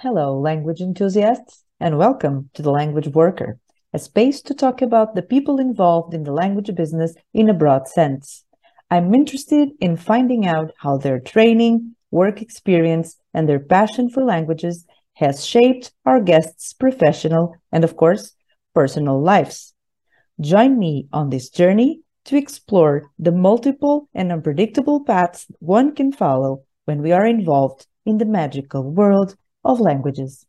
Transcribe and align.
Hello, 0.00 0.38
language 0.38 0.82
enthusiasts, 0.82 1.64
and 1.80 1.96
welcome 1.96 2.50
to 2.52 2.60
The 2.60 2.70
Language 2.70 3.08
Worker, 3.08 3.58
a 3.94 3.98
space 3.98 4.42
to 4.42 4.52
talk 4.52 4.82
about 4.82 5.14
the 5.14 5.22
people 5.22 5.58
involved 5.58 6.12
in 6.12 6.22
the 6.22 6.34
language 6.34 6.70
business 6.74 7.14
in 7.32 7.48
a 7.48 7.54
broad 7.54 7.88
sense. 7.88 8.44
I'm 8.90 9.14
interested 9.14 9.70
in 9.80 9.96
finding 9.96 10.46
out 10.46 10.72
how 10.76 10.98
their 10.98 11.18
training, 11.18 11.96
work 12.10 12.42
experience, 12.42 13.16
and 13.32 13.48
their 13.48 13.58
passion 13.58 14.10
for 14.10 14.22
languages 14.22 14.84
has 15.14 15.46
shaped 15.46 15.92
our 16.04 16.20
guests' 16.20 16.74
professional 16.74 17.56
and, 17.72 17.82
of 17.82 17.96
course, 17.96 18.34
personal 18.74 19.18
lives. 19.18 19.72
Join 20.38 20.78
me 20.78 21.08
on 21.10 21.30
this 21.30 21.48
journey 21.48 22.02
to 22.26 22.36
explore 22.36 23.10
the 23.18 23.32
multiple 23.32 24.10
and 24.12 24.30
unpredictable 24.30 25.04
paths 25.04 25.46
one 25.58 25.94
can 25.94 26.12
follow 26.12 26.64
when 26.84 27.00
we 27.00 27.12
are 27.12 27.26
involved 27.26 27.86
in 28.04 28.18
the 28.18 28.26
magical 28.26 28.82
world 28.82 29.36
of 29.66 29.80
languages. 29.80 30.46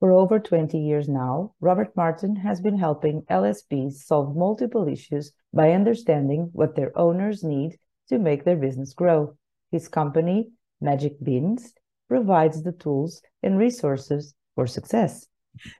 For 0.00 0.12
over 0.12 0.38
20 0.38 0.78
years 0.78 1.08
now, 1.08 1.54
Robert 1.60 1.94
Martin 1.96 2.36
has 2.36 2.60
been 2.60 2.78
helping 2.78 3.22
LSPs 3.30 4.04
solve 4.04 4.36
multiple 4.36 4.88
issues 4.88 5.32
by 5.52 5.72
understanding 5.72 6.50
what 6.52 6.74
their 6.74 6.96
owners 6.98 7.44
need 7.44 7.78
to 8.08 8.18
make 8.18 8.44
their 8.44 8.56
business 8.56 8.94
grow. 8.94 9.36
His 9.70 9.88
company, 9.88 10.50
Magic 10.80 11.22
Beans, 11.22 11.74
provides 12.08 12.62
the 12.62 12.72
tools 12.72 13.22
and 13.42 13.58
resources 13.58 14.34
for 14.54 14.66
success. 14.66 15.26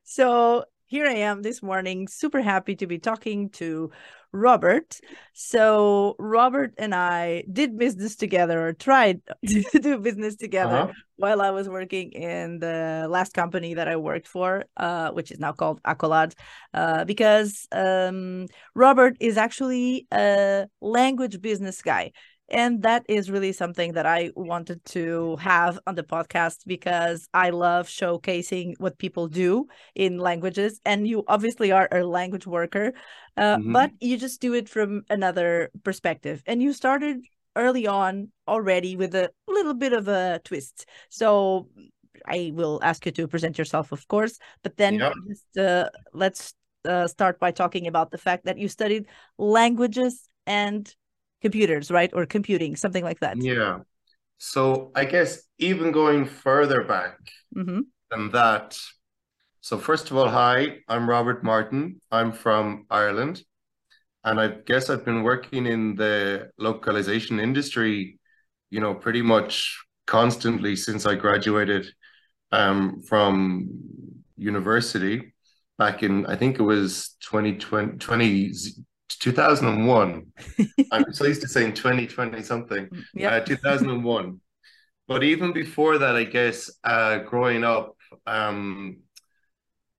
So 0.04 0.64
here 0.86 1.06
I 1.06 1.14
am 1.14 1.42
this 1.42 1.62
morning, 1.62 2.08
super 2.08 2.40
happy 2.40 2.76
to 2.76 2.86
be 2.86 2.98
talking 2.98 3.50
to 3.50 3.90
Robert. 4.34 4.98
So 5.32 6.16
Robert 6.18 6.74
and 6.76 6.92
I 6.92 7.44
did 7.50 7.78
business 7.78 8.16
together 8.16 8.66
or 8.66 8.72
tried 8.72 9.22
to 9.46 9.62
do 9.80 9.98
business 9.98 10.34
together 10.34 10.76
uh-huh. 10.76 10.92
while 11.16 11.40
I 11.40 11.50
was 11.50 11.68
working 11.68 12.10
in 12.10 12.58
the 12.58 13.06
last 13.08 13.32
company 13.32 13.74
that 13.74 13.86
I 13.86 13.96
worked 13.96 14.26
for, 14.26 14.64
uh, 14.76 15.10
which 15.12 15.30
is 15.30 15.38
now 15.38 15.52
called 15.52 15.80
Acolad, 15.84 16.34
uh, 16.74 17.04
because 17.04 17.68
um, 17.70 18.46
Robert 18.74 19.16
is 19.20 19.36
actually 19.36 20.08
a 20.12 20.66
language 20.80 21.40
business 21.40 21.80
guy. 21.80 22.10
And 22.50 22.82
that 22.82 23.04
is 23.08 23.30
really 23.30 23.52
something 23.52 23.92
that 23.94 24.06
I 24.06 24.30
wanted 24.36 24.84
to 24.86 25.36
have 25.36 25.78
on 25.86 25.94
the 25.94 26.02
podcast 26.02 26.66
because 26.66 27.26
I 27.32 27.50
love 27.50 27.88
showcasing 27.88 28.74
what 28.78 28.98
people 28.98 29.28
do 29.28 29.66
in 29.94 30.18
languages. 30.18 30.80
And 30.84 31.08
you 31.08 31.24
obviously 31.26 31.72
are 31.72 31.88
a 31.90 32.04
language 32.04 32.46
worker, 32.46 32.92
uh, 33.36 33.56
mm-hmm. 33.56 33.72
but 33.72 33.92
you 34.00 34.18
just 34.18 34.40
do 34.40 34.52
it 34.52 34.68
from 34.68 35.04
another 35.08 35.70
perspective. 35.84 36.42
And 36.46 36.62
you 36.62 36.74
started 36.74 37.24
early 37.56 37.86
on 37.86 38.30
already 38.46 38.96
with 38.96 39.14
a 39.14 39.30
little 39.48 39.74
bit 39.74 39.92
of 39.92 40.08
a 40.08 40.40
twist. 40.44 40.86
So 41.08 41.68
I 42.26 42.52
will 42.54 42.78
ask 42.82 43.06
you 43.06 43.12
to 43.12 43.28
present 43.28 43.58
yourself, 43.58 43.90
of 43.90 44.06
course, 44.08 44.38
but 44.62 44.76
then 44.76 44.94
yep. 44.94 45.12
just, 45.28 45.58
uh, 45.58 45.88
let's 46.12 46.54
uh, 46.84 47.06
start 47.06 47.38
by 47.40 47.50
talking 47.50 47.86
about 47.86 48.10
the 48.10 48.18
fact 48.18 48.44
that 48.44 48.58
you 48.58 48.68
studied 48.68 49.06
languages 49.38 50.28
and 50.46 50.94
computers, 51.44 51.90
right? 51.90 52.10
Or 52.14 52.24
computing, 52.26 52.74
something 52.74 53.04
like 53.04 53.20
that. 53.20 53.36
Yeah. 53.36 53.80
So 54.38 54.90
I 54.94 55.04
guess 55.04 55.42
even 55.58 55.92
going 55.92 56.24
further 56.24 56.82
back 56.84 57.18
mm-hmm. 57.54 57.80
than 58.10 58.30
that. 58.30 58.78
So 59.60 59.78
first 59.78 60.10
of 60.10 60.16
all, 60.16 60.28
hi, 60.28 60.78
I'm 60.88 61.08
Robert 61.08 61.44
Martin. 61.44 62.00
I'm 62.10 62.32
from 62.32 62.86
Ireland. 62.90 63.42
And 64.24 64.40
I 64.40 64.48
guess 64.70 64.88
I've 64.88 65.04
been 65.04 65.22
working 65.22 65.66
in 65.66 65.96
the 65.96 66.50
localization 66.58 67.38
industry, 67.38 68.18
you 68.70 68.80
know, 68.80 68.94
pretty 68.94 69.20
much 69.20 69.78
constantly 70.06 70.76
since 70.76 71.04
I 71.04 71.14
graduated 71.14 71.86
um, 72.52 73.02
from 73.02 73.68
university 74.36 75.34
back 75.76 76.02
in, 76.02 76.24
I 76.26 76.36
think 76.36 76.58
it 76.58 76.62
was 76.62 77.16
2020, 77.20 77.98
20, 77.98 78.52
2001. 79.08 80.32
I'm 80.92 81.12
so 81.12 81.24
used 81.24 81.42
to 81.42 81.48
saying 81.48 81.74
2020 81.74 82.42
something. 82.42 82.88
Yeah. 83.14 83.36
Uh, 83.36 83.40
2001. 83.40 84.40
But 85.06 85.22
even 85.22 85.52
before 85.52 85.98
that, 85.98 86.16
I 86.16 86.24
guess, 86.24 86.70
uh, 86.82 87.18
growing 87.18 87.64
up, 87.64 87.96
um, 88.26 88.98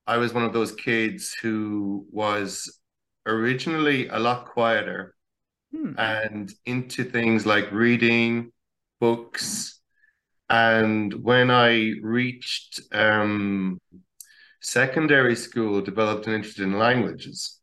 I 0.07 0.17
was 0.17 0.33
one 0.33 0.43
of 0.43 0.53
those 0.53 0.71
kids 0.71 1.33
who 1.41 2.07
was 2.11 2.79
originally 3.25 4.07
a 4.07 4.19
lot 4.19 4.47
quieter 4.47 5.15
hmm. 5.71 5.93
and 5.97 6.51
into 6.65 7.03
things 7.03 7.45
like 7.45 7.71
reading, 7.71 8.51
books. 8.99 9.79
And 10.49 11.13
when 11.13 11.49
I 11.49 11.93
reached 12.01 12.81
um, 12.91 13.79
secondary 14.61 15.35
school, 15.35 15.81
developed 15.81 16.27
an 16.27 16.33
interest 16.33 16.59
in 16.59 16.77
languages 16.77 17.54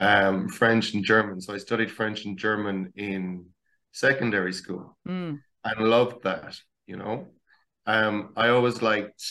um, 0.00 0.48
French 0.48 0.94
and 0.94 1.04
German. 1.04 1.40
So 1.40 1.54
I 1.54 1.58
studied 1.58 1.90
French 1.90 2.24
and 2.24 2.38
German 2.38 2.92
in 2.96 3.46
secondary 3.92 4.52
school 4.52 4.96
mm. 5.06 5.38
and 5.64 5.88
loved 5.88 6.22
that, 6.24 6.58
you 6.86 6.96
know. 6.96 7.28
Um, 7.86 8.30
I 8.36 8.48
always 8.48 8.82
liked 8.82 9.22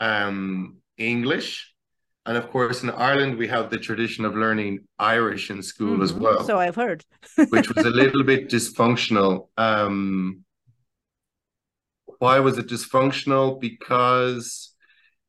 um, 0.00 0.78
English. 0.98 1.70
And 2.26 2.38
of 2.38 2.50
course, 2.50 2.82
in 2.82 2.90
Ireland, 2.90 3.36
we 3.36 3.48
have 3.48 3.68
the 3.68 3.78
tradition 3.78 4.24
of 4.24 4.34
learning 4.34 4.80
Irish 4.98 5.50
in 5.50 5.62
school 5.62 5.94
mm-hmm. 5.94 6.02
as 6.02 6.12
well. 6.12 6.44
So 6.44 6.58
I've 6.58 6.76
heard. 6.76 7.04
which 7.50 7.72
was 7.74 7.84
a 7.84 7.90
little 7.90 8.24
bit 8.24 8.48
dysfunctional. 8.48 9.48
Um, 9.58 10.44
why 12.18 12.40
was 12.40 12.56
it 12.56 12.66
dysfunctional? 12.66 13.60
Because 13.60 14.72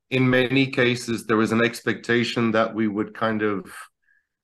in 0.10 0.30
many 0.30 0.68
cases, 0.68 1.26
there 1.26 1.36
was 1.36 1.52
an 1.52 1.62
expectation 1.62 2.52
that 2.52 2.74
we 2.74 2.88
would 2.88 3.14
kind 3.14 3.42
of 3.42 3.70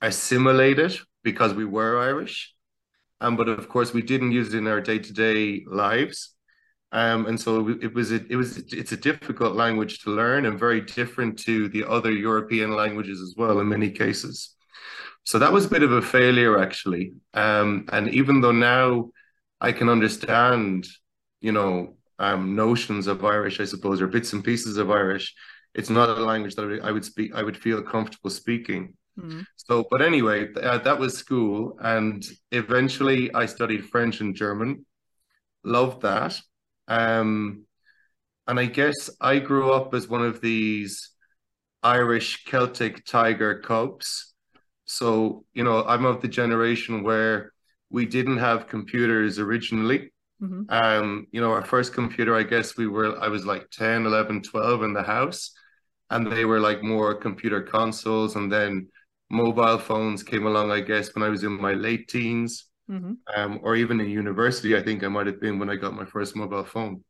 assimilate 0.02 0.80
it 0.80 0.98
because 1.24 1.54
we 1.54 1.66
were 1.66 2.00
Irish. 2.00 2.54
Um, 3.20 3.36
but 3.38 3.48
of 3.48 3.70
course, 3.70 3.94
we 3.94 4.02
didn't 4.02 4.32
use 4.32 4.54
it 4.54 4.58
in 4.58 4.68
our 4.68 4.82
day 4.82 5.00
to 5.00 5.14
day 5.14 5.64
lives. 5.68 6.34
Um, 6.92 7.26
and 7.28 7.40
so 7.40 7.70
it 7.70 7.94
was 7.94 8.12
a, 8.12 8.20
it 8.30 8.36
was 8.36 8.58
it's 8.58 8.92
a 8.92 8.98
difficult 8.98 9.56
language 9.56 10.00
to 10.00 10.10
learn 10.10 10.46
and 10.46 10.60
very 10.60 10.82
different 10.82 11.40
to 11.40 11.70
the 11.70 11.88
other 11.88 12.12
European 12.12 12.76
languages 12.76 13.22
as 13.22 13.34
well 13.38 13.60
in 13.60 13.70
many 13.70 13.90
cases. 13.90 14.56
So 15.24 15.40
that 15.40 15.54
was 15.54 15.66
a 15.66 15.70
bit 15.70 15.84
of 15.84 15.94
a 15.94 16.02
failure 16.02 16.58
actually. 16.58 17.14
Um, 17.34 17.86
and 17.94 18.10
even 18.10 18.42
though 18.42 18.52
now 18.52 19.12
I 19.62 19.72
can 19.72 19.88
understand, 19.88 20.86
you 21.40 21.52
know, 21.54 21.96
um, 22.20 22.56
notions 22.56 23.08
of 23.08 23.24
Irish, 23.24 23.60
I 23.60 23.66
suppose, 23.66 24.02
or 24.02 24.08
bits 24.08 24.34
and 24.34 24.44
pieces 24.44 24.78
of 24.78 24.92
Irish, 24.92 25.34
it's 25.74 25.90
not 25.90 26.10
a 26.10 26.14
language 26.14 26.56
that 26.56 26.82
I 26.84 26.92
would 26.92 27.06
speak. 27.06 27.34
I 27.34 27.44
would 27.44 27.58
feel 27.58 27.82
comfortable 27.82 28.30
speaking. 28.30 28.96
Mm. 29.20 29.46
So, 29.56 29.86
but 29.90 30.02
anyway, 30.02 30.48
uh, 30.54 30.80
that 30.80 31.00
was 31.00 31.18
school, 31.18 31.78
and 31.82 32.24
eventually 32.52 33.34
I 33.34 33.46
studied 33.46 33.86
French 33.86 34.22
and 34.22 34.36
German. 34.36 34.86
Loved 35.64 36.02
that. 36.02 36.40
Um, 36.88 37.66
and 38.48 38.60
I 38.60 38.66
guess 38.66 39.10
I 39.20 39.40
grew 39.40 39.72
up 39.72 39.94
as 39.94 40.08
one 40.08 40.26
of 40.26 40.42
these 40.42 41.12
Irish 41.84 42.44
Celtic 42.46 43.06
tiger 43.06 43.60
cubs. 43.60 44.34
So, 44.86 45.46
you 45.54 45.64
know, 45.64 45.84
I'm 45.86 46.06
of 46.06 46.22
the 46.22 46.28
generation 46.28 47.04
where 47.04 47.54
we 47.90 48.06
didn't 48.06 48.38
have 48.38 48.68
computers 48.68 49.40
originally. 49.40 50.12
Mm-hmm. 50.42 50.64
Um, 50.70 51.28
you 51.32 51.40
know, 51.40 51.52
our 51.52 51.64
first 51.64 51.94
computer, 51.94 52.36
I 52.36 52.44
guess 52.44 52.76
we 52.76 52.88
were, 52.88 53.18
I 53.20 53.28
was 53.28 53.46
like 53.46 53.70
10, 53.70 54.06
11, 54.06 54.42
12 54.42 54.84
in 54.84 54.94
the 54.94 55.04
house. 55.04 55.52
And 56.10 56.30
they 56.30 56.44
were 56.46 56.60
like 56.60 56.84
more 56.84 57.16
computer 57.16 57.62
consoles. 57.62 58.36
And 58.36 58.52
then 58.52 58.90
mobile 59.32 59.78
phones 59.78 60.24
came 60.24 60.46
along, 60.46 60.72
I 60.72 60.82
guess, 60.82 61.16
when 61.16 61.24
I 61.24 61.30
was 61.30 61.44
in 61.44 61.60
my 61.60 61.74
late 61.74 62.08
teens, 62.10 62.66
mm-hmm. 62.90 63.14
um, 63.36 63.60
or 63.64 63.76
even 63.76 64.00
in 64.00 64.10
university. 64.10 64.76
I 64.76 64.84
think 64.84 65.04
I 65.04 65.08
might 65.08 65.28
have 65.28 65.40
been 65.40 65.58
when 65.58 65.70
I 65.70 65.76
got 65.76 65.94
my 65.94 66.06
first 66.06 66.36
mobile 66.36 66.66
phone. 66.66 67.04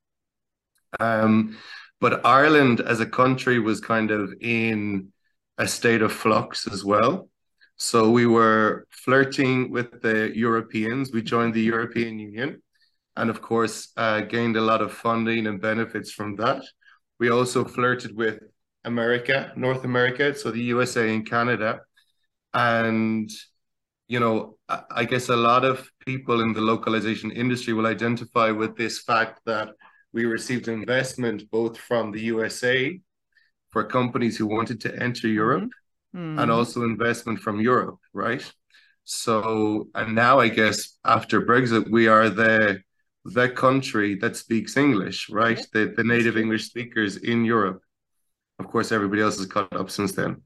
Um, 0.99 1.57
but 1.99 2.25
Ireland 2.25 2.81
as 2.81 2.99
a 2.99 3.05
country 3.05 3.59
was 3.59 3.79
kind 3.79 4.11
of 4.11 4.33
in 4.41 5.11
a 5.57 5.67
state 5.67 6.01
of 6.01 6.11
flux 6.11 6.67
as 6.67 6.83
well. 6.85 7.29
So 7.75 8.11
we 8.11 8.27
were 8.27 8.85
flirting 8.91 9.71
with 9.71 10.01
the 10.01 10.31
Europeans. 10.35 11.11
We 11.11 11.21
joined 11.21 11.53
the 11.53 11.61
European 11.61 12.19
Union 12.19 12.61
and, 13.15 13.29
of 13.29 13.41
course, 13.41 13.91
uh, 13.97 14.21
gained 14.21 14.57
a 14.57 14.61
lot 14.61 14.81
of 14.81 14.93
funding 14.93 15.47
and 15.47 15.59
benefits 15.59 16.11
from 16.11 16.35
that. 16.35 16.63
We 17.19 17.29
also 17.29 17.63
flirted 17.63 18.15
with 18.15 18.39
America, 18.83 19.51
North 19.55 19.83
America, 19.83 20.35
so 20.35 20.51
the 20.51 20.63
USA 20.75 21.13
and 21.13 21.27
Canada 21.27 21.81
and 22.53 23.29
you 24.07 24.19
know 24.19 24.57
i 24.89 25.05
guess 25.05 25.29
a 25.29 25.35
lot 25.35 25.63
of 25.63 25.89
people 26.05 26.41
in 26.41 26.53
the 26.53 26.61
localization 26.61 27.31
industry 27.31 27.73
will 27.73 27.87
identify 27.87 28.51
with 28.51 28.75
this 28.75 28.99
fact 28.99 29.41
that 29.45 29.69
we 30.13 30.25
received 30.25 30.67
investment 30.67 31.49
both 31.51 31.77
from 31.77 32.11
the 32.11 32.21
usa 32.21 32.99
for 33.69 33.83
companies 33.83 34.37
who 34.37 34.47
wanted 34.47 34.81
to 34.81 34.93
enter 35.01 35.27
europe 35.27 35.69
mm-hmm. 36.15 36.39
and 36.39 36.51
also 36.51 36.83
investment 36.83 37.39
from 37.39 37.61
europe 37.61 37.99
right 38.13 38.51
So, 39.03 39.89
and 39.95 40.15
now 40.15 40.39
I 40.39 40.49
guess 40.49 40.97
after 41.03 41.41
Brexit, 41.41 41.89
we 41.91 42.07
are 42.07 42.29
the 42.29 42.81
the 43.25 43.49
country 43.49 44.15
that 44.15 44.35
speaks 44.35 44.77
English, 44.77 45.29
right? 45.29 45.59
The 45.73 45.93
the 45.95 46.03
native 46.03 46.37
English 46.37 46.65
speakers 46.65 47.17
in 47.17 47.45
Europe. 47.45 47.81
Of 48.59 48.67
course, 48.67 48.91
everybody 48.91 49.21
else 49.21 49.37
has 49.37 49.47
caught 49.47 49.73
up 49.73 49.89
since 49.89 50.13
then, 50.13 50.43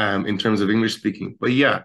um, 0.00 0.26
in 0.26 0.38
terms 0.38 0.62
of 0.62 0.70
English 0.70 0.96
speaking. 0.96 1.36
But 1.38 1.52
yeah, 1.52 1.82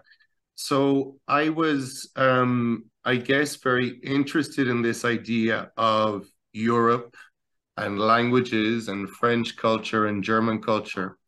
so 0.54 1.16
I 1.28 1.50
was, 1.50 2.10
um, 2.16 2.86
I 3.04 3.16
guess, 3.16 3.56
very 3.56 3.88
interested 4.02 4.68
in 4.68 4.80
this 4.80 5.04
idea 5.04 5.70
of 5.76 6.26
Europe 6.52 7.14
and 7.76 7.98
languages 7.98 8.88
and 8.88 9.08
French 9.10 9.56
culture 9.56 10.06
and 10.06 10.24
German 10.24 10.62
culture, 10.62 11.18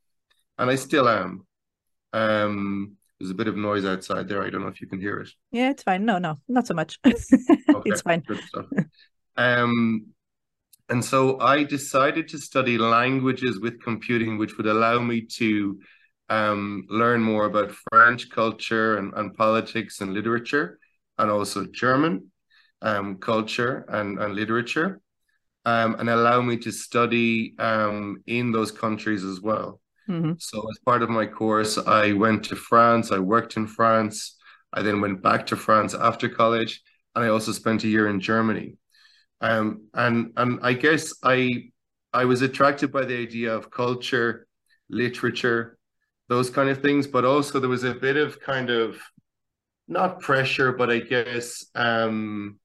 and 0.57 0.71
I 0.71 0.77
still 0.77 1.09
am. 1.09 1.47
Um, 2.15 2.97
there's 3.21 3.33
a 3.33 3.35
bit 3.35 3.49
of 3.49 3.57
noise 3.57 3.85
outside 3.85 4.27
there. 4.29 4.43
I 4.43 4.49
don't 4.49 4.63
know 4.63 4.69
if 4.69 4.81
you 4.81 4.87
can 4.87 5.01
hear 5.01 5.21
it. 5.21 5.29
Yeah, 5.51 5.71
it's 5.71 5.83
fine. 5.83 6.07
No, 6.07 6.17
no, 6.19 6.37
not 6.49 6.67
so 6.67 6.73
much. 6.73 6.99
okay, 7.07 7.21
it's 7.85 8.01
fine. 8.01 8.23
Um, 9.37 10.07
and 10.89 11.05
so 11.05 11.39
I 11.39 11.65
decided 11.65 12.29
to 12.29 12.39
study 12.39 12.79
languages 12.79 13.61
with 13.61 13.83
computing, 13.83 14.39
which 14.39 14.57
would 14.57 14.67
allow 14.67 14.99
me 15.01 15.21
to 15.37 15.79
um, 16.29 16.87
learn 16.89 17.23
more 17.23 17.47
about 17.47 17.73
French 17.91 18.31
culture 18.31 18.99
and, 18.99 19.13
and 19.15 19.35
politics 19.35 20.01
and 20.01 20.15
literature, 20.15 20.79
and 21.19 21.31
also 21.31 21.67
German 21.67 22.31
um, 22.83 23.17
culture 23.17 23.85
and, 23.89 24.19
and 24.19 24.35
literature, 24.35 25.01
um, 25.65 25.97
and 25.99 26.09
allow 26.11 26.41
me 26.41 26.57
to 26.59 26.71
study 26.71 27.55
um, 27.59 28.23
in 28.27 28.53
those 28.53 28.71
countries 28.71 29.25
as 29.25 29.41
well. 29.41 29.81
Mm-hmm. 30.09 30.33
So, 30.39 30.59
as 30.71 30.79
part 30.85 31.03
of 31.03 31.11
my 31.11 31.27
course, 31.27 31.79
I 31.79 32.13
went 32.13 32.45
to 32.45 32.57
France, 32.57 33.13
I 33.13 33.19
worked 33.19 33.57
in 33.57 33.67
France, 33.67 34.37
I 34.73 34.83
then 34.83 35.01
went 35.01 35.23
back 35.23 35.47
to 35.47 35.57
France 35.57 35.95
after 35.95 36.29
college, 36.29 36.83
and 37.15 37.25
I 37.25 37.29
also 37.29 37.53
spent 37.53 37.85
a 37.85 37.89
year 37.89 38.09
in 38.09 38.21
Germany. 38.21 38.77
Um, 39.41 39.89
and 39.95 40.33
and 40.37 40.61
I 40.63 40.73
guess 40.73 41.15
I 41.23 41.71
I 42.13 42.25
was 42.25 42.43
attracted 42.43 42.91
by 42.91 43.05
the 43.05 43.17
idea 43.17 43.55
of 43.55 43.71
culture, 43.71 44.47
literature, 44.89 45.78
those 46.29 46.51
kind 46.51 46.69
of 46.69 46.83
things, 46.83 47.07
but 47.07 47.25
also 47.25 47.59
there 47.59 47.69
was 47.71 47.85
a 47.85 47.95
bit 47.95 48.17
of 48.17 48.41
kind 48.41 48.71
of 48.71 49.01
not 49.89 50.21
pressure, 50.21 50.73
but 50.73 50.91
I 50.91 50.99
guess 50.99 51.67
um, 51.75 52.59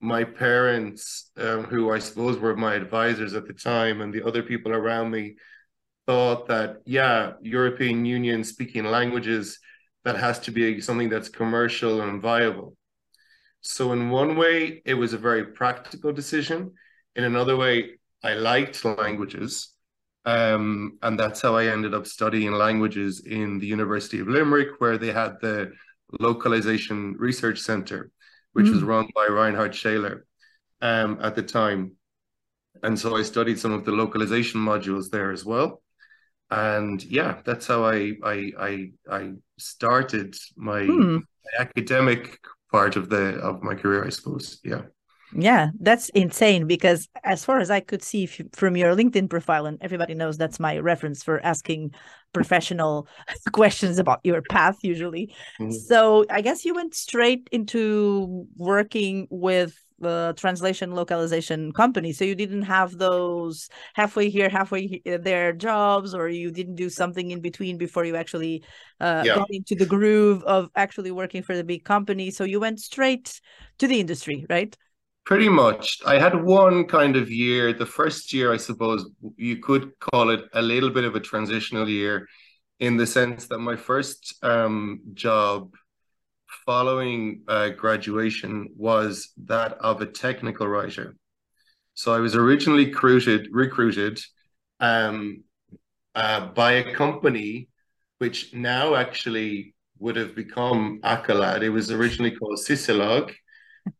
my 0.00 0.24
parents, 0.24 1.30
um, 1.36 1.64
who 1.64 1.90
I 1.90 1.98
suppose 1.98 2.38
were 2.38 2.56
my 2.56 2.74
advisors 2.74 3.34
at 3.34 3.46
the 3.46 3.54
time, 3.54 4.00
and 4.00 4.12
the 4.12 4.26
other 4.26 4.42
people 4.42 4.72
around 4.72 5.10
me 5.10 5.36
thought 6.06 6.48
that, 6.48 6.76
yeah, 6.84 7.32
European 7.40 8.04
Union 8.04 8.44
speaking 8.44 8.84
languages, 8.84 9.58
that 10.04 10.16
has 10.16 10.38
to 10.40 10.50
be 10.50 10.80
something 10.80 11.08
that's 11.08 11.28
commercial 11.28 12.02
and 12.02 12.22
viable. 12.22 12.76
So, 13.60 13.92
in 13.92 14.10
one 14.10 14.36
way, 14.36 14.82
it 14.84 14.94
was 14.94 15.12
a 15.12 15.18
very 15.18 15.46
practical 15.46 16.12
decision. 16.12 16.72
In 17.16 17.24
another 17.24 17.56
way, 17.56 17.98
I 18.22 18.34
liked 18.34 18.84
languages. 18.84 19.74
Um, 20.28 20.98
and 21.00 21.18
that's 21.18 21.40
how 21.40 21.56
I 21.56 21.72
ended 21.74 21.94
up 21.94 22.06
studying 22.06 22.52
languages 22.52 23.20
in 23.20 23.58
the 23.58 23.66
University 23.66 24.18
of 24.20 24.28
Limerick, 24.28 24.78
where 24.78 24.98
they 24.98 25.12
had 25.22 25.32
the 25.40 25.72
Localization 26.20 27.16
Research 27.18 27.60
Center, 27.60 28.10
which 28.52 28.66
mm. 28.66 28.74
was 28.74 28.82
run 28.82 29.06
by 29.14 29.26
Reinhard 29.26 29.72
Schäler 29.72 30.16
um, 30.82 31.18
at 31.22 31.34
the 31.34 31.42
time. 31.42 31.92
And 32.82 32.98
so 32.98 33.16
I 33.16 33.22
studied 33.22 33.58
some 33.58 33.72
of 33.72 33.84
the 33.84 33.92
localization 34.02 34.60
modules 34.60 35.08
there 35.08 35.32
as 35.32 35.44
well. 35.44 35.82
And 36.50 37.02
yeah, 37.04 37.40
that's 37.46 37.66
how 37.66 37.84
I 37.84 37.98
I 38.22 38.52
I, 38.58 38.72
I 39.10 39.22
started 39.58 40.36
my, 40.56 40.82
mm. 40.82 41.22
my 41.44 41.52
academic 41.64 42.38
part 42.70 42.96
of 42.96 43.08
the 43.08 43.24
of 43.40 43.62
my 43.62 43.74
career, 43.74 44.04
I 44.04 44.10
suppose. 44.10 44.60
Yeah. 44.62 44.82
Yeah, 45.34 45.70
that's 45.78 46.08
insane 46.10 46.66
because 46.66 47.08
as 47.22 47.44
far 47.44 47.58
as 47.58 47.70
I 47.70 47.80
could 47.80 48.02
see 48.02 48.26
from 48.26 48.76
your 48.76 48.94
LinkedIn 48.94 49.28
profile, 49.28 49.66
and 49.66 49.78
everybody 49.80 50.14
knows 50.14 50.38
that's 50.38 50.58
my 50.58 50.78
reference 50.78 51.22
for 51.22 51.44
asking 51.44 51.92
professional 52.32 53.08
questions 53.52 53.98
about 53.98 54.20
your 54.24 54.42
path 54.42 54.78
usually. 54.82 55.34
Mm-hmm. 55.60 55.72
So 55.72 56.24
I 56.30 56.40
guess 56.40 56.64
you 56.64 56.74
went 56.74 56.94
straight 56.94 57.48
into 57.52 58.46
working 58.56 59.26
with 59.30 59.74
the 60.00 60.32
translation 60.36 60.92
localization 60.92 61.72
company. 61.72 62.12
So 62.12 62.24
you 62.24 62.34
didn't 62.34 62.62
have 62.62 62.96
those 62.96 63.68
halfway 63.94 64.30
here, 64.30 64.48
halfway 64.48 65.02
there 65.04 65.52
jobs, 65.52 66.14
or 66.14 66.28
you 66.28 66.50
didn't 66.50 66.76
do 66.76 66.88
something 66.88 67.30
in 67.32 67.40
between 67.40 67.78
before 67.78 68.04
you 68.04 68.16
actually 68.16 68.62
uh, 69.00 69.24
yeah. 69.26 69.34
got 69.34 69.48
into 69.50 69.74
the 69.74 69.86
groove 69.86 70.42
of 70.44 70.70
actually 70.76 71.10
working 71.10 71.42
for 71.42 71.56
the 71.56 71.64
big 71.64 71.84
company. 71.84 72.30
So 72.30 72.44
you 72.44 72.60
went 72.60 72.80
straight 72.80 73.40
to 73.78 73.88
the 73.88 73.98
industry, 73.98 74.46
right? 74.48 74.76
Pretty 75.28 75.50
much. 75.50 75.98
I 76.06 76.18
had 76.18 76.42
one 76.42 76.86
kind 76.86 77.14
of 77.14 77.30
year. 77.30 77.74
The 77.74 77.84
first 77.84 78.32
year, 78.32 78.50
I 78.50 78.56
suppose 78.56 79.10
you 79.36 79.58
could 79.58 79.92
call 80.00 80.30
it 80.30 80.40
a 80.54 80.62
little 80.62 80.88
bit 80.88 81.04
of 81.04 81.16
a 81.16 81.20
transitional 81.20 81.86
year 81.86 82.26
in 82.80 82.96
the 82.96 83.06
sense 83.06 83.46
that 83.48 83.58
my 83.58 83.76
first 83.76 84.42
um, 84.42 85.02
job 85.12 85.74
following 86.64 87.42
uh, 87.46 87.68
graduation 87.68 88.70
was 88.74 89.34
that 89.44 89.72
of 89.74 90.00
a 90.00 90.06
technical 90.06 90.66
writer. 90.66 91.14
So 91.92 92.14
I 92.14 92.20
was 92.20 92.34
originally 92.34 92.86
recruited, 92.86 93.48
recruited 93.52 94.18
um, 94.80 95.44
uh, 96.14 96.46
by 96.46 96.72
a 96.72 96.94
company 96.94 97.68
which 98.16 98.54
now 98.54 98.94
actually 98.94 99.74
would 99.98 100.16
have 100.16 100.34
become 100.34 101.00
Acolad. 101.04 101.60
It 101.60 101.68
was 101.68 101.90
originally 101.90 102.30
called 102.30 102.58
Sysilog 102.58 103.34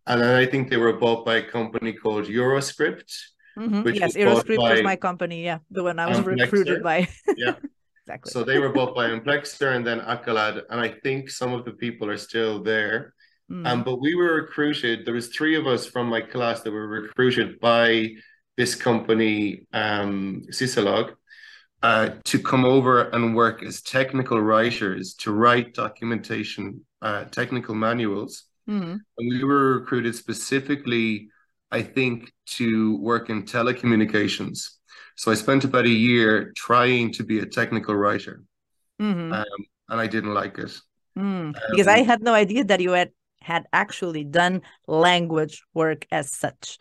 and 0.06 0.20
then 0.20 0.34
I 0.36 0.46
think 0.46 0.70
they 0.70 0.76
were 0.76 0.94
bought 0.94 1.24
by 1.24 1.36
a 1.36 1.42
company 1.42 1.92
called 1.92 2.26
Euroscript. 2.26 3.12
Mm-hmm. 3.58 3.88
Yes, 3.94 4.14
Euroscript 4.16 4.58
was 4.58 4.82
my 4.82 4.96
company. 4.96 5.44
Yeah, 5.44 5.58
the 5.70 5.82
one 5.82 5.98
I 5.98 6.06
was 6.06 6.18
Amplexor. 6.18 6.40
recruited 6.40 6.82
by. 6.82 7.08
yeah, 7.36 7.54
exactly. 8.06 8.30
So 8.30 8.44
they 8.44 8.58
were 8.58 8.70
bought 8.70 8.94
by 8.94 9.08
Amplexor 9.08 9.74
and 9.74 9.86
then 9.86 10.00
Acolad, 10.00 10.62
and 10.70 10.80
I 10.80 10.88
think 10.88 11.30
some 11.30 11.52
of 11.52 11.64
the 11.64 11.72
people 11.72 12.08
are 12.08 12.16
still 12.16 12.62
there. 12.62 13.14
Mm. 13.50 13.66
Um, 13.66 13.82
but 13.82 14.00
we 14.00 14.14
were 14.14 14.34
recruited. 14.34 15.06
There 15.06 15.14
was 15.14 15.28
three 15.28 15.56
of 15.56 15.66
us 15.66 15.86
from 15.86 16.06
my 16.08 16.20
class 16.20 16.60
that 16.62 16.72
were 16.72 16.86
recruited 16.86 17.58
by 17.60 18.10
this 18.56 18.74
company, 18.74 19.66
um, 19.72 20.42
Sysilog, 20.50 21.14
uh, 21.82 22.10
to 22.24 22.38
come 22.38 22.64
over 22.64 23.08
and 23.10 23.34
work 23.34 23.62
as 23.62 23.80
technical 23.80 24.40
writers 24.40 25.14
to 25.14 25.32
write 25.32 25.74
documentation, 25.74 26.84
uh, 27.00 27.24
technical 27.24 27.74
manuals 27.74 28.47
Mm-hmm. 28.68 28.96
And 29.18 29.28
we 29.28 29.44
were 29.44 29.78
recruited 29.78 30.14
specifically, 30.14 31.28
I 31.70 31.82
think, 31.82 32.32
to 32.58 32.98
work 32.98 33.30
in 33.30 33.44
telecommunications. 33.44 34.68
So 35.16 35.32
I 35.32 35.34
spent 35.34 35.64
about 35.64 35.86
a 35.86 35.90
year 35.90 36.52
trying 36.56 37.12
to 37.14 37.24
be 37.24 37.40
a 37.40 37.46
technical 37.46 37.94
writer, 37.94 38.42
mm-hmm. 39.00 39.32
um, 39.32 39.60
and 39.88 40.00
I 40.00 40.06
didn't 40.06 40.34
like 40.34 40.58
it 40.58 40.78
mm. 41.18 41.54
because 41.70 41.86
I 41.86 42.02
had 42.02 42.22
no 42.22 42.34
idea 42.34 42.64
that 42.64 42.80
you 42.80 42.92
had 42.92 43.10
had 43.40 43.66
actually 43.72 44.24
done 44.24 44.62
language 44.86 45.62
work 45.74 46.06
as 46.10 46.30
such. 46.32 46.78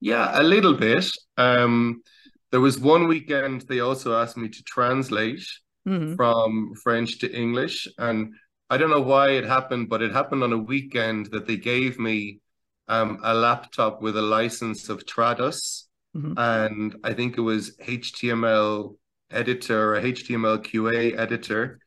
Yeah, 0.00 0.40
a 0.40 0.42
little 0.42 0.74
bit. 0.74 1.06
Um, 1.36 2.02
there 2.50 2.60
was 2.60 2.78
one 2.78 3.08
weekend 3.08 3.62
they 3.62 3.80
also 3.80 4.16
asked 4.16 4.36
me 4.36 4.48
to 4.48 4.62
translate 4.62 5.46
mm-hmm. 5.86 6.14
from 6.14 6.74
French 6.82 7.18
to 7.20 7.32
English, 7.32 7.88
and 7.98 8.34
I 8.68 8.76
don't 8.76 8.90
know 8.90 9.00
why 9.00 9.30
it 9.30 9.44
happened, 9.44 9.88
but 9.88 10.02
it 10.02 10.12
happened 10.12 10.42
on 10.42 10.52
a 10.52 10.58
weekend 10.58 11.26
that 11.26 11.46
they 11.46 11.56
gave 11.56 11.98
me 11.98 12.40
um, 12.88 13.20
a 13.22 13.34
laptop 13.34 14.02
with 14.02 14.16
a 14.16 14.22
license 14.22 14.88
of 14.88 15.04
Trados, 15.06 15.84
mm-hmm. 16.16 16.34
and 16.36 16.96
I 17.04 17.14
think 17.14 17.36
it 17.36 17.42
was 17.42 17.76
HTML 17.76 18.96
editor 19.30 19.94
or 19.94 20.00
HTML 20.00 20.58
QA 20.58 21.18
editor 21.18 21.78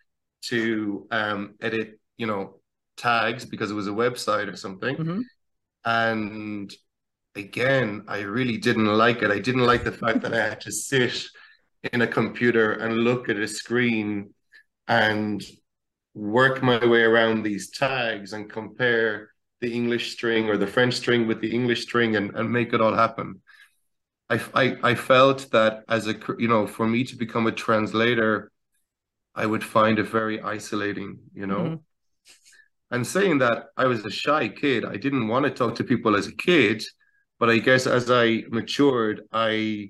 to 0.43 1.07
um, 1.11 1.55
edit, 1.61 1.99
you 2.17 2.27
know, 2.27 2.59
tags 2.97 3.45
because 3.45 3.71
it 3.71 3.75
was 3.75 3.87
a 3.87 3.91
website 3.91 4.51
or 4.51 4.55
something. 4.55 4.95
Mm-hmm. 4.95 5.21
And 5.85 6.73
again, 7.35 8.03
I 8.07 8.21
really 8.21 8.57
didn't 8.57 8.85
like 8.85 9.21
it. 9.21 9.31
I 9.31 9.39
didn't 9.39 9.65
like 9.65 9.83
the 9.83 9.91
fact 9.91 10.21
that 10.21 10.33
I 10.33 10.49
had 10.49 10.61
to 10.61 10.71
sit 10.71 11.23
in 11.93 12.01
a 12.01 12.07
computer 12.07 12.73
and 12.73 12.97
look 12.97 13.29
at 13.29 13.37
a 13.37 13.47
screen 13.47 14.33
and 14.87 15.41
work 16.19 16.61
my 16.61 16.85
way 16.85 17.03
around 17.03 17.43
these 17.43 17.69
tags 17.69 18.33
and 18.33 18.49
compare 18.49 19.29
the 19.61 19.73
English 19.73 20.11
string 20.11 20.49
or 20.49 20.57
the 20.57 20.67
French 20.67 20.95
string 20.95 21.27
with 21.27 21.39
the 21.39 21.51
English 21.51 21.83
string 21.83 22.15
and, 22.17 22.35
and 22.35 22.51
make 22.51 22.73
it 22.73 22.81
all 22.81 22.93
happen. 22.93 23.41
I, 24.29 24.41
I, 24.53 24.77
I 24.83 24.95
felt 24.95 25.49
that 25.51 25.83
as 25.87 26.07
a, 26.07 26.15
you 26.37 26.47
know, 26.47 26.67
for 26.67 26.85
me 26.85 27.03
to 27.05 27.15
become 27.15 27.47
a 27.47 27.51
translator, 27.51 28.51
I 29.33 29.45
would 29.45 29.63
find 29.63 29.97
it 29.97 30.09
very 30.09 30.41
isolating, 30.41 31.19
you 31.33 31.47
know. 31.47 31.59
Mm-hmm. 31.59 31.75
And 32.91 33.07
saying 33.07 33.37
that 33.39 33.65
I 33.77 33.85
was 33.85 34.03
a 34.05 34.09
shy 34.11 34.49
kid, 34.49 34.83
I 34.83 34.97
didn't 34.97 35.27
want 35.27 35.45
to 35.45 35.51
talk 35.51 35.75
to 35.75 35.83
people 35.83 36.15
as 36.15 36.27
a 36.27 36.35
kid, 36.35 36.83
but 37.39 37.49
I 37.49 37.59
guess 37.59 37.87
as 37.87 38.11
I 38.11 38.43
matured, 38.49 39.21
I 39.31 39.89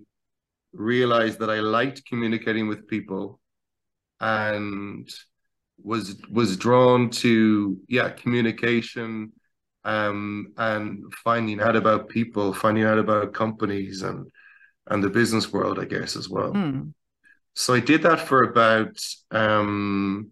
realized 0.74 1.40
that 1.40 1.50
I 1.50 1.62
liked 1.62 2.06
communicating 2.06 2.68
with 2.68 2.88
people 2.88 3.40
and 4.20 5.10
was 5.84 6.16
was 6.30 6.58
drawn 6.58 7.10
to 7.10 7.78
yeah 7.88 8.10
communication 8.10 9.32
um, 9.84 10.54
and 10.58 11.14
finding 11.24 11.62
out 11.62 11.76
about 11.76 12.10
people, 12.10 12.54
finding 12.54 12.84
out 12.84 13.00
about 13.00 13.34
companies 13.34 14.02
and 14.02 14.30
and 14.88 15.04
the 15.04 15.10
business 15.10 15.52
world, 15.54 15.80
I 15.80 15.86
guess, 15.86 16.16
as 16.16 16.30
well. 16.30 16.52
Hmm. 16.52 16.90
So 17.56 17.74
I 17.74 17.80
did 17.80 18.04
that 18.04 18.22
for 18.22 18.44
about 18.44 18.98
um, 19.32 20.32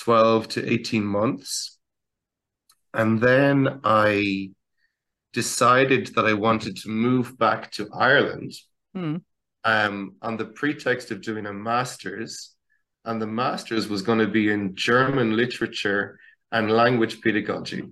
12 0.00 0.48
to 0.48 0.72
18 0.72 1.04
months. 1.04 1.78
And 2.94 3.20
then 3.20 3.80
I 3.84 4.50
decided 5.32 6.14
that 6.14 6.26
I 6.26 6.32
wanted 6.34 6.76
to 6.78 6.88
move 6.88 7.38
back 7.38 7.70
to 7.72 7.88
Ireland 7.92 8.52
Hmm. 8.94 9.16
um, 9.64 10.16
on 10.22 10.36
the 10.36 10.46
pretext 10.46 11.10
of 11.10 11.20
doing 11.20 11.46
a 11.46 11.52
master's. 11.52 12.54
And 13.04 13.20
the 13.22 13.26
master's 13.26 13.88
was 13.88 14.02
going 14.02 14.18
to 14.18 14.26
be 14.28 14.50
in 14.50 14.74
German 14.74 15.36
literature 15.36 16.18
and 16.52 16.70
language 16.70 17.20
pedagogy. 17.20 17.84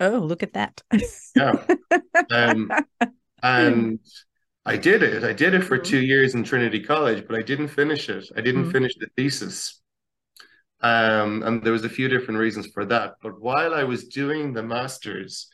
Oh, 0.00 0.18
look 0.18 0.42
at 0.42 0.54
that. 0.54 0.82
Yeah. 1.36 1.64
Um, 2.30 2.70
and 3.42 4.00
I 4.66 4.76
did 4.76 5.02
it. 5.02 5.24
I 5.24 5.32
did 5.32 5.54
it 5.54 5.62
for 5.62 5.78
two 5.78 6.00
years 6.00 6.34
in 6.34 6.44
Trinity 6.44 6.80
College, 6.82 7.24
but 7.26 7.38
I 7.38 7.42
didn't 7.42 7.68
finish 7.68 8.08
it. 8.10 8.28
I 8.36 8.40
didn't 8.42 8.66
Mhm. 8.66 8.72
finish 8.72 8.92
the 8.98 9.06
thesis. 9.16 9.80
Um, 10.80 11.42
and 11.42 11.62
there 11.62 11.72
was 11.72 11.84
a 11.84 11.88
few 11.88 12.08
different 12.08 12.38
reasons 12.40 12.66
for 12.66 12.84
that. 12.86 13.14
But 13.22 13.40
while 13.40 13.74
I 13.74 13.84
was 13.84 14.08
doing 14.08 14.52
the 14.52 14.62
master's, 14.62 15.48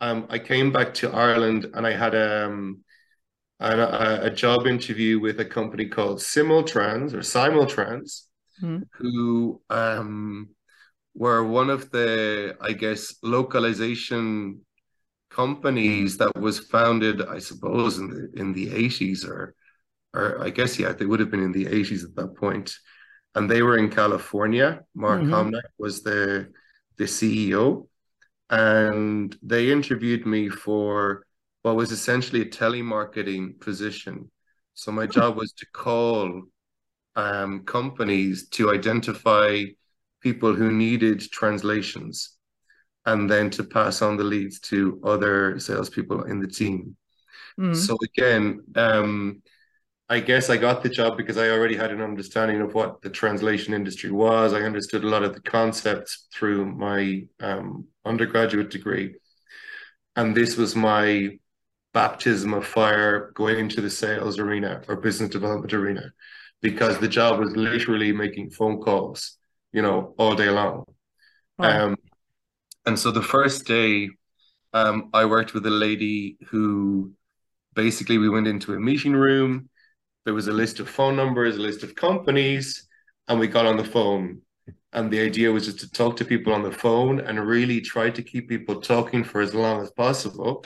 um, 0.00 0.26
I 0.30 0.38
came 0.38 0.72
back 0.72 0.94
to 0.94 1.10
Ireland 1.10 1.66
and 1.74 1.86
I 1.86 1.92
had 1.92 2.14
um, 2.14 2.84
a, 3.60 3.70
a, 3.78 4.24
a 4.26 4.30
job 4.30 4.66
interview 4.66 5.18
with 5.18 5.40
a 5.40 5.44
company 5.44 5.86
called 5.86 6.18
Simultrans 6.18 7.12
or 7.14 7.20
Simultrans, 7.20 8.22
Mhm. 8.62 8.84
who 8.92 9.60
um, 9.68 10.48
were 11.14 11.44
one 11.44 11.68
of 11.68 11.90
the, 11.90 12.56
I 12.60 12.72
guess, 12.72 13.16
localization 13.22 14.60
companies 15.28 16.16
that 16.16 16.34
was 16.40 16.60
founded, 16.60 17.20
I 17.20 17.38
suppose, 17.38 17.98
in 17.98 18.08
the 18.08 18.30
in 18.40 18.52
the 18.54 18.68
80s 18.68 19.24
or 19.26 19.54
or 20.14 20.42
I 20.42 20.50
guess 20.50 20.78
yeah, 20.78 20.92
they 20.92 21.04
would 21.04 21.20
have 21.20 21.30
been 21.30 21.42
in 21.42 21.52
the 21.52 21.66
80s 21.66 22.04
at 22.04 22.14
that. 22.16 22.72
And 23.34 23.50
they 23.50 23.62
were 23.62 23.76
in 23.76 23.90
California. 23.90 24.80
Mark. 24.94 25.20
Homnack 25.34 25.68
was 25.78 26.02
the 26.02 26.50
the 26.96 27.04
CEO. 27.04 27.88
And 28.48 29.36
they 29.42 29.70
interviewed 29.70 30.24
me 30.24 30.48
for 30.48 31.25
what 31.66 31.74
was 31.74 31.90
essentially 31.90 32.42
a 32.42 32.44
telemarketing 32.44 33.58
position. 33.58 34.30
So 34.74 34.92
my 34.92 35.04
job 35.04 35.36
was 35.36 35.52
to 35.54 35.66
call 35.72 36.42
um, 37.16 37.64
companies 37.64 38.48
to 38.50 38.70
identify 38.70 39.64
people 40.20 40.54
who 40.54 40.70
needed 40.70 41.20
translations 41.20 42.36
and 43.04 43.28
then 43.28 43.50
to 43.50 43.64
pass 43.64 44.00
on 44.00 44.16
the 44.16 44.22
leads 44.22 44.60
to 44.60 45.00
other 45.02 45.58
salespeople 45.58 46.22
in 46.26 46.38
the 46.38 46.46
team. 46.46 46.96
Hmm. 47.56 47.74
So 47.74 47.98
again, 48.00 48.60
um, 48.76 49.42
I 50.08 50.20
guess 50.20 50.50
I 50.50 50.58
got 50.58 50.84
the 50.84 50.88
job 50.88 51.16
because 51.16 51.36
I 51.36 51.50
already 51.50 51.74
had 51.74 51.90
an 51.90 52.00
understanding 52.00 52.60
of 52.60 52.74
what 52.74 53.02
the 53.02 53.10
translation 53.10 53.74
industry 53.74 54.12
was. 54.12 54.52
I 54.52 54.60
understood 54.60 55.02
a 55.02 55.08
lot 55.08 55.24
of 55.24 55.34
the 55.34 55.40
concepts 55.40 56.28
through 56.32 56.66
my 56.76 57.26
um, 57.40 57.88
undergraduate 58.04 58.70
degree. 58.70 59.16
And 60.14 60.32
this 60.32 60.56
was 60.56 60.76
my 60.76 61.40
baptism 61.96 62.52
of 62.52 62.66
fire 62.66 63.30
going 63.32 63.58
into 63.58 63.80
the 63.80 63.88
sales 63.88 64.38
arena 64.38 64.82
or 64.86 64.96
business 64.96 65.30
development 65.30 65.72
arena 65.72 66.12
because 66.60 66.98
the 66.98 67.08
job 67.08 67.40
was 67.40 67.56
literally 67.56 68.12
making 68.12 68.50
phone 68.50 68.78
calls, 68.82 69.38
you 69.72 69.80
know, 69.80 70.14
all 70.18 70.34
day 70.34 70.50
long. 70.50 70.84
Wow. 71.58 71.86
Um, 71.86 71.96
and 72.84 72.98
so 72.98 73.10
the 73.10 73.22
first 73.22 73.66
day, 73.66 74.10
um, 74.74 75.08
I 75.14 75.24
worked 75.24 75.54
with 75.54 75.64
a 75.64 75.70
lady 75.86 76.36
who 76.48 77.12
basically 77.72 78.18
we 78.18 78.28
went 78.28 78.46
into 78.46 78.74
a 78.74 78.78
meeting 78.90 79.14
room. 79.14 79.70
There 80.26 80.34
was 80.34 80.48
a 80.48 80.58
list 80.62 80.80
of 80.80 80.90
phone 80.90 81.16
numbers, 81.16 81.56
a 81.56 81.60
list 81.60 81.82
of 81.82 81.94
companies, 81.94 82.86
and 83.26 83.40
we 83.40 83.48
got 83.48 83.64
on 83.64 83.78
the 83.78 83.90
phone. 83.96 84.42
And 84.92 85.10
the 85.10 85.20
idea 85.20 85.50
was 85.50 85.64
just 85.64 85.80
to 85.80 85.90
talk 85.90 86.16
to 86.16 86.26
people 86.26 86.52
on 86.52 86.62
the 86.62 86.78
phone 86.84 87.20
and 87.20 87.40
really 87.40 87.80
try 87.80 88.10
to 88.10 88.22
keep 88.22 88.50
people 88.50 88.82
talking 88.82 89.24
for 89.24 89.40
as 89.40 89.54
long 89.54 89.80
as 89.80 89.90
possible. 89.92 90.62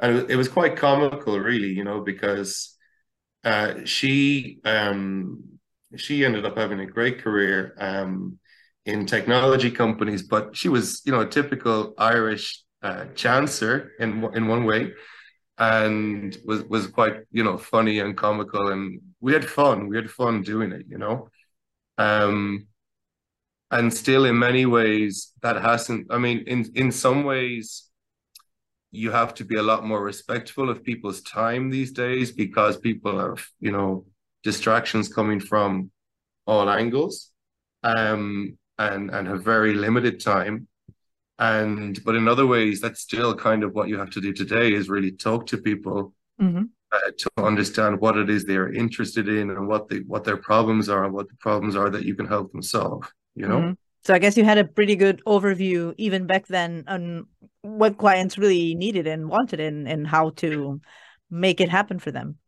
And 0.00 0.30
it 0.30 0.36
was, 0.36 0.48
quite 0.48 0.76
comical, 0.76 1.38
really, 1.38 1.68
you 1.68 1.84
know, 1.84 2.00
because 2.00 2.76
uh, 3.44 3.84
she 3.84 4.60
um, 4.64 5.44
she 5.96 6.24
ended 6.24 6.46
up 6.46 6.56
having 6.56 6.80
a 6.80 6.86
great 6.86 7.18
career 7.20 7.74
um, 7.78 8.38
in 8.86 9.06
technology 9.06 9.70
companies, 9.70 10.22
but 10.22 10.56
she 10.56 10.68
was, 10.68 11.02
you 11.04 11.12
know, 11.12 11.20
a 11.20 11.26
typical 11.28 11.94
Irish 11.98 12.62
uh, 12.82 13.06
chancer 13.14 13.90
in 13.98 14.24
in 14.34 14.48
one 14.48 14.64
way, 14.64 14.92
and 15.58 16.36
was 16.44 16.62
was 16.64 16.86
quite, 16.86 17.16
you 17.30 17.44
know, 17.44 17.58
funny 17.58 18.00
and 18.00 18.16
comical, 18.16 18.68
and 18.72 19.00
we 19.20 19.32
had 19.32 19.44
fun. 19.44 19.88
We 19.88 19.96
had 19.96 20.10
fun 20.10 20.42
doing 20.42 20.72
it, 20.72 20.86
you 20.88 20.98
know. 20.98 21.28
Um, 21.98 22.68
and 23.70 23.92
still, 23.92 24.24
in 24.24 24.38
many 24.38 24.66
ways, 24.66 25.32
that 25.42 25.60
hasn't. 25.62 26.08
I 26.10 26.18
mean, 26.18 26.44
in 26.46 26.66
in 26.74 26.90
some 26.92 27.24
ways, 27.24 27.89
you 28.92 29.10
have 29.10 29.34
to 29.34 29.44
be 29.44 29.56
a 29.56 29.62
lot 29.62 29.84
more 29.86 30.02
respectful 30.02 30.68
of 30.70 30.82
people's 30.82 31.20
time 31.22 31.70
these 31.70 31.92
days 31.92 32.32
because 32.32 32.76
people 32.76 33.18
have, 33.18 33.46
you 33.60 33.70
know, 33.72 34.04
distractions 34.42 35.08
coming 35.12 35.40
from 35.40 35.90
all 36.46 36.68
angles, 36.68 37.30
um, 37.82 38.56
and 38.78 39.10
and 39.10 39.28
have 39.28 39.44
very 39.44 39.74
limited 39.74 40.20
time. 40.20 40.66
And 41.38 41.98
but 42.04 42.16
in 42.16 42.28
other 42.28 42.46
ways, 42.46 42.80
that's 42.80 43.00
still 43.00 43.34
kind 43.34 43.62
of 43.64 43.72
what 43.74 43.88
you 43.88 43.98
have 43.98 44.10
to 44.10 44.20
do 44.20 44.32
today 44.32 44.72
is 44.72 44.88
really 44.88 45.12
talk 45.12 45.46
to 45.48 45.58
people 45.58 46.14
Mhm. 46.40 46.70
uh, 46.92 47.10
to 47.18 47.30
understand 47.38 48.00
what 48.00 48.16
it 48.16 48.28
is 48.28 48.44
they're 48.44 48.72
interested 48.72 49.28
in 49.28 49.50
and 49.50 49.68
what 49.68 49.88
the 49.88 50.00
what 50.06 50.24
their 50.24 50.36
problems 50.36 50.88
are 50.88 51.04
and 51.04 51.14
what 51.14 51.28
the 51.28 51.36
problems 51.36 51.76
are 51.76 51.90
that 51.90 52.04
you 52.04 52.14
can 52.14 52.26
help 52.26 52.50
them 52.52 52.62
solve. 52.62 53.04
You 53.34 53.46
know. 53.48 53.60
Mhm. 53.60 53.76
So 54.02 54.14
I 54.14 54.18
guess 54.18 54.36
you 54.36 54.44
had 54.44 54.58
a 54.58 54.64
pretty 54.64 54.96
good 54.96 55.22
overview 55.26 55.94
even 55.98 56.26
back 56.26 56.46
then 56.46 56.84
on 56.88 57.26
what 57.62 57.98
clients 57.98 58.38
really 58.38 58.74
needed 58.74 59.06
and 59.06 59.28
wanted 59.28 59.60
and, 59.60 59.88
and 59.88 60.06
how 60.06 60.30
to 60.30 60.80
make 61.30 61.60
it 61.60 61.68
happen 61.68 61.98
for 61.98 62.10
them. 62.10 62.38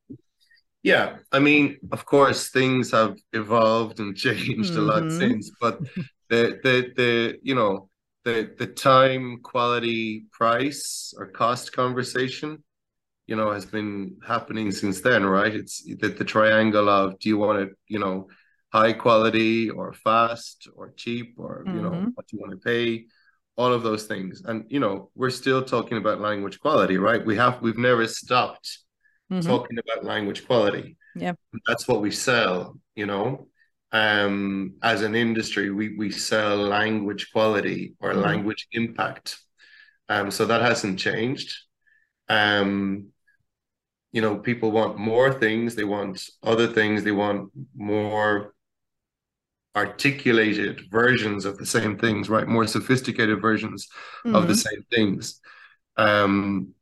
Yeah, 0.82 1.18
I 1.30 1.38
mean, 1.38 1.78
of 1.92 2.04
course, 2.06 2.50
things 2.50 2.90
have 2.92 3.16
evolved 3.32 4.00
and 4.00 4.16
changed 4.16 4.76
a 4.76 4.82
lot 4.82 5.10
Mhm. 5.10 5.12
since, 5.12 5.50
but 5.60 5.80
the 6.28 6.58
the 6.62 6.92
the 6.96 7.38
you 7.42 7.54
know 7.54 7.88
the 8.24 8.54
the 8.58 8.66
time, 8.66 9.40
quality, 9.42 10.24
price, 10.32 11.14
or 11.16 11.26
cost 11.28 11.72
conversation, 11.72 12.62
you 13.26 13.36
know, 13.36 13.52
has 13.52 13.66
been 13.66 14.18
happening 14.26 14.72
since 14.72 15.00
then, 15.02 15.24
right? 15.26 15.54
It's 15.54 15.84
the, 15.84 16.08
the 16.08 16.24
triangle 16.24 16.88
of 16.88 17.18
do 17.20 17.28
you 17.30 17.38
want 17.38 17.60
it, 17.60 17.70
you 17.88 17.98
know, 18.00 18.28
high 18.72 18.92
quality 18.94 19.70
or 19.70 19.92
fast 19.94 20.68
or 20.76 20.92
cheap 20.96 21.34
or 21.38 21.68
you 21.70 21.82
know 21.82 22.02
Mhm. 22.02 22.14
what 22.14 22.26
do 22.28 22.36
you 22.36 22.42
want 22.42 22.52
to 22.52 22.58
pay, 22.58 23.06
all 23.56 23.72
of 23.72 23.82
those 23.82 24.04
things, 24.04 24.42
and 24.44 24.64
you 24.68 24.80
know, 24.80 25.10
we're 25.14 25.30
still 25.30 25.62
talking 25.62 25.98
about 25.98 26.20
language 26.20 26.58
quality, 26.60 26.96
right? 26.98 27.24
We 27.24 27.36
have 27.36 27.60
we've 27.62 27.78
never 27.78 28.06
stopped 28.06 28.78
Mhm. 29.30 29.46
talking 29.46 29.78
about 29.78 30.04
language 30.04 30.46
quality. 30.46 30.96
Yeah. 31.14 31.34
That's 31.66 31.86
what 31.86 32.00
we 32.00 32.10
sell, 32.10 32.78
you 32.94 33.06
know. 33.06 33.48
Um, 33.92 34.74
as 34.82 35.02
an 35.02 35.14
industry, 35.14 35.70
we 35.70 35.96
we 35.96 36.10
sell 36.10 36.56
language 36.56 37.30
quality 37.32 37.94
or 38.00 38.12
Mhm. 38.12 38.22
language 38.22 38.66
impact. 38.72 39.38
Um, 40.08 40.30
so 40.30 40.46
that 40.46 40.62
hasn't 40.62 40.98
changed. 40.98 41.50
Um, 42.28 43.08
you 44.12 44.20
know, 44.22 44.36
people 44.38 44.70
want 44.70 44.98
more 44.98 45.32
things, 45.32 45.74
they 45.74 45.84
want 45.84 46.28
other 46.42 46.66
things, 46.66 47.02
they 47.04 47.12
want 47.12 47.50
more 47.74 48.54
articulated 49.74 50.82
versions 50.90 51.44
of 51.44 51.58
the 51.58 51.66
same 51.66 51.98
things, 51.98 52.28
right? 52.28 52.46
More 52.46 52.66
sophisticated 52.66 53.40
versions 53.40 53.88
of 54.26 54.46
the 54.46 54.54
Mhm. 54.54 54.56
same 54.56 54.82
things. 54.90 55.40
Um, 55.96 56.74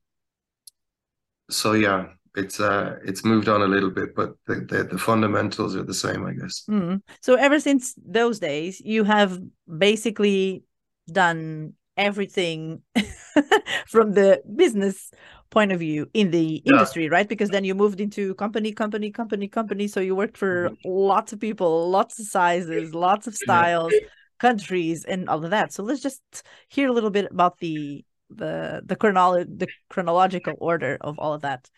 so 1.51 1.73
yeah, 1.73 2.07
it's 2.37 2.61
uh 2.61 2.97
it's 3.05 3.25
moved 3.25 3.49
on 3.49 3.63
a 3.63 3.67
little 3.67 3.91
bit, 3.91 4.15
but 4.15 4.35
the 4.47 4.57
the, 4.57 4.85
the 4.85 4.99
fundamentals 4.99 5.75
are 5.77 5.83
the 5.83 5.95
same, 5.95 6.25
I 6.25 6.33
guess. 6.33 6.69
Mhm. 6.69 7.03
So 7.21 7.35
ever 7.35 7.61
since 7.61 7.95
those 7.97 8.39
days, 8.39 8.81
you 8.81 9.05
have 9.05 9.41
basically 9.67 10.65
done 11.11 11.75
everything 11.97 12.83
from 13.89 14.13
the 14.13 14.43
business 14.57 15.11
point 15.51 15.73
of 15.73 15.81
view 15.81 16.09
in 16.15 16.31
the 16.31 16.63
Yeah. 16.65 16.73
industry, 16.75 17.09
right? 17.09 17.29
Because 17.29 17.51
then 17.51 17.65
you 17.65 17.75
moved 17.75 18.01
into 18.01 18.35
company, 18.35 18.73
company, 18.73 19.11
company, 19.11 19.49
company. 19.49 19.89
So 19.89 20.01
you 20.01 20.15
worked 20.15 20.37
for 20.37 20.71
mm-hmm. 20.71 20.89
lots 20.89 21.33
of 21.33 21.41
people, 21.41 21.91
lots 21.91 22.19
of 22.19 22.27
sizes, 22.27 22.95
lots 22.95 23.27
of 23.27 23.35
styles, 23.35 23.93
countries, 24.39 25.05
and 25.05 25.29
all 25.29 25.45
of 25.45 25.51
that. 25.51 25.73
So 25.73 25.83
let's 25.83 26.01
just 26.01 26.23
hear 26.69 26.89
a 26.89 26.93
little 26.93 27.11
bit 27.11 27.31
about 27.31 27.59
the 27.59 28.05
the 28.31 28.81
the 28.85 28.95
chronolo- 28.95 29.47
the 29.59 29.67
chronological 29.89 30.55
order 30.61 30.97
of 31.01 31.19
all 31.19 31.35
of 31.35 31.43
that. 31.43 31.69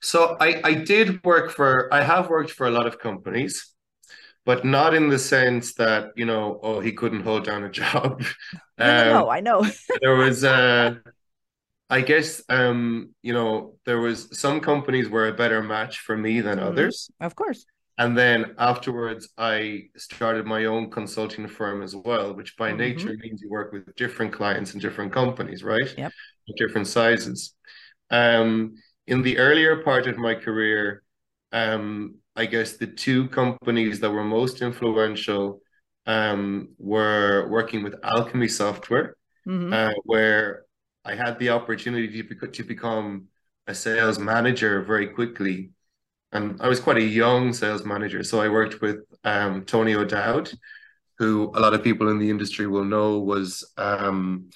So 0.00 0.36
I 0.40 0.60
I 0.64 0.74
did 0.74 1.22
work 1.24 1.50
for 1.50 1.92
I 1.92 2.02
have 2.02 2.28
worked 2.28 2.50
for 2.50 2.66
a 2.66 2.70
lot 2.70 2.86
of 2.86 2.98
companies. 2.98 3.73
But 4.44 4.64
not 4.64 4.94
in 4.94 5.08
the 5.08 5.18
sense 5.18 5.74
that 5.74 6.12
you 6.16 6.24
know, 6.24 6.60
oh, 6.62 6.80
he 6.80 6.92
couldn't 6.92 7.22
hold 7.22 7.44
down 7.44 7.64
a 7.64 7.70
job. 7.82 8.22
no, 8.78 8.84
um, 8.86 9.06
no, 9.06 9.12
no, 9.20 9.30
I 9.30 9.40
know. 9.40 9.66
there 10.00 10.16
was, 10.16 10.44
uh, 10.44 10.96
I 11.90 12.00
guess, 12.00 12.42
um, 12.48 13.10
you 13.22 13.32
know, 13.32 13.76
there 13.84 14.00
was 14.00 14.38
some 14.38 14.60
companies 14.60 15.08
were 15.08 15.28
a 15.28 15.34
better 15.34 15.62
match 15.62 16.00
for 16.00 16.16
me 16.16 16.40
than 16.40 16.58
mm-hmm. 16.58 16.68
others. 16.68 17.10
Of 17.20 17.34
course. 17.34 17.66
And 17.96 18.18
then 18.18 18.56
afterwards, 18.58 19.28
I 19.38 19.84
started 19.96 20.46
my 20.46 20.64
own 20.64 20.90
consulting 20.90 21.46
firm 21.46 21.80
as 21.80 21.94
well, 21.94 22.34
which 22.34 22.56
by 22.56 22.70
mm-hmm. 22.70 22.78
nature 22.78 23.16
means 23.16 23.40
you 23.40 23.48
work 23.48 23.72
with 23.72 23.94
different 23.94 24.32
clients 24.32 24.72
and 24.72 24.82
different 24.82 25.12
companies, 25.12 25.62
right? 25.62 25.94
Yep. 25.96 26.12
Different 26.56 26.88
sizes. 26.88 27.54
Um, 28.10 28.74
in 29.06 29.22
the 29.22 29.38
earlier 29.38 29.82
part 29.82 30.06
of 30.06 30.16
my 30.18 30.34
career, 30.34 31.02
um, 31.52 32.16
I 32.36 32.46
guess 32.46 32.76
the 32.76 32.86
two 32.86 33.28
companies 33.28 34.00
that 34.00 34.10
were 34.10 34.24
most 34.24 34.62
influential 34.62 35.60
um, 36.06 36.70
were 36.78 37.48
working 37.48 37.82
with 37.82 37.94
Alchemy 38.02 38.48
Software, 38.48 39.16
mm-hmm. 39.46 39.72
uh, 39.72 39.92
where 40.04 40.64
I 41.04 41.14
had 41.14 41.38
the 41.38 41.50
opportunity 41.50 42.22
to, 42.22 42.46
to 42.46 42.62
become 42.64 43.28
a 43.66 43.74
sales 43.74 44.18
manager 44.18 44.82
very 44.82 45.08
quickly. 45.08 45.70
And 46.32 46.60
I 46.60 46.68
was 46.68 46.80
quite 46.80 46.96
a 46.96 47.02
young 47.02 47.52
sales 47.52 47.84
manager. 47.84 48.24
So 48.24 48.40
I 48.40 48.48
worked 48.48 48.80
with 48.80 48.98
um, 49.22 49.64
Tony 49.64 49.94
O'Dowd, 49.94 50.52
who 51.18 51.52
a 51.54 51.60
lot 51.60 51.74
of 51.74 51.84
people 51.84 52.08
in 52.08 52.18
the 52.18 52.28
industry 52.28 52.66
will 52.66 52.84
know 52.84 53.20
was 53.20 53.72
um, 53.78 54.50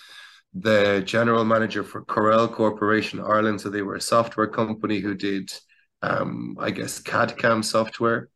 the 0.52 1.02
general 1.06 1.44
manager 1.44 1.84
for 1.84 2.04
Corel 2.04 2.52
Corporation 2.52 3.20
Ireland. 3.20 3.60
So 3.60 3.68
they 3.68 3.82
were 3.82 3.94
a 3.94 4.00
software 4.00 4.48
company 4.48 4.98
who 4.98 5.14
did, 5.14 5.52
um, 6.02 6.56
I 6.60 6.70
guess, 6.70 7.00
CAD 7.00 7.36
CAM 7.36 7.62
software. 7.62 8.28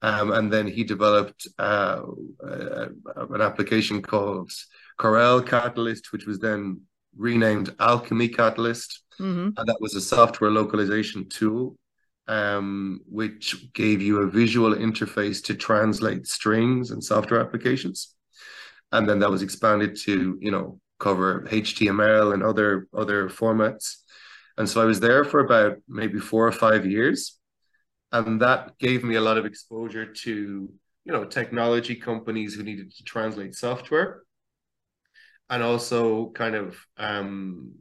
Um, 0.00 0.32
and 0.32 0.52
then 0.52 0.66
he 0.66 0.84
developed 0.84 1.48
uh, 1.58 2.02
uh, 2.44 2.86
an 3.30 3.40
application 3.40 4.00
called 4.00 4.50
Corel 4.98 5.44
Catalyst, 5.44 6.12
which 6.12 6.26
was 6.26 6.38
then 6.38 6.82
renamed 7.16 7.74
Alchemy 7.80 8.28
Catalyst. 8.28 9.02
Mm-hmm. 9.18 9.50
And 9.56 9.68
that 9.68 9.80
was 9.80 9.94
a 9.94 10.00
software 10.00 10.50
localization 10.50 11.28
tool, 11.28 11.76
um, 12.28 13.00
which 13.08 13.72
gave 13.72 14.00
you 14.00 14.22
a 14.22 14.30
visual 14.30 14.74
interface 14.74 15.42
to 15.44 15.54
translate 15.54 16.28
strings 16.28 16.92
and 16.92 17.02
software 17.02 17.40
applications. 17.40 18.14
And 18.92 19.08
then 19.08 19.18
that 19.18 19.30
was 19.30 19.42
expanded 19.42 19.96
to, 20.02 20.38
you 20.40 20.50
know, 20.50 20.80
cover 20.98 21.42
HTML 21.50 22.34
and 22.34 22.42
other 22.42 22.88
other 22.94 23.28
formats. 23.28 23.96
And 24.58 24.68
so 24.68 24.82
I 24.82 24.84
was 24.84 24.98
there 25.00 25.24
for 25.24 25.40
about 25.40 25.78
maybe 25.88 26.18
four 26.18 26.46
or 26.46 26.52
five 26.52 26.84
years. 26.84 27.38
And 28.10 28.40
that 28.42 28.76
gave 28.78 29.04
me 29.04 29.14
a 29.14 29.20
lot 29.20 29.38
of 29.38 29.46
exposure 29.46 30.04
to, 30.04 30.32
you 31.04 31.12
know, 31.12 31.24
technology 31.24 31.94
companies 31.94 32.54
who 32.54 32.64
needed 32.64 32.92
to 32.96 33.04
translate 33.04 33.54
software. 33.54 34.22
And 35.48 35.62
also 35.62 36.30
kind 36.30 36.56
of 36.56 36.76
um, 36.96 37.72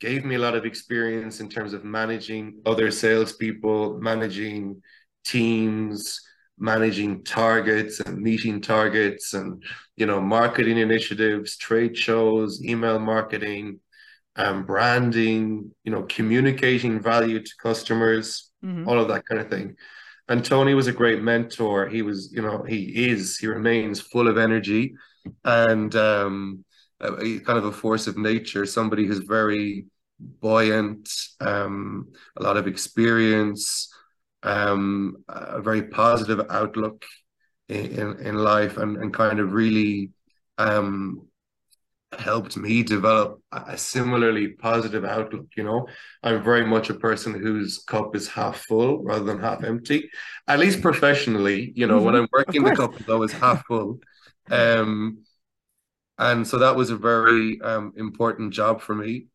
gave 0.00 0.24
me 0.24 0.34
a 0.34 0.38
lot 0.38 0.54
of 0.54 0.66
experience 0.66 1.40
in 1.40 1.48
terms 1.48 1.72
of 1.72 1.82
managing 1.82 2.60
other 2.66 2.90
salespeople, 2.90 3.98
managing 4.00 4.82
teams, 5.24 6.20
managing 6.58 7.24
targets 7.24 8.00
and 8.00 8.20
meeting 8.20 8.60
targets 8.60 9.34
and 9.34 9.62
you 9.96 10.06
know 10.06 10.20
marketing 10.20 10.78
initiatives 10.78 11.56
trade 11.56 11.96
shows 11.96 12.62
email 12.62 13.00
marketing 13.00 13.80
um, 14.36 14.64
branding 14.64 15.70
you 15.84 15.92
know 15.92 16.02
communicating 16.04 17.00
value 17.00 17.40
to 17.40 17.52
customers 17.62 18.50
mm-hmm. 18.64 18.88
all 18.88 18.98
of 18.98 19.08
that 19.08 19.24
kind 19.26 19.40
of 19.40 19.48
thing 19.48 19.76
and 20.28 20.44
tony 20.44 20.74
was 20.74 20.86
a 20.86 20.92
great 20.92 21.22
mentor 21.22 21.86
he 21.86 22.02
was 22.02 22.32
you 22.32 22.42
know 22.42 22.62
he 22.62 23.08
is 23.10 23.38
he 23.38 23.46
remains 23.46 24.00
full 24.00 24.28
of 24.28 24.38
energy 24.38 24.94
and 25.44 25.94
um 25.96 26.64
kind 27.00 27.58
of 27.58 27.64
a 27.64 27.72
force 27.72 28.06
of 28.06 28.16
nature 28.16 28.64
somebody 28.64 29.06
who's 29.06 29.18
very 29.18 29.86
buoyant 30.18 31.08
um 31.40 32.08
a 32.36 32.42
lot 32.42 32.56
of 32.56 32.66
experience 32.66 33.92
um, 34.44 35.24
a 35.28 35.60
very 35.62 35.84
positive 35.84 36.46
outlook 36.50 37.04
in, 37.68 38.18
in 38.20 38.34
life 38.36 38.76
and, 38.76 38.98
and 38.98 39.12
kind 39.12 39.40
of 39.40 39.52
really 39.52 40.10
um, 40.58 41.26
helped 42.20 42.56
me 42.56 42.82
develop 42.82 43.40
a 43.52 43.76
similarly 43.76 44.48
positive 44.48 45.04
outlook. 45.04 45.46
You 45.56 45.64
know, 45.64 45.86
I'm 46.22 46.42
very 46.42 46.64
much 46.64 46.90
a 46.90 46.94
person 46.94 47.34
whose 47.34 47.78
cup 47.78 48.14
is 48.16 48.28
half 48.28 48.60
full 48.62 49.02
rather 49.02 49.24
than 49.24 49.40
half 49.40 49.64
empty, 49.64 50.10
at 50.48 50.58
least 50.58 50.82
professionally. 50.82 51.72
You 51.74 51.86
know, 51.86 51.96
mm-hmm. 51.96 52.06
when 52.06 52.14
I'm 52.16 52.28
working, 52.32 52.62
the 52.64 52.76
cup 52.76 53.00
is 53.00 53.08
always 53.08 53.32
half 53.32 53.64
full. 53.66 54.00
Um, 54.50 55.24
and 56.18 56.46
so 56.46 56.58
that 56.58 56.76
was 56.76 56.90
a 56.90 56.96
very 56.96 57.60
um, 57.60 57.92
important 57.96 58.52
job 58.52 58.80
for 58.80 58.94
me 58.94 59.26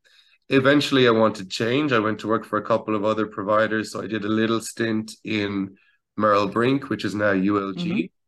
eventually 0.50 1.08
I 1.08 1.12
wanted 1.12 1.50
change. 1.50 1.92
I 1.92 2.00
went 2.00 2.20
to 2.20 2.28
work 2.28 2.46
for 2.46 2.58
a 2.58 2.66
couple 2.66 2.96
of 2.96 3.06
other 3.06 3.28
providers. 3.28 3.92
So 3.92 4.02
I 4.02 4.08
did 4.08 4.26
a 4.26 4.30
little 4.30 4.62
stint 4.62 5.12
in 5.24 5.76
Merrill 6.18 6.48
Brink, 6.48 6.90
which 6.90 7.06
is 7.06 7.16
now 7.16 7.34
ULG. 7.34 7.76
Mm-hmm. 7.76 8.19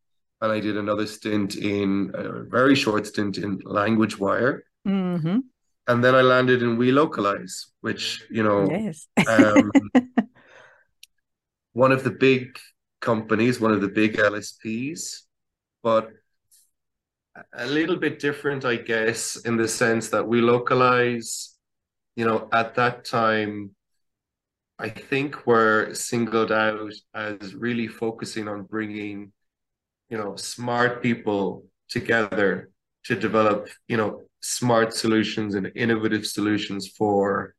And 0.42 0.52
I 0.52 0.60
did 0.60 0.76
another 0.76 1.06
stint 1.06 1.56
in 1.56 2.10
a 2.12 2.42
very 2.42 2.74
short 2.74 3.06
stint 3.06 3.38
in 3.38 3.60
LanguageWire. 3.60 4.60
Mm-hmm. 4.86 5.38
And 5.88 6.04
then 6.04 6.14
I 6.14 6.20
landed 6.20 6.62
in 6.62 6.76
Welocalize, 6.76 7.68
which, 7.80 8.24
you 8.30 8.42
know, 8.42 8.68
yes. 8.70 9.08
um, 9.26 9.72
one 11.72 11.92
of 11.92 12.04
the 12.04 12.10
big 12.10 12.58
companies, 13.00 13.58
one 13.58 13.72
of 13.72 13.80
the 13.80 13.88
big 13.88 14.18
LSPs, 14.18 15.22
but 15.82 16.10
a 17.54 17.66
little 17.66 17.96
bit 17.96 18.18
different, 18.18 18.66
I 18.66 18.76
guess, 18.76 19.36
in 19.36 19.56
the 19.56 19.66
sense 19.66 20.10
that 20.10 20.24
Welocalize 20.24 21.52
you 22.16 22.24
know, 22.24 22.48
at 22.52 22.74
that 22.74 23.04
time, 23.04 23.70
I 24.78 24.88
think 24.88 25.46
were 25.46 25.94
singled 25.94 26.52
out 26.52 26.92
as 27.14 27.54
really 27.54 27.88
focusing 27.88 28.48
on 28.48 28.64
bringing, 28.64 29.32
you 30.12 30.18
know, 30.18 30.36
smart 30.36 31.02
people 31.02 31.64
together 31.88 32.68
to 33.04 33.14
develop, 33.16 33.68
you 33.88 33.96
know, 33.96 34.20
smart 34.42 34.92
solutions 34.92 35.54
and 35.54 35.72
innovative 35.74 36.26
solutions 36.26 36.86
for, 36.86 37.54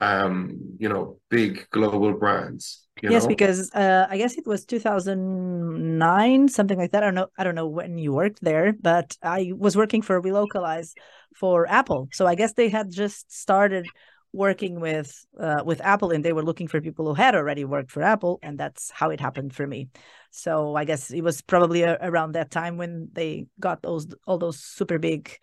um, 0.00 0.58
you 0.80 0.88
know, 0.88 1.20
big 1.30 1.68
global 1.70 2.12
brands. 2.14 2.84
yes, 3.00 3.22
know? 3.22 3.28
because 3.28 3.72
uh, 3.74 4.08
I 4.10 4.18
guess 4.18 4.36
it 4.36 4.44
was 4.44 4.64
2009, 4.64 6.48
something 6.48 6.76
like 6.76 6.90
that. 6.90 7.04
I 7.04 7.06
don't 7.06 7.14
know. 7.14 7.28
I 7.38 7.44
don't 7.44 7.54
know 7.54 7.68
when 7.68 7.96
you 7.96 8.12
worked 8.12 8.42
there, 8.42 8.72
but 8.72 9.16
I 9.22 9.52
was 9.56 9.76
working 9.76 10.02
for 10.02 10.20
Welocalize 10.20 10.94
for 11.36 11.68
Apple. 11.68 12.08
So 12.12 12.26
I 12.26 12.34
guess 12.34 12.54
they 12.54 12.70
had 12.70 12.90
just 12.90 13.30
started 13.30 13.86
working 14.32 14.80
with 14.80 15.24
uh, 15.38 15.62
with 15.64 15.80
Apple, 15.80 16.10
and 16.10 16.24
they 16.24 16.32
were 16.32 16.44
looking 16.44 16.68
for 16.68 16.80
people 16.80 17.06
who 17.06 17.14
had 17.14 17.34
already 17.34 17.64
worked 17.64 17.90
for 17.90 18.02
Apple, 18.02 18.38
and 18.42 18.58
that's 18.58 18.90
how 18.90 19.10
it 19.10 19.20
happened 19.20 19.54
for 19.54 19.66
me. 19.66 19.88
So 20.30 20.76
I 20.76 20.84
guess 20.84 21.10
it 21.10 21.22
was 21.22 21.40
probably 21.42 21.82
a, 21.82 21.98
around 22.00 22.32
that 22.32 22.50
time 22.50 22.76
when 22.76 23.08
they 23.12 23.46
got 23.58 23.82
those 23.82 24.06
all 24.26 24.38
those 24.38 24.60
super 24.60 24.98
big 24.98 25.38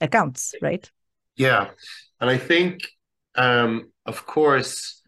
accounts, 0.00 0.54
right? 0.60 0.90
Yeah, 1.36 1.70
and 2.20 2.30
I 2.30 2.38
think, 2.38 2.80
um, 3.34 3.92
of 4.06 4.26
course, 4.26 5.02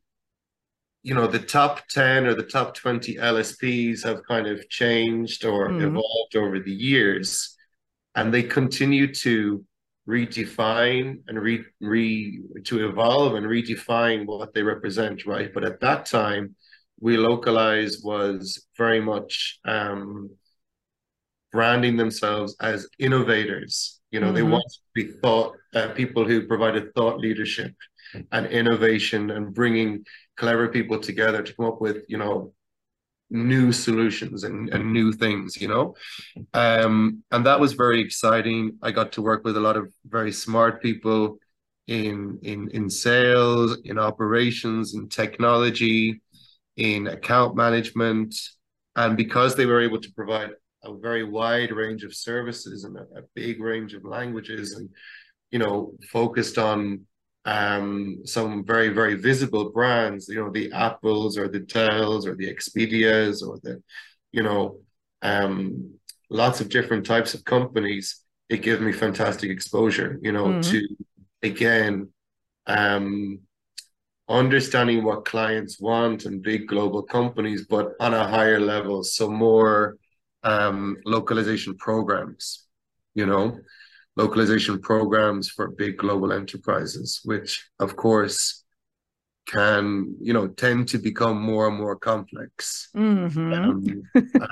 you 1.03 1.15
know, 1.15 1.27
the 1.27 1.39
top 1.39 1.87
ten 1.89 2.27
or 2.27 2.35
the 2.35 2.43
top 2.43 2.75
twenty 2.75 3.17
LSPs 3.17 4.05
have 4.05 4.23
kind 4.27 4.47
of 4.47 4.69
changed 4.69 5.45
or 5.45 5.69
mm-hmm. 5.69 5.87
evolved 5.87 6.37
over 6.37 6.61
the 6.61 6.73
years, 6.73 7.57
and 8.15 8.33
they 8.33 8.43
continue 8.43 9.13
to 9.15 9.65
redefine 10.09 11.21
and 11.27 11.41
re, 11.41 11.65
re 11.81 12.41
to 12.65 12.89
evolve 12.89 13.35
and 13.35 13.47
redefine 13.47 14.27
what 14.27 14.55
they 14.55 14.63
represent, 14.63 15.27
right? 15.27 15.53
But 15.53 15.65
at 15.65 15.81
that 15.81 16.07
time, 16.07 16.55
Welocalize 17.01 18.01
was 18.03 18.67
very 18.79 19.01
much 19.01 19.59
um, 19.67 20.31
branding 21.53 21.97
themselves 21.97 22.57
as 22.61 22.89
innovators. 22.99 24.01
You 24.11 24.21
know, 24.21 24.27
mm-hmm. 24.27 24.35
they 24.37 24.43
want 24.43 24.65
to 24.65 24.79
be 24.95 25.13
thought 25.21 25.57
uh, 25.75 25.89
people 25.89 26.27
who 26.27 26.47
provided 26.47 26.95
thought 26.95 27.19
leadership 27.19 27.75
and 28.33 28.47
innovation 28.47 29.31
and 29.31 29.53
bringing 29.53 30.05
clever 30.37 30.69
people 30.69 30.99
together 30.99 31.43
to 31.43 31.55
come 31.55 31.67
up 31.67 31.81
with, 31.81 31.99
you 32.09 32.19
know, 32.19 32.53
new 33.31 33.73
solutions 33.73 34.45
and, 34.45 34.69
and 34.71 34.93
new 34.93 35.13
things, 35.13 35.61
you 35.61 35.69
know. 35.69 35.95
Um, 36.55 37.23
and 37.31 37.45
that 37.47 37.61
was 37.61 37.73
very 37.73 38.01
exciting. 38.01 38.79
I 38.83 38.93
got 38.93 39.13
to 39.13 39.23
work 39.23 39.45
with 39.45 39.57
a 39.57 39.61
lot 39.61 39.77
of 39.77 39.93
very 40.07 40.33
smart 40.33 40.83
people 40.83 41.39
in 41.87 42.39
in 42.43 42.69
in 42.71 42.91
sales, 42.91 43.79
in 43.85 43.99
operations, 43.99 44.95
in 44.95 45.09
technology, 45.09 46.21
in 46.77 47.07
account 47.07 47.57
management. 47.57 48.35
And 48.97 49.17
because 49.17 49.55
they 49.55 49.67
were 49.67 49.81
able 49.81 50.01
to 50.01 50.13
provide 50.13 50.51
a 50.83 50.97
very 50.97 51.25
wide 51.25 51.73
range 51.73 52.05
of 52.05 52.15
services 52.15 52.85
and 52.85 52.97
a, 52.97 53.03
a 53.19 53.23
big 53.35 53.61
range 53.61 53.95
of 53.95 54.05
languages 54.05 54.75
and 54.75 54.89
you 55.51 55.59
know 55.59 55.93
focused 56.11 56.59
on 56.59 57.07
um, 57.47 58.21
some 58.27 58.65
very, 58.67 58.91
very 58.91 59.17
visible 59.17 59.71
brands, 59.71 60.29
you 60.29 60.37
know, 60.37 60.51
the 60.51 60.73
Apples 60.73 61.39
or 61.39 61.49
the 61.49 61.61
Dells 61.61 62.27
or 62.27 62.37
the 62.37 62.53
Expedias 62.55 63.43
or 63.47 63.59
the, 63.63 63.83
you 64.33 64.43
know, 64.43 64.81
um, 65.23 65.95
lots 66.31 66.61
of 66.61 66.71
different 66.71 67.07
types 67.07 67.35
of 67.35 67.45
companies, 67.45 68.23
it 68.51 68.63
gave 68.63 68.81
me 68.83 68.93
fantastic 68.93 69.51
exposure, 69.51 70.19
you 70.23 70.33
know, 70.33 70.53
Mhm. 70.53 70.63
to 70.63 70.89
again 71.43 72.09
um, 72.67 73.41
understanding 74.29 75.05
what 75.05 75.25
clients 75.25 75.81
want 75.81 76.25
and 76.25 76.43
big 76.43 76.67
global 76.67 77.03
companies, 77.03 77.67
but 77.69 77.93
on 78.01 78.15
a 78.15 78.29
higher 78.29 78.61
level. 78.61 79.05
So 79.05 79.31
more 79.31 79.99
um, 80.43 80.99
localization 81.05 81.77
programs, 81.77 82.67
you 83.15 83.27
know, 83.27 83.59
localization 84.17 84.81
programs 84.81 85.49
for 85.49 85.69
big 85.69 85.99
global 85.99 86.33
enterprises, 86.33 87.21
which 87.25 87.69
of 87.81 87.97
course 87.97 88.65
can, 89.47 90.17
you 90.21 90.33
know, 90.33 90.49
tend 90.49 90.89
to 90.89 90.99
become 90.99 91.41
more 91.41 91.69
and 91.69 91.77
more 91.77 91.97
complex 91.97 92.89
Mhm. 92.95 93.55
um, 93.55 94.03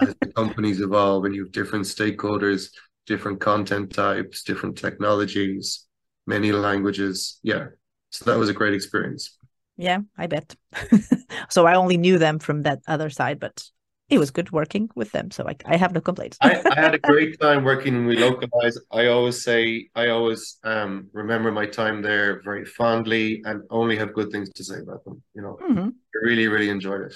as 0.00 0.14
the 0.20 0.32
companies 0.32 0.80
evolve 0.80 1.24
and 1.24 1.34
you 1.34 1.44
have 1.44 1.52
different 1.52 1.84
stakeholders, 1.84 2.70
different 3.06 3.40
content 3.40 3.92
types, 3.92 4.42
different 4.44 4.78
technologies, 4.78 5.86
many 6.26 6.52
languages. 6.52 7.40
Yeah. 7.42 7.66
So 8.10 8.24
that 8.26 8.38
was 8.38 8.48
a 8.48 8.54
great 8.54 8.74
experience. 8.74 9.36
Yeah, 9.76 10.00
I 10.16 10.28
bet. 10.28 10.54
so 11.50 11.66
I 11.66 11.74
only 11.74 11.96
knew 11.96 12.18
them 12.18 12.38
from 12.38 12.62
that 12.62 12.80
other 12.86 13.10
side, 13.10 13.40
but 13.40 13.64
it 14.08 14.18
was 14.18 14.30
good 14.30 14.50
working 14.52 14.90
with 14.94 15.12
them. 15.12 15.30
So 15.30 15.48
I, 15.48 15.56
I 15.64 15.76
have 15.76 15.92
no 15.92 16.00
complaints. 16.00 16.38
I, 16.42 16.62
I 16.70 16.80
had 16.80 16.94
a 16.94 16.98
great 16.98 17.40
time 17.40 17.64
working 17.64 18.06
with 18.06 18.18
Localize. 18.18 18.78
I 18.92 19.06
always 19.06 19.42
say, 19.42 19.88
I 19.94 20.08
always 20.08 20.58
um, 20.64 21.08
remember 21.12 21.50
my 21.52 21.66
time 21.66 22.02
there 22.02 22.42
very 22.42 22.64
fondly 22.64 23.42
and 23.44 23.62
only 23.70 23.96
have 23.96 24.12
good 24.12 24.30
things 24.30 24.50
to 24.50 24.64
say 24.64 24.80
about 24.80 25.04
them. 25.04 25.22
You 25.34 25.42
know, 25.42 25.58
Mhm. 25.60 25.94
I 26.14 26.18
really, 26.22 26.48
really 26.48 26.70
enjoyed 26.70 27.02
it. 27.02 27.14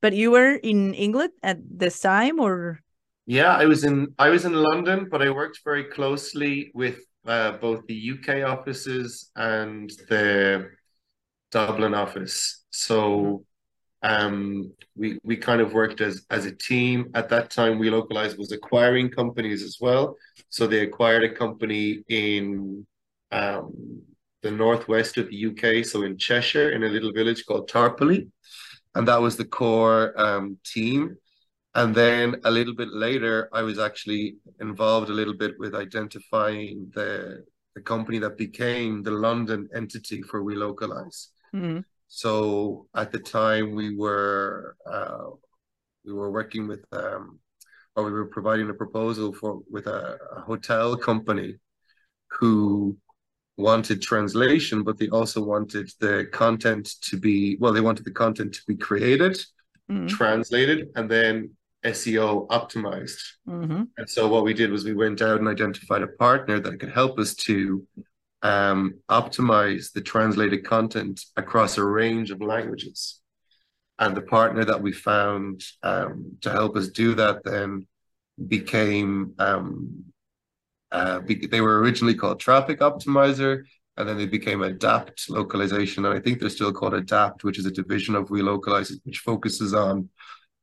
But 0.00 0.14
you 0.14 0.30
were 0.30 0.54
in 0.54 0.94
England 0.94 1.32
at 1.42 1.58
this 1.78 2.00
time, 2.00 2.40
or 2.40 2.80
Yeah, 3.26 3.54
I 3.54 3.66
was 3.66 3.84
in 3.84 4.14
I 4.18 4.30
was 4.30 4.44
in 4.44 4.54
London, 4.54 5.08
but 5.10 5.22
I 5.22 5.30
worked 5.30 5.60
very 5.64 5.84
closely 5.84 6.70
with 6.74 6.98
uh, 7.26 7.52
both 7.52 7.86
the 7.86 7.94
UK 7.94 8.42
offices 8.42 9.30
and 9.36 9.90
the 10.08 10.70
Dublin 11.50 11.94
office. 11.94 12.64
So 12.70 13.44
um, 14.02 14.72
we 14.96 15.18
we 15.22 15.36
kind 15.36 15.60
of 15.60 15.72
worked 15.72 16.00
as 16.00 16.24
as 16.30 16.46
a 16.46 16.52
team. 16.54 17.10
At 17.14 17.28
that 17.30 17.50
time, 17.50 17.78
Welocalize 17.78 18.38
was 18.38 18.52
acquiring 18.52 19.10
companies 19.10 19.62
as 19.62 19.78
well. 19.80 20.16
So 20.50 20.66
they 20.66 20.80
acquired 20.80 21.24
a 21.24 21.34
company 21.34 22.04
in 22.08 22.86
um, 23.32 24.02
the 24.42 24.50
northwest 24.50 25.18
of 25.18 25.28
the 25.28 25.36
UK, 25.36 25.82
so 25.82 26.02
in 26.02 26.16
Cheshire, 26.16 26.70
in 26.70 26.84
a 26.84 26.88
little 26.88 27.12
village 27.12 27.44
called 27.46 27.68
Tarporley, 27.70 28.28
and 28.94 29.06
that 29.08 29.20
was 29.20 29.36
the 29.36 29.44
core 29.44 30.18
um, 30.20 30.58
team. 30.64 31.16
And 31.74 31.94
then 31.94 32.36
a 32.44 32.50
little 32.50 32.74
bit 32.74 32.88
later, 32.88 33.48
I 33.52 33.62
was 33.62 33.78
actually 33.78 34.36
involved 34.60 35.10
a 35.10 35.12
little 35.12 35.34
bit 35.34 35.58
with 35.58 35.74
identifying 35.74 36.90
the 36.94 37.44
the 37.74 37.82
company 37.82 38.18
that 38.18 38.36
became 38.36 39.02
the 39.02 39.12
London 39.12 39.68
entity 39.74 40.22
for 40.22 40.42
Welocalize. 40.42 41.28
Mhm. 41.54 41.84
So 42.08 42.86
at 42.94 43.12
the 43.12 43.18
time, 43.18 43.74
we 43.74 43.94
were 43.96 44.76
uh, 44.90 45.26
we 46.04 46.12
were 46.12 46.30
working 46.30 46.66
with 46.66 46.84
um, 46.92 47.38
or 47.94 48.04
we 48.04 48.12
were 48.12 48.26
providing 48.26 48.70
a 48.70 48.74
proposal 48.74 49.32
for 49.32 49.60
with 49.70 49.86
a, 49.86 50.18
a 50.36 50.40
hotel 50.40 50.96
company 50.96 51.56
who 52.38 52.96
wanted 53.58 54.00
translation, 54.00 54.82
but 54.84 54.98
they 54.98 55.08
also 55.08 55.42
wanted 55.44 55.90
the 56.00 56.26
content 56.32 56.88
to 57.02 57.18
be 57.18 57.56
well, 57.60 57.72
they 57.72 57.80
wanted 57.80 58.04
the 58.04 58.10
content 58.10 58.54
to 58.54 58.60
be 58.66 58.76
created, 58.76 59.36
Mhm. 59.90 60.08
translated, 60.08 60.88
and 60.96 61.10
then 61.10 61.50
SEO 61.84 62.46
optimized. 62.48 63.20
Mhm. 63.46 63.88
And 63.98 64.08
so 64.08 64.28
what 64.28 64.44
we 64.44 64.54
did 64.54 64.70
was 64.70 64.84
we 64.84 64.94
went 64.94 65.20
out 65.22 65.38
and 65.40 65.48
identified 65.48 66.02
a 66.02 66.08
partner 66.08 66.58
that 66.60 66.78
could 66.80 66.90
help 66.90 67.18
us 67.18 67.34
to 67.46 67.86
um, 68.42 68.94
optimize 69.10 69.92
the 69.92 70.00
translated 70.00 70.64
content 70.64 71.24
across 71.36 71.78
a 71.78 71.84
range 71.84 72.30
of 72.30 72.40
languages. 72.40 73.20
And 73.98 74.16
the 74.16 74.22
partner 74.22 74.64
that 74.64 74.80
we 74.80 74.92
found 74.92 75.62
um, 75.82 76.38
to 76.42 76.50
help 76.50 76.76
us 76.76 76.88
do 76.88 77.14
that 77.14 77.42
then 77.44 77.86
became 78.46 79.34
um, 79.38 80.04
uh, 80.92 81.20
be- 81.20 81.46
they 81.46 81.60
were 81.60 81.80
originally 81.80 82.14
called 82.14 82.38
Traffic 82.38 82.78
Optimizer, 82.78 83.64
and 83.96 84.08
then 84.08 84.16
they 84.16 84.26
became 84.26 84.62
Adapt 84.62 85.28
Localization. 85.28 86.04
And 86.04 86.16
I 86.16 86.20
think 86.20 86.38
they're 86.38 86.48
still 86.48 86.72
called 86.72 86.94
Adapt, 86.94 87.42
which 87.42 87.58
is 87.58 87.66
a 87.66 87.72
division 87.72 88.14
of 88.14 88.28
Welocalize, 88.28 88.92
which 89.04 89.18
focuses 89.18 89.74
on 89.74 90.08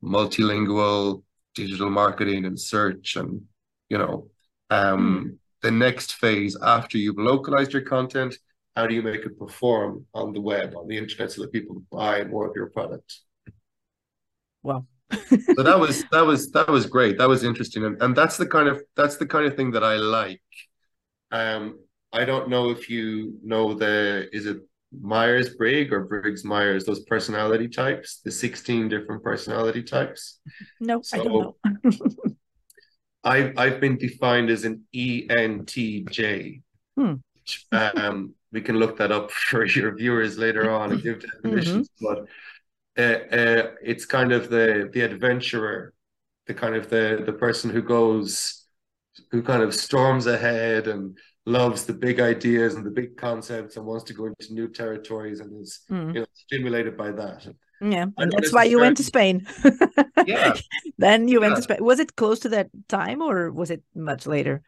multilingual 0.04 1.24
digital 1.56 1.90
marketing 1.90 2.46
and 2.46 2.60
search 2.60 3.16
and 3.16 3.42
you 3.90 3.98
know 3.98 4.30
um 4.70 5.40
the 5.66 5.72
next 5.72 6.10
phase 6.22 6.54
after 6.62 6.96
you've 6.98 7.18
localized 7.18 7.74
your 7.74 7.82
content 7.82 8.34
how 8.76 8.86
do 8.86 8.94
you 8.94 9.02
make 9.02 9.22
it 9.22 9.40
perform 9.40 10.06
on 10.14 10.34
the 10.34 10.42
web 10.42 10.76
on 10.76 10.88
the 10.88 10.98
internet 10.98 11.32
so 11.32 11.42
that 11.42 11.54
people 11.54 11.82
buy 11.92 12.24
more 12.26 12.48
of 12.48 12.54
your 12.56 12.70
product? 12.70 13.20
Wow. 14.64 14.86
so 15.12 15.64
that 15.64 15.80
was 15.80 16.04
that 16.12 16.26
was 16.26 16.52
that 16.52 16.68
was 16.68 16.86
great. 16.86 17.18
That 17.18 17.30
was 17.30 17.44
interesting. 17.44 17.86
And, 17.86 18.02
and 18.02 18.16
that's 18.16 18.38
the 18.38 18.48
kind 18.48 18.68
of 18.68 18.84
that's 18.96 19.18
the 19.18 19.26
kind 19.26 19.46
of 19.46 19.56
thing 19.56 19.72
that 19.72 19.84
i 19.84 19.96
like. 19.96 20.42
Um 21.32 21.80
i 22.12 22.26
don't 22.26 22.50
know 22.50 22.70
if 22.70 22.90
you 22.90 23.38
know 23.44 23.74
the 23.74 24.28
is 24.34 24.46
it 24.46 24.58
myers-briggs 25.02 25.92
or 25.92 26.06
briggs-myers 26.06 26.86
those 26.86 27.02
personality 27.02 27.68
types 27.68 28.22
the 28.24 28.32
16 28.32 28.90
different 28.90 29.24
personality 29.24 29.84
types? 29.84 30.40
No, 30.80 31.02
I 31.14 31.18
don't 31.18 31.56
know. 31.84 31.92
I've 33.26 33.58
I've 33.58 33.80
been 33.82 33.98
defined 33.98 34.50
as 34.50 34.64
an 34.66 34.84
ENTJ. 34.96 36.62
Hmm. 36.98 37.14
Um, 37.72 38.34
we 38.52 38.62
can 38.62 38.78
look 38.78 38.98
that 38.98 39.12
up 39.12 39.32
for 39.32 39.66
your 39.66 39.96
viewers 39.96 40.38
later 40.38 40.70
on 40.72 40.92
and 40.92 41.04
give 41.04 41.22
definitions, 41.22 41.90
but 42.00 42.26
uh, 42.98 43.36
uh, 43.36 43.72
it's 43.84 44.06
kind 44.06 44.32
of 44.32 44.50
the 44.50 44.90
the 44.94 45.02
adventurer, 45.02 45.94
the 46.48 46.54
kind 46.54 46.76
of 46.76 46.90
the 46.90 47.24
the 47.26 47.34
person 47.34 47.70
who 47.70 47.82
goes, 47.82 48.66
who 49.32 49.42
kind 49.44 49.62
of 49.64 49.76
storms 49.76 50.26
ahead 50.28 50.88
and 50.88 51.18
loves 51.46 51.86
the 51.86 51.94
big 51.94 52.20
ideas 52.20 52.74
and 52.76 52.86
the 52.86 52.90
big 52.92 53.18
concepts 53.18 53.78
and 53.78 53.86
wants 53.86 54.04
to 54.06 54.14
go 54.14 54.26
into 54.26 54.54
new 54.54 54.68
territories 54.68 55.40
and 55.42 55.62
is 55.62 55.82
Mm. 55.92 56.14
you 56.16 56.20
know 56.22 56.26
stimulated 56.34 56.96
by 56.98 57.12
that. 57.12 57.46
Yeah, 57.92 58.08
and 58.18 58.32
that's 58.32 58.52
why 58.52 58.64
you 58.64 58.80
went 58.80 58.98
to 58.98 59.04
Spain. 59.04 59.48
Yeah. 60.26 60.56
Then 60.98 61.28
you 61.28 61.42
went 61.42 61.56
to 61.58 61.62
Spain. 61.62 61.78
Was 61.82 62.00
it 62.00 62.16
close 62.16 62.40
to 62.40 62.50
that 62.50 62.70
time, 62.88 63.22
or 63.22 63.52
was 63.52 63.70
it 63.70 63.84
much 63.94 64.26
later? 64.26 64.62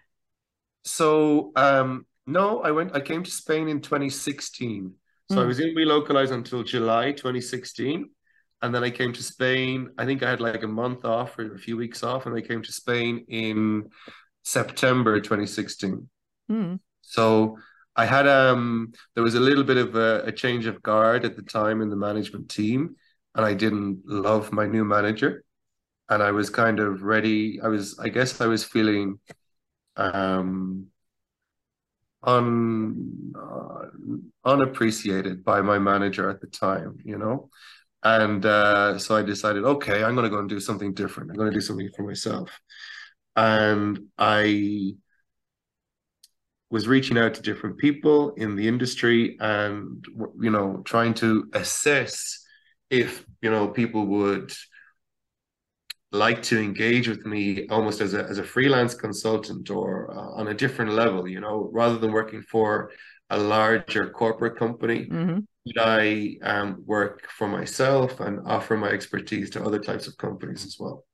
So 0.84 1.51
um 1.56 2.06
no, 2.25 2.62
I 2.62 2.71
went 2.71 2.95
I 2.95 2.99
came 2.99 3.23
to 3.23 3.32
Spain 3.32 3.67
in 3.67 3.82
2016. 3.82 4.93
So 5.30 5.41
I 5.41 5.43
Mm. 5.43 5.47
was 5.47 5.60
in 5.60 5.75
Welocalize 5.75 6.32
until 6.32 6.63
July 6.63 7.12
2016. 7.12 8.10
And 8.62 8.73
then 8.73 8.84
I 8.84 8.89
came 8.89 9.13
to 9.13 9.23
Spain. 9.23 9.89
I 9.97 10.06
think 10.06 10.23
I 10.23 10.30
had 10.30 10.41
like 10.41 10.63
a 10.63 10.67
month 10.67 11.06
off 11.06 11.38
or 11.38 11.53
a 11.53 11.60
few 11.60 11.77
weeks 11.77 12.03
off, 12.03 12.25
and 12.25 12.36
I 12.36 12.41
came 12.41 12.62
to 12.63 12.71
Spain 12.71 13.25
in 13.27 13.89
September 14.43 15.19
2016. 15.21 16.10
Mm. 16.51 16.80
So 17.01 17.58
I 17.95 18.06
had 18.06 18.27
um 18.27 18.93
there 19.15 19.23
was 19.23 19.36
a 19.36 19.39
little 19.39 19.63
bit 19.63 19.77
of 19.77 19.95
a, 19.95 20.23
a 20.25 20.32
change 20.32 20.65
of 20.65 20.82
guard 20.82 21.25
at 21.25 21.36
the 21.36 21.41
time 21.41 21.82
in 21.82 21.89
the 21.89 21.95
management 21.95 22.49
team, 22.49 22.95
and 23.38 23.45
I 23.45 23.54
didn't 23.54 24.02
love 24.06 24.52
my 24.52 24.67
new 24.67 24.84
manager. 24.84 25.43
And 26.10 26.21
I 26.23 26.32
was 26.32 26.50
kind 26.50 26.80
of 26.80 27.04
ready. 27.04 27.62
I 27.62 27.67
was, 27.67 28.00
I 28.00 28.10
guess 28.10 28.41
I 28.41 28.47
was 28.47 28.63
feeling 28.63 29.19
um 29.95 30.88
un 32.23 33.34
uh, 33.36 33.86
unappreciated 34.43 35.43
by 35.43 35.62
my 35.62 35.80
manager 35.80 36.30
at 36.30 36.41
the 36.41 36.47
time, 36.47 36.97
you 37.04 37.17
know. 37.17 37.50
And 38.04 38.45
uh, 38.45 38.97
so 38.97 39.15
I 39.15 39.21
decided, 39.21 39.63
okay, 39.65 40.04
I'm 40.04 40.15
going 40.15 40.23
to 40.23 40.30
go 40.30 40.39
and 40.39 40.50
do 40.50 40.60
something 40.60 40.93
different. 40.93 41.30
I'm 41.30 41.38
going 41.38 41.52
to 41.52 41.58
do 41.58 41.62
something 41.62 41.89
for 41.95 42.04
myself. 42.04 42.60
And 43.36 44.08
I 44.17 44.95
was 46.69 46.88
reaching 46.88 47.17
out 47.17 47.34
to 47.36 47.41
different 47.41 47.78
people 47.78 48.32
in 48.32 48.56
the 48.56 48.67
industry 48.67 49.38
and, 49.39 50.06
you 50.39 50.50
know, 50.50 50.82
trying 50.86 51.13
to 51.15 51.50
assess 51.54 52.43
if, 52.89 53.26
you 53.41 53.52
know, 53.52 53.67
people 53.67 54.06
would 54.08 54.54
like 56.12 56.41
to 56.41 56.60
engage 56.60 57.08
with 57.08 57.26
me 57.26 57.67
almost 57.69 58.02
as 58.02 58.13
a, 58.13 58.23
as 58.23 58.38
a 58.39 58.43
freelance 58.43 58.93
consultant 58.95 59.69
or 59.69 60.12
uh, 60.12 60.39
on 60.39 60.47
a 60.47 60.54
different 60.54 60.91
level, 60.91 61.28
you 61.28 61.39
know, 61.39 61.69
rather 61.73 61.97
than 61.97 62.12
working 62.12 62.41
for 62.41 62.91
a 63.30 63.38
larger 63.38 64.10
corporate 64.10 64.58
company 64.58 65.12
hmm 65.12 65.47
could 65.67 65.78
I 65.80 66.38
um, 66.43 66.84
work 66.88 67.30
for 67.30 67.47
myself 67.47 68.21
and 68.21 68.39
offer 68.47 68.78
my 68.78 68.89
expertise 68.89 69.52
to 69.52 69.63
other 69.63 69.80
types 69.80 70.08
of 70.08 70.17
companies 70.17 70.65
as 70.65 70.78
well? 70.80 71.06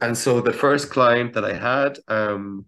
And 0.00 0.16
so 0.16 0.40
the 0.40 0.52
first 0.52 0.90
client 0.90 1.32
that 1.34 1.44
I 1.44 1.54
had, 1.54 1.98
um, 2.08 2.66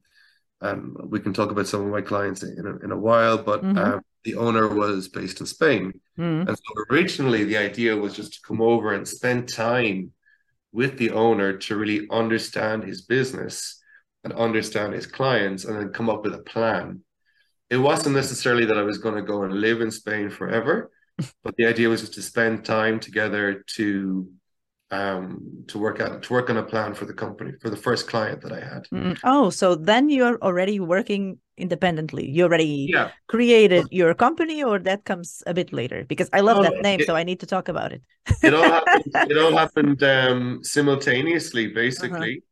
and 0.60 0.96
we 1.10 1.20
can 1.20 1.32
talk 1.32 1.50
about 1.50 1.66
some 1.68 1.82
of 1.82 1.88
my 1.88 2.00
clients 2.00 2.42
in 2.42 2.66
a, 2.66 2.84
in 2.84 2.90
a 2.90 2.96
while, 2.96 3.38
but 3.38 3.62
Mhm. 3.62 3.78
um, 3.78 4.00
the 4.24 4.34
owner 4.34 4.66
was 4.68 5.08
based 5.08 5.40
in 5.40 5.46
Spain. 5.46 5.92
Mm. 6.18 6.48
And 6.48 6.56
so 6.56 6.84
originally 6.90 7.44
the 7.44 7.56
idea 7.56 7.96
was 7.96 8.14
just 8.14 8.34
to 8.34 8.40
come 8.46 8.60
over 8.60 8.92
and 8.92 9.06
spend 9.06 9.48
time 9.48 10.12
with 10.72 10.98
the 10.98 11.10
owner 11.12 11.56
to 11.56 11.76
really 11.76 12.06
understand 12.10 12.82
his 12.84 13.02
business 13.02 13.80
and 14.24 14.32
understand 14.32 14.92
his 14.92 15.06
clients 15.06 15.64
and 15.64 15.78
then 15.78 15.90
come 15.92 16.10
up 16.10 16.24
with 16.24 16.34
a 16.34 16.42
plan. 16.42 17.00
It 17.70 17.76
wasn't 17.78 18.16
necessarily 18.16 18.64
that 18.66 18.76
I 18.78 18.82
was 18.82 18.98
going 18.98 19.14
to 19.14 19.22
go 19.22 19.44
and 19.44 19.54
live 19.54 19.80
in 19.80 19.90
Spain 19.90 20.28
forever, 20.30 20.90
but 21.44 21.56
the 21.56 21.66
idea 21.66 21.88
was 21.88 22.00
just 22.00 22.14
to 22.14 22.22
spend 22.22 22.64
time 22.64 22.98
together 22.98 23.64
to 23.76 24.28
um, 24.90 25.64
to 25.68 25.78
work 25.78 26.00
out 26.00 26.22
to 26.24 26.32
work 26.32 26.50
on 26.50 26.56
a 26.56 26.62
plan 26.62 26.94
for 26.94 27.04
the 27.04 27.14
company 27.14 27.52
for 27.60 27.70
the 27.70 27.76
first 27.76 28.08
client 28.08 28.40
that 28.42 28.52
I 28.52 28.60
had. 28.60 28.86
Mm. 28.92 29.18
Oh, 29.22 29.50
so 29.50 29.74
then 29.74 30.08
you're 30.08 30.38
already 30.42 30.80
working 30.80 31.38
independently. 31.58 32.28
You 32.30 32.44
already 32.44 32.88
Yeah, 32.94 33.10
created 33.26 33.88
your 33.90 34.14
company, 34.14 34.62
or 34.64 34.78
that 34.80 35.04
comes 35.04 35.42
a 35.46 35.52
bit 35.52 35.72
later? 35.72 36.04
Because 36.04 36.30
I 36.32 36.40
love 36.40 36.56
No, 36.56 36.62
that 36.62 36.80
name, 36.82 37.00
it- 37.00 37.06
so 37.06 37.14
I 37.14 37.24
need 37.24 37.40
to 37.40 37.46
talk 37.46 37.68
about 37.68 37.92
it. 37.92 38.02
it 38.42 38.54
all 38.54 38.64
happened. 38.70 39.04
it 39.30 39.38
all 39.38 39.56
happened 39.56 40.02
um, 40.02 40.60
simultaneously, 40.62 41.68
basically. 41.68 42.42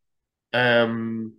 Um, 0.53 1.35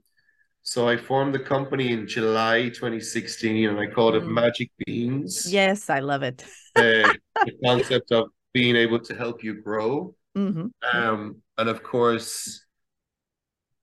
so 0.64 0.88
I 0.90 0.98
formed 0.98 1.34
the 1.36 1.40
company 1.40 1.94
in 1.94 2.08
July 2.08 2.70
2016, 2.70 3.70
and 3.70 3.80
I 3.80 3.88
called 3.88 4.16
it 4.16 4.24
Mm. 4.24 4.34
Magic 4.34 4.72
Beans. 4.86 5.46
Yes, 5.52 5.90
I 5.90 6.00
love 6.00 6.24
it. 6.24 6.46
The, 6.76 7.18
the 7.46 7.54
concept 7.64 8.12
of 8.12 8.30
being 8.54 8.76
able 8.76 9.00
to 9.02 9.16
help 9.16 9.44
you 9.44 9.62
grow. 9.62 10.16
Hmm 10.38 10.68
Um, 10.94 11.42
and 11.58 11.70
of 11.70 11.84
course, 11.84 12.66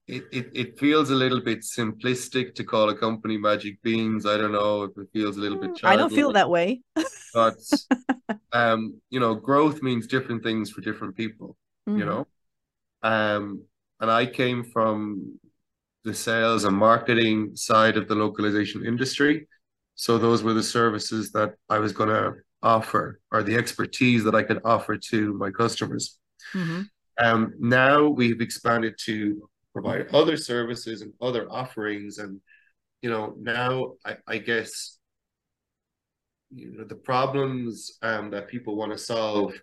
it, 0.07 0.23
it, 0.31 0.51
it 0.53 0.79
feels 0.79 1.09
a 1.09 1.15
little 1.15 1.41
bit 1.41 1.61
simplistic 1.61 2.53
to 2.55 2.63
call 2.63 2.89
a 2.89 2.95
company 2.97 3.37
Magic 3.37 3.81
Beans. 3.81 4.25
I 4.25 4.37
don't 4.37 4.51
know 4.51 4.83
if 4.83 4.97
it 4.97 5.07
feels 5.13 5.37
a 5.37 5.39
little 5.39 5.57
bit 5.57 5.71
Mm, 5.71 5.79
I 5.83 5.95
don't 5.95 6.13
feel 6.13 6.31
that 6.33 6.49
way. 6.49 6.81
but 7.33 7.57
um, 8.53 9.01
you 9.09 9.19
know, 9.19 9.35
growth 9.35 9.81
means 9.81 10.07
different 10.07 10.43
things 10.43 10.71
for 10.71 10.81
different 10.81 11.15
people, 11.15 11.57
you 11.95 12.05
Mhm. 12.05 12.05
know. 12.05 12.27
Um, 13.03 13.63
and 14.01 14.11
I 14.11 14.25
came 14.25 14.63
from 14.65 15.39
the 16.03 16.13
sales 16.13 16.65
and 16.65 16.77
marketing 16.77 17.55
side 17.55 17.97
of 17.97 18.07
the 18.07 18.15
localization 18.15 18.85
industry. 18.85 19.47
So 19.95 20.17
those 20.17 20.43
were 20.43 20.53
the 20.53 20.63
services 20.63 21.31
that 21.33 21.55
I 21.69 21.79
was 21.79 21.93
going 21.93 22.09
to 22.09 22.35
offer 22.63 23.19
or 23.31 23.43
the 23.43 23.55
expertise 23.55 24.23
that 24.25 24.35
I 24.35 24.43
could 24.43 24.61
offer 24.65 24.97
to 24.97 25.33
my 25.35 25.51
customers. 25.51 26.19
Mhm. 26.53 26.89
Um, 27.17 27.53
now 27.59 28.07
we've 28.07 28.41
expanded 28.41 28.95
to 29.05 29.49
provide 29.73 30.07
other 30.13 30.37
services 30.37 31.01
and 31.01 31.13
other 31.21 31.49
offerings, 31.51 32.17
and 32.17 32.41
you 33.01 33.09
know, 33.09 33.35
now 33.39 33.93
I, 34.05 34.17
I 34.27 34.37
guess 34.39 34.97
you 36.53 36.71
know 36.77 36.83
the 36.85 36.95
problems 36.95 37.97
um, 38.01 38.31
that 38.31 38.47
people 38.47 38.75
want 38.75 38.91
to 38.91 38.97
solve. 38.97 39.53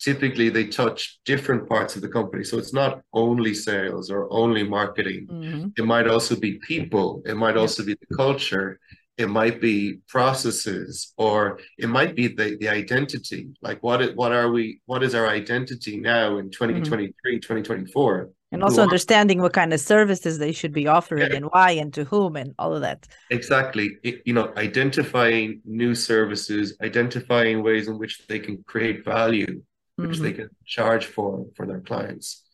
Typically, 0.00 0.48
they 0.48 0.66
touch 0.68 1.18
different 1.24 1.68
parts 1.68 1.96
of 1.96 2.02
the 2.02 2.08
company, 2.08 2.44
so 2.44 2.56
it's 2.56 2.72
not 2.72 3.02
only 3.12 3.52
sales 3.52 4.10
or 4.10 4.32
only 4.32 4.62
marketing. 4.62 5.26
Mhm. 5.28 5.72
It 5.76 5.84
might 5.84 6.06
also 6.06 6.36
be 6.36 6.58
people. 6.60 7.22
It 7.26 7.36
might 7.36 7.56
also 7.56 7.84
be 7.84 7.94
the 7.94 8.16
culture. 8.16 8.78
It 9.18 9.28
might 9.28 9.60
be 9.60 9.98
processes, 10.06 11.12
or 11.16 11.58
it 11.76 11.88
might 11.88 12.14
be 12.14 12.28
the, 12.28 12.56
the 12.60 12.68
identity. 12.68 13.48
Like 13.60 13.82
what 13.82 14.14
what 14.14 14.30
are 14.32 14.48
we? 14.50 14.80
What 14.86 15.02
is 15.02 15.12
our 15.14 15.26
identity 15.26 15.98
now 15.98 16.38
in 16.38 16.50
2023, 16.50 17.40
2024? 17.40 18.30
And 18.52 18.62
Who 18.62 18.64
also 18.66 18.80
are- 18.80 18.84
understanding 18.84 19.42
what 19.42 19.52
kind 19.52 19.72
of 19.74 19.80
services 19.80 20.38
they 20.38 20.52
should 20.52 20.72
be 20.72 20.86
offering 20.86 21.28
Yeah. 21.30 21.36
and 21.36 21.46
why 21.46 21.72
and 21.72 21.92
to 21.94 22.04
whom 22.04 22.36
and 22.36 22.54
all 22.60 22.72
of 22.76 22.80
that. 22.82 23.08
Exactly. 23.30 23.98
It- 24.04 24.22
you 24.24 24.32
know, 24.34 24.52
identifying 24.56 25.60
new 25.64 25.94
services, 25.96 26.76
identifying 26.80 27.62
ways 27.64 27.88
in 27.88 27.98
which 27.98 28.24
they 28.28 28.38
can 28.38 28.62
create 28.72 29.04
value, 29.04 29.62
which 29.96 30.18
Mhm. 30.18 30.22
they 30.22 30.32
can 30.32 30.48
charge 30.64 31.06
for 31.06 31.46
for 31.56 31.66
their 31.66 31.80
clients. 31.80 32.44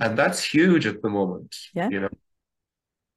And 0.00 0.16
that's 0.16 0.42
huge 0.42 0.86
at 0.86 1.02
the 1.02 1.10
moment, 1.10 1.54
Yeah. 1.74 1.90
you 1.90 2.00
know, 2.00 2.14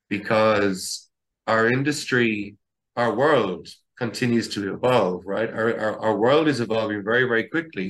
because 0.09 1.09
our 1.47 1.67
industry, 1.67 2.57
our 3.01 3.13
world 3.23 3.63
continues 4.03 4.47
to 4.55 4.59
evolve, 4.75 5.19
right? 5.35 5.49
Our, 5.59 5.69
our, 5.85 5.95
our 6.05 6.15
world 6.25 6.47
is 6.53 6.59
evolving 6.67 7.03
very, 7.11 7.25
very 7.33 7.45
quickly, 7.55 7.89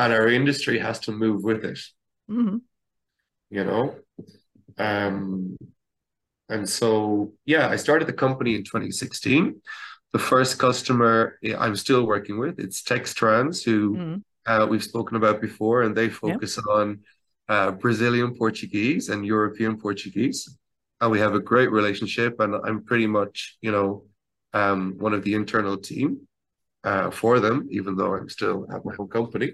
and 0.00 0.12
our 0.12 0.28
industry 0.40 0.78
has 0.88 0.98
to 1.06 1.12
move 1.24 1.40
with 1.50 1.62
it 1.72 1.80
Mhm. 2.30 2.60
you 3.56 3.64
know 3.70 3.84
um 4.88 5.56
and 6.48 6.64
so 6.78 7.32
yeah 7.54 7.66
i 7.74 7.76
started 7.76 8.06
the 8.08 8.12
company 8.26 8.52
in 8.58 8.64
2016 8.64 9.44
the 10.12 10.18
first 10.18 10.58
customer 10.66 11.38
i'm 11.64 11.76
still 11.76 12.04
working 12.14 12.36
with 12.44 12.54
it's 12.64 12.82
textrans 12.82 13.56
who 13.66 13.78
Mhm. 13.98 14.16
uh, 14.50 14.64
we've 14.70 14.84
spoken 14.92 15.16
about 15.16 15.40
before 15.48 15.78
and 15.84 15.92
they 15.96 16.08
focus 16.24 16.52
on 16.78 16.86
uh, 17.54 17.70
brazilian 17.84 18.30
portuguese 18.42 19.04
and 19.12 19.26
european 19.26 19.72
portuguese 19.84 20.40
and 21.00 21.10
we 21.14 21.18
have 21.24 21.34
a 21.34 21.40
great 21.50 21.70
relationship 21.80 22.32
and 22.40 22.50
i'm 22.66 22.80
pretty 22.90 23.06
much 23.18 23.36
you 23.66 23.72
know 23.76 23.88
um 24.54 24.94
one 24.98 25.14
of 25.14 25.22
the 25.24 25.34
internal 25.34 25.76
team 25.76 26.26
uh, 26.84 27.10
for 27.10 27.40
them 27.40 27.66
even 27.70 27.96
though 27.96 28.14
i'm 28.14 28.28
still 28.28 28.66
at 28.72 28.84
my 28.84 28.94
own 28.98 29.08
company 29.08 29.52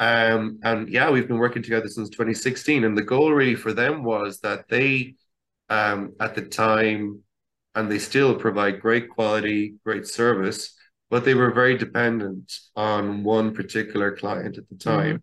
um, 0.00 0.60
and 0.62 0.88
yeah, 0.88 1.10
we've 1.10 1.26
been 1.26 1.38
working 1.38 1.62
together 1.62 1.88
since 1.88 2.08
2016. 2.10 2.84
And 2.84 2.96
the 2.96 3.02
goal 3.02 3.32
really 3.32 3.56
for 3.56 3.72
them 3.72 4.04
was 4.04 4.40
that 4.40 4.68
they, 4.68 5.14
um, 5.68 6.14
at 6.20 6.34
the 6.34 6.42
time, 6.42 7.22
and 7.74 7.90
they 7.90 7.98
still 7.98 8.34
provide 8.34 8.80
great 8.80 9.08
quality, 9.10 9.74
great 9.84 10.06
service, 10.06 10.74
but 11.10 11.24
they 11.24 11.34
were 11.34 11.52
very 11.52 11.76
dependent 11.76 12.52
on 12.76 13.22
one 13.24 13.54
particular 13.54 14.16
client 14.16 14.58
at 14.58 14.68
the 14.68 14.76
time. 14.76 15.22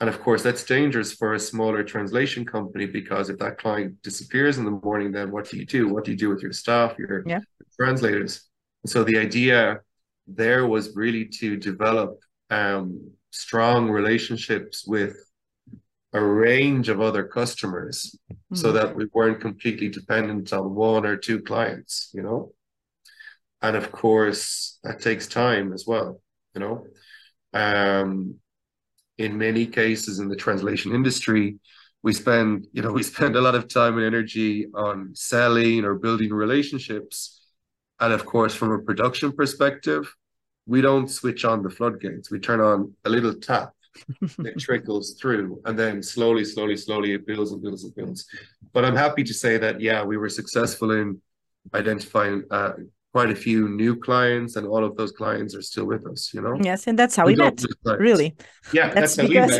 And 0.00 0.10
of 0.10 0.20
course, 0.20 0.42
that's 0.42 0.64
dangerous 0.64 1.12
for 1.14 1.34
a 1.34 1.38
smaller 1.40 1.82
translation 1.82 2.44
company 2.44 2.86
because 2.86 3.30
if 3.30 3.38
that 3.38 3.58
client 3.58 4.02
disappears 4.02 4.58
in 4.58 4.64
the 4.64 4.70
morning, 4.70 5.10
then 5.10 5.30
what 5.30 5.48
do 5.48 5.56
you 5.56 5.64
do? 5.64 5.88
What 5.88 6.04
do 6.04 6.10
you 6.10 6.16
do 6.16 6.28
with 6.28 6.42
your 6.42 6.52
staff, 6.52 6.98
your 6.98 7.24
Yeah. 7.24 7.40
translators? 7.80 8.42
So 8.84 9.04
the 9.04 9.18
idea 9.18 9.80
there 10.26 10.66
was 10.66 10.94
really 10.94 11.24
to 11.40 11.56
develop 11.56 12.18
um, 12.50 13.10
strong 13.30 13.90
relationships 13.90 14.84
with 14.86 15.16
a 16.12 16.22
range 16.22 16.88
of 16.88 17.00
other 17.00 17.24
customers 17.24 18.14
so 18.54 18.72
Mhm. 18.72 18.74
that 18.74 18.96
we 18.96 19.06
weren't 19.12 19.40
completely 19.40 19.88
dependent 19.88 20.52
on 20.52 20.74
one 20.74 21.04
or 21.06 21.16
two 21.16 21.40
clients, 21.42 22.10
you 22.14 22.22
know? 22.22 22.52
And 23.62 23.76
of 23.76 23.90
course, 23.90 24.78
that 24.84 25.00
takes 25.00 25.26
time 25.26 25.72
as 25.72 25.86
well, 25.86 26.20
you 26.54 26.60
know? 26.60 26.86
Um, 27.52 28.36
in 29.18 29.38
many 29.38 29.66
cases 29.66 30.18
in 30.18 30.28
the 30.28 30.36
translation 30.36 30.94
industry, 30.94 31.58
we 32.02 32.12
spend, 32.12 32.66
you 32.72 32.82
know, 32.82 32.92
we 33.00 33.02
spend 33.02 33.36
a 33.36 33.40
lot 33.40 33.54
of 33.54 33.68
time 33.68 33.96
and 33.96 34.06
energy 34.06 34.66
on 34.74 35.14
selling 35.14 35.84
or 35.84 35.94
building 35.94 36.32
relationships. 36.32 37.40
And 38.00 38.12
of 38.12 38.26
course, 38.26 38.54
from 38.54 38.72
a 38.72 38.78
production 38.78 39.32
perspective, 39.32 40.14
we 40.66 40.80
don't 40.80 41.08
switch 41.08 41.44
on 41.44 41.62
the 41.62 41.70
floodgates. 41.70 42.30
We 42.30 42.40
turn 42.40 42.60
on 42.60 42.92
a 43.04 43.08
little 43.08 43.34
tap 43.34 43.72
that 44.38 44.58
trickles 44.58 45.14
through 45.20 45.60
and 45.64 45.78
then 45.78 46.02
slowly 46.02 46.44
slowly 46.44 46.76
slowly 46.76 47.12
it 47.14 47.26
builds 47.26 47.52
and 47.52 47.62
builds 47.62 47.84
and 47.84 47.94
builds 47.94 48.26
but 48.72 48.84
i'm 48.84 48.94
happy 48.94 49.24
to 49.24 49.32
say 49.32 49.56
that 49.56 49.80
yeah 49.80 50.04
we 50.04 50.16
were 50.16 50.28
successful 50.28 50.90
in 50.90 51.20
identifying 51.74 52.44
uh, 52.50 52.72
quite 53.16 53.30
a 53.30 53.34
few 53.34 53.66
new 53.70 53.96
clients 53.96 54.56
and 54.56 54.66
all 54.66 54.84
of 54.84 54.94
those 54.98 55.10
clients 55.10 55.54
are 55.54 55.62
still 55.62 55.86
with 55.86 56.06
us 56.06 56.34
you 56.34 56.42
know? 56.42 56.54
Yes, 56.60 56.86
and 56.86 56.98
that's 56.98 57.16
how 57.16 57.24
We 57.24 57.32
we 57.32 57.36
met. 57.36 57.64
Really, 57.84 58.36
yeah 58.74 58.92
that's 58.92 59.16
that's, 59.16 59.28
because 59.28 59.54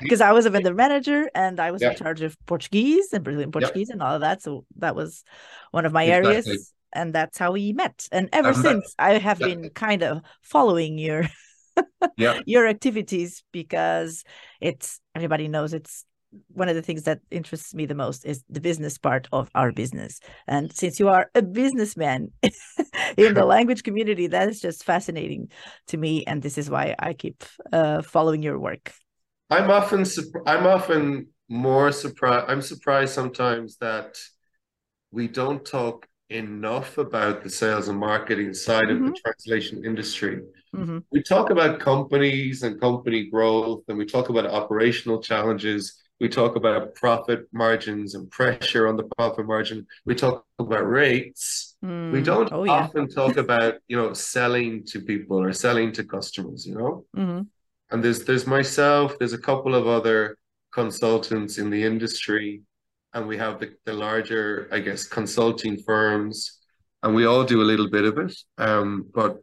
because 0.00 0.20
I 0.28 0.30
was 0.30 0.46
a 0.46 0.50
vendor 0.50 0.74
manager 0.74 1.28
and 1.34 1.58
I 1.58 1.72
was 1.72 1.82
in 1.82 1.96
charge 1.96 2.22
of 2.22 2.36
Portuguese 2.46 3.12
and 3.12 3.24
Brazilian 3.24 3.50
Portuguese 3.50 3.90
and 3.90 4.00
all 4.00 4.14
of 4.14 4.20
that. 4.20 4.42
So 4.42 4.64
that 4.76 4.94
was 4.94 5.24
one 5.72 5.86
of 5.86 5.92
my 5.92 6.06
areas, 6.06 6.72
and 6.92 7.12
that's 7.12 7.36
how 7.36 7.50
we 7.50 7.72
met. 7.72 8.06
And 8.12 8.28
ever 8.32 8.52
that- 8.52 8.62
since, 8.62 8.94
I 8.96 9.18
have 9.18 9.40
been 9.40 9.70
kind 9.70 10.02
of 10.04 10.22
following 10.42 10.96
your 10.96 11.24
yeah. 12.16 12.40
your 12.46 12.68
activities 12.68 13.42
because 13.50 14.22
it's 14.60 15.00
everybody 15.16 15.48
knows 15.48 15.74
it's 15.74 16.04
one 16.48 16.68
of 16.68 16.74
the 16.74 16.82
things 16.82 17.04
that 17.04 17.20
interests 17.30 17.74
me 17.74 17.86
the 17.86 17.94
most 17.94 18.24
is 18.24 18.44
the 18.48 18.60
business 18.60 18.98
part 18.98 19.28
of 19.32 19.50
our 19.54 19.72
business. 19.72 20.20
And 20.46 20.72
since 20.72 20.98
you 20.98 21.08
are 21.08 21.30
a 21.34 21.42
businessman 21.42 22.30
in 23.16 23.34
the 23.34 23.44
language 23.54 23.82
community, 23.82 24.26
that 24.28 24.48
is 24.48 24.60
just 24.60 24.84
fascinating 24.84 25.50
to 25.88 25.96
me. 25.96 26.24
And 26.26 26.42
this 26.42 26.58
is 26.58 26.70
why 26.70 26.94
I 26.98 27.12
keep 27.14 27.44
uh, 27.72 28.02
following 28.02 28.42
your 28.42 28.58
work. 28.58 28.92
i'm 29.50 29.70
often 29.70 30.04
i'm 30.46 30.66
often 30.66 31.26
more 31.48 31.92
surprised 31.92 32.46
i'm 32.48 32.62
surprised 32.62 33.12
sometimes 33.12 33.76
that 33.76 34.16
we 35.10 35.28
don't 35.28 35.64
talk 35.64 36.06
enough 36.30 36.98
about 36.98 37.42
the 37.42 37.50
sales 37.50 37.88
and 37.88 37.98
marketing 37.98 38.54
side 38.54 38.90
of 38.90 39.04
the 39.04 39.12
translation 39.12 39.84
industry 39.84 40.40
hmm 40.74 40.98
we 41.12 41.22
talk 41.22 41.50
about 41.50 41.78
companies 41.78 42.64
and 42.64 42.80
company 42.80 43.30
growth, 43.30 43.84
and 43.88 43.96
we 43.96 44.04
talk 44.04 44.30
about 44.30 44.46
operational 44.46 45.22
challenges. 45.22 46.02
We 46.20 46.28
talk 46.28 46.56
about 46.56 46.94
profit 46.94 47.48
margins 47.52 48.14
and 48.14 48.30
pressure 48.30 48.86
on 48.86 48.96
the 48.96 49.04
profit 49.16 49.46
margin. 49.46 49.86
We 50.06 50.14
talk 50.14 50.44
about 50.58 50.88
rates. 50.88 51.76
We 51.82 52.22
don't 52.22 52.52
Oh, 52.52 52.64
yeah. 52.64 52.72
often 52.72 53.08
talk 53.08 53.36
about, 53.36 53.74
you 53.88 53.96
know, 53.96 54.12
selling 54.12 54.84
to 54.86 55.00
people 55.00 55.38
or 55.42 55.52
selling 55.52 55.92
to 55.92 56.04
customers, 56.04 56.66
you 56.66 56.76
know? 56.76 57.04
hmm 57.14 57.42
and 57.90 58.02
there's 58.02 58.24
there's 58.24 58.46
myself, 58.46 59.18
there's 59.18 59.34
a 59.34 59.38
couple 59.50 59.74
of 59.74 59.86
other 59.86 60.36
consultants 60.72 61.58
in 61.58 61.70
the 61.70 61.82
industry, 61.84 62.62
and 63.12 63.28
we 63.28 63.36
have 63.36 63.60
the, 63.60 63.74
the 63.84 63.92
larger, 63.92 64.68
I 64.72 64.80
guess, 64.80 65.04
consulting 65.06 65.76
firms, 65.82 66.60
and 67.02 67.14
we 67.14 67.26
all 67.26 67.44
do 67.44 67.60
a 67.62 67.68
little 67.72 67.88
bit 67.90 68.04
of 68.04 68.18
it. 68.18 68.34
Um, 68.58 69.06
but 69.14 69.38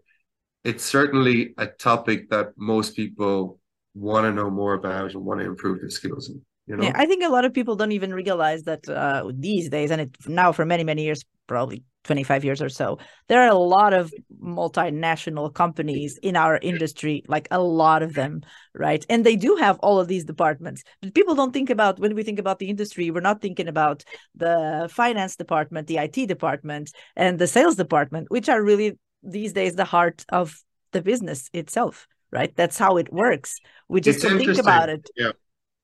it's 0.64 0.84
certainly 0.84 1.54
a 1.58 1.68
topic 1.68 2.30
that 2.32 2.48
most 2.58 2.96
people 2.96 3.60
want 3.94 4.26
to 4.26 4.34
know 4.34 4.50
more 4.50 4.74
about 4.74 5.14
and 5.14 5.24
want 5.24 5.40
to 5.42 5.46
improve 5.46 5.80
their 5.82 5.90
skills 5.90 6.30
in. 6.30 6.42
You 6.72 6.78
know? 6.78 6.84
Yeah, 6.84 6.94
I 6.96 7.06
think 7.06 7.22
a 7.22 7.28
lot 7.28 7.44
of 7.44 7.54
people 7.54 7.76
don't 7.76 7.92
even 7.92 8.14
realize 8.14 8.64
that 8.64 8.88
uh, 8.88 9.30
these 9.36 9.68
days, 9.68 9.92
and 9.92 10.00
it 10.00 10.16
now 10.26 10.54
for 10.54 10.64
many 10.64 10.86
many 10.86 11.04
years, 11.04 11.22
probably 11.48 11.84
25 12.06 12.46
years 12.46 12.62
or 12.62 12.70
so, 12.70 12.98
there 13.28 13.42
are 13.42 13.50
a 13.50 13.58
lot 13.58 13.92
of 13.92 14.14
multinational 14.42 15.54
companies 15.54 16.18
in 16.24 16.38
our 16.38 16.58
industry, 16.62 17.26
like 17.28 17.50
a 17.52 17.62
lot 17.62 18.04
of 18.04 18.14
them, 18.14 18.42
right? 18.74 19.06
And 19.10 19.26
they 19.26 19.36
do 19.36 19.58
have 19.58 19.80
all 19.80 20.00
of 20.00 20.08
these 20.08 20.24
departments. 20.24 20.82
But 21.02 21.14
people 21.14 21.36
don't 21.36 21.52
think 21.52 21.70
about 21.70 22.00
when 22.00 22.16
we 22.16 22.24
think 22.24 22.40
about 22.40 22.60
the 22.60 22.70
industry, 22.70 23.12
we're 23.12 23.20
not 23.20 23.42
thinking 23.42 23.68
about 23.68 24.06
the 24.34 24.88
finance 24.90 25.36
department, 25.36 25.88
the 25.88 25.98
IT 25.98 26.26
department, 26.26 26.94
and 27.18 27.38
the 27.38 27.48
sales 27.48 27.76
department, 27.76 28.32
which 28.32 28.48
are 28.48 28.64
really 28.64 28.98
these 29.22 29.52
days 29.52 29.76
the 29.76 29.84
heart 29.84 30.24
of 30.30 30.58
the 30.94 31.02
business 31.02 31.50
itself, 31.52 32.08
right? 32.32 32.56
That's 32.56 32.78
how 32.78 32.96
it 32.96 33.12
works. 33.12 33.60
We 33.90 34.00
just 34.00 34.24
It's 34.24 34.26
don't 34.26 34.38
think 34.38 34.58
about 34.58 34.88
it. 34.88 35.10
Yeah. 35.18 35.34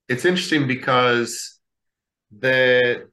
It's 0.09 0.25
interesting 0.25 0.67
because 0.67 1.59
the 2.31 3.09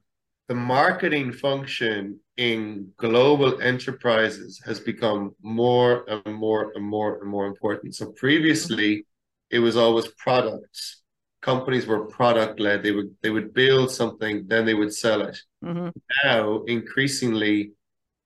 the 0.47 0.55
marketing 0.55 1.31
function 1.33 2.19
in 2.37 2.91
global 2.97 3.61
enterprises 3.61 4.61
has 4.65 4.79
become 4.79 5.35
more 5.41 6.05
and 6.07 6.35
more 6.35 6.71
and 6.75 6.85
more 6.85 7.19
and 7.19 7.29
more 7.29 7.47
important. 7.47 7.95
So 7.95 8.11
previously 8.11 9.05
it 9.49 9.59
was 9.59 9.75
always 9.75 10.07
products. 10.17 11.01
Companies 11.41 11.87
were 11.87 12.05
product 12.05 12.59
led. 12.59 12.83
They 12.83 12.91
would 12.91 13.15
they 13.21 13.29
would 13.29 13.53
build 13.53 13.91
something, 13.91 14.47
then 14.47 14.65
they 14.65 14.73
would 14.73 14.93
sell 14.93 15.21
it. 15.21 15.37
hmm 15.63 15.89
Now 16.23 16.63
increasingly 16.63 17.71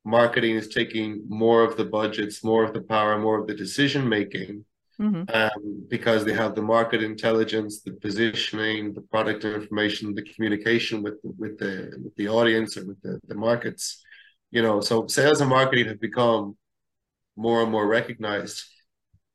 marketing 0.05 0.55
is 0.55 0.67
taking 0.69 1.23
more 1.27 1.63
of 1.63 1.77
the 1.77 1.85
budgets, 1.85 2.43
more 2.43 2.63
of 2.63 2.73
the 2.73 2.81
power, 2.81 3.17
more 3.19 3.39
of 3.39 3.47
the 3.47 3.53
decision 3.55 4.07
making 4.07 4.65
hmm 4.99 5.23
um, 5.33 5.85
because 5.89 6.25
they 6.25 6.33
have 6.33 6.55
the 6.55 6.61
market 6.61 7.03
intelligence, 7.03 7.81
the 7.81 7.93
positioning, 7.93 8.93
the 8.93 9.01
product 9.01 9.45
information, 9.45 10.15
the 10.15 10.23
communication 10.23 11.03
with 11.03 11.21
the, 11.21 11.31
with 11.37 11.57
the 11.59 11.99
with 12.03 12.15
the 12.15 12.27
audience 12.27 12.77
or 12.77 12.85
with 12.85 13.01
the, 13.01 13.19
the 13.27 13.35
markets. 13.35 14.03
You 14.51 14.61
know, 14.63 14.81
so 14.81 15.07
sales 15.07 15.41
and 15.41 15.49
marketing 15.49 15.87
have 15.87 16.01
become 16.01 16.57
more 17.35 17.61
and 17.61 17.71
more 17.71 17.87
recognized. 17.87 18.63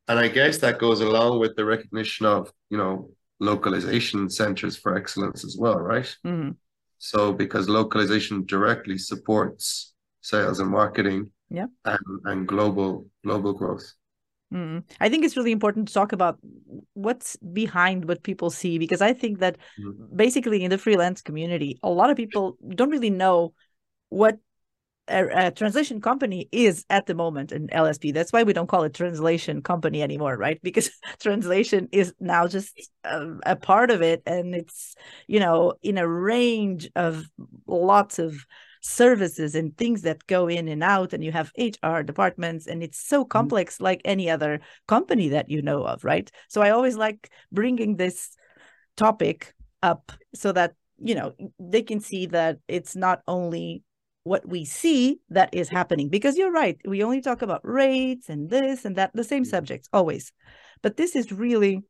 And 0.07 0.19
I 0.19 0.27
guess 0.27 0.59
that 0.59 0.79
goes 0.79 1.01
along 1.01 1.39
with 1.39 1.55
the 1.55 1.65
recognition 1.65 2.25
of, 2.25 2.51
you 2.69 2.77
know, 2.77 3.09
localization 3.39 4.29
centers 4.29 4.75
for 4.77 4.95
excellence 4.95 5.43
as 5.43 5.57
well, 5.59 5.79
right? 5.79 6.15
hmm 6.23 6.51
So 6.97 7.33
because 7.33 7.67
localization 7.69 8.45
directly 8.45 8.97
supports 8.97 9.93
sales 10.21 10.59
and 10.59 10.69
marketing 10.69 11.31
Yeah. 11.49 11.67
and, 11.85 12.05
and 12.25 12.47
global 12.47 13.07
global 13.23 13.53
growth. 13.53 13.87
Mm. 14.53 14.83
I 14.99 15.09
think 15.09 15.25
it's 15.25 15.35
really 15.35 15.51
important 15.51 15.87
to 15.87 15.93
talk 15.93 16.13
about 16.13 16.39
what's 16.93 17.35
behind 17.37 18.07
what 18.07 18.23
people 18.23 18.49
see 18.49 18.77
because 18.77 19.01
I 19.01 19.13
think 19.13 19.39
that 19.39 19.57
Mhm. 19.79 20.15
basically 20.15 20.63
in 20.63 20.69
the 20.69 20.77
freelance 20.77 21.21
community, 21.21 21.79
a 21.83 21.89
lot 21.89 22.09
of 22.09 22.17
people 22.17 22.57
don't 22.69 22.91
really 22.91 23.09
know 23.09 23.53
what 24.09 24.37
a, 25.07 25.47
a 25.47 25.51
translation 25.51 26.01
company 26.01 26.49
is 26.51 26.85
at 26.89 27.05
the 27.05 27.13
moment 27.13 27.51
in 27.51 27.69
LSP. 27.71 28.11
That's 28.11 28.33
why 28.33 28.43
we 28.43 28.53
don't 28.53 28.67
call 28.67 28.83
it 28.83 28.93
translation 28.93 29.61
company 29.61 30.01
anymore, 30.01 30.37
right? 30.37 30.59
Because 30.63 30.89
translation 31.19 31.89
is 31.91 32.13
now 32.19 32.47
just 32.47 32.89
a, 33.03 33.27
a 33.45 33.55
part 33.55 33.91
of 33.91 34.01
it, 34.01 34.23
and 34.25 34.55
it's 34.55 34.95
you 35.27 35.39
know 35.39 35.73
in 35.81 35.97
a 35.97 36.07
range 36.07 36.89
of 36.95 37.25
lots 37.67 38.19
of 38.19 38.45
services 38.85 39.55
and 39.55 39.75
things 39.75 40.03
that 40.03 40.27
go 40.27 40.47
in 40.47 40.67
and 40.67 40.83
out 40.83 41.11
and 41.11 41.23
you 41.23 41.31
have 41.31 41.51
hr 41.57 42.01
departments 42.01 42.67
and 42.67 42.83
it's 42.83 42.99
so 42.99 43.23
mm-hmm. 43.23 43.29
complex 43.29 43.81
like 43.81 43.99
any 44.05 44.29
other 44.29 44.59
company 44.87 45.29
that 45.29 45.49
you 45.49 45.61
know 45.61 45.83
of 45.83 46.03
right? 46.03 46.29
So 46.49 46.61
i 46.61 46.69
always 46.69 46.95
like 46.95 47.31
bringing 47.51 47.95
this 47.95 48.35
topic 48.95 49.53
up 49.81 50.11
so 50.33 50.51
that 50.51 50.73
you 50.99 51.15
know 51.15 51.33
they 51.59 51.81
can 51.81 51.99
see 51.99 52.27
that 52.27 52.59
it's 52.67 52.95
not 52.95 53.21
only 53.27 53.83
what 54.23 54.47
we 54.47 54.65
see 54.65 55.19
that 55.29 55.49
is 55.51 55.67
happening 55.69 56.09
because 56.09 56.37
you're 56.37 56.51
right 56.51 56.77
we 56.85 57.03
only 57.03 57.21
talk 57.21 57.41
about 57.41 57.61
rates 57.63 58.29
and 58.29 58.49
this 58.49 58.85
and 58.85 58.95
that 58.95 59.11
the 59.13 59.23
same 59.23 59.43
mm-hmm. 59.43 59.49
subjects 59.49 59.89
always. 59.93 60.31
But 60.83 60.97
this 60.97 61.15
is 61.15 61.31
really 61.31 61.81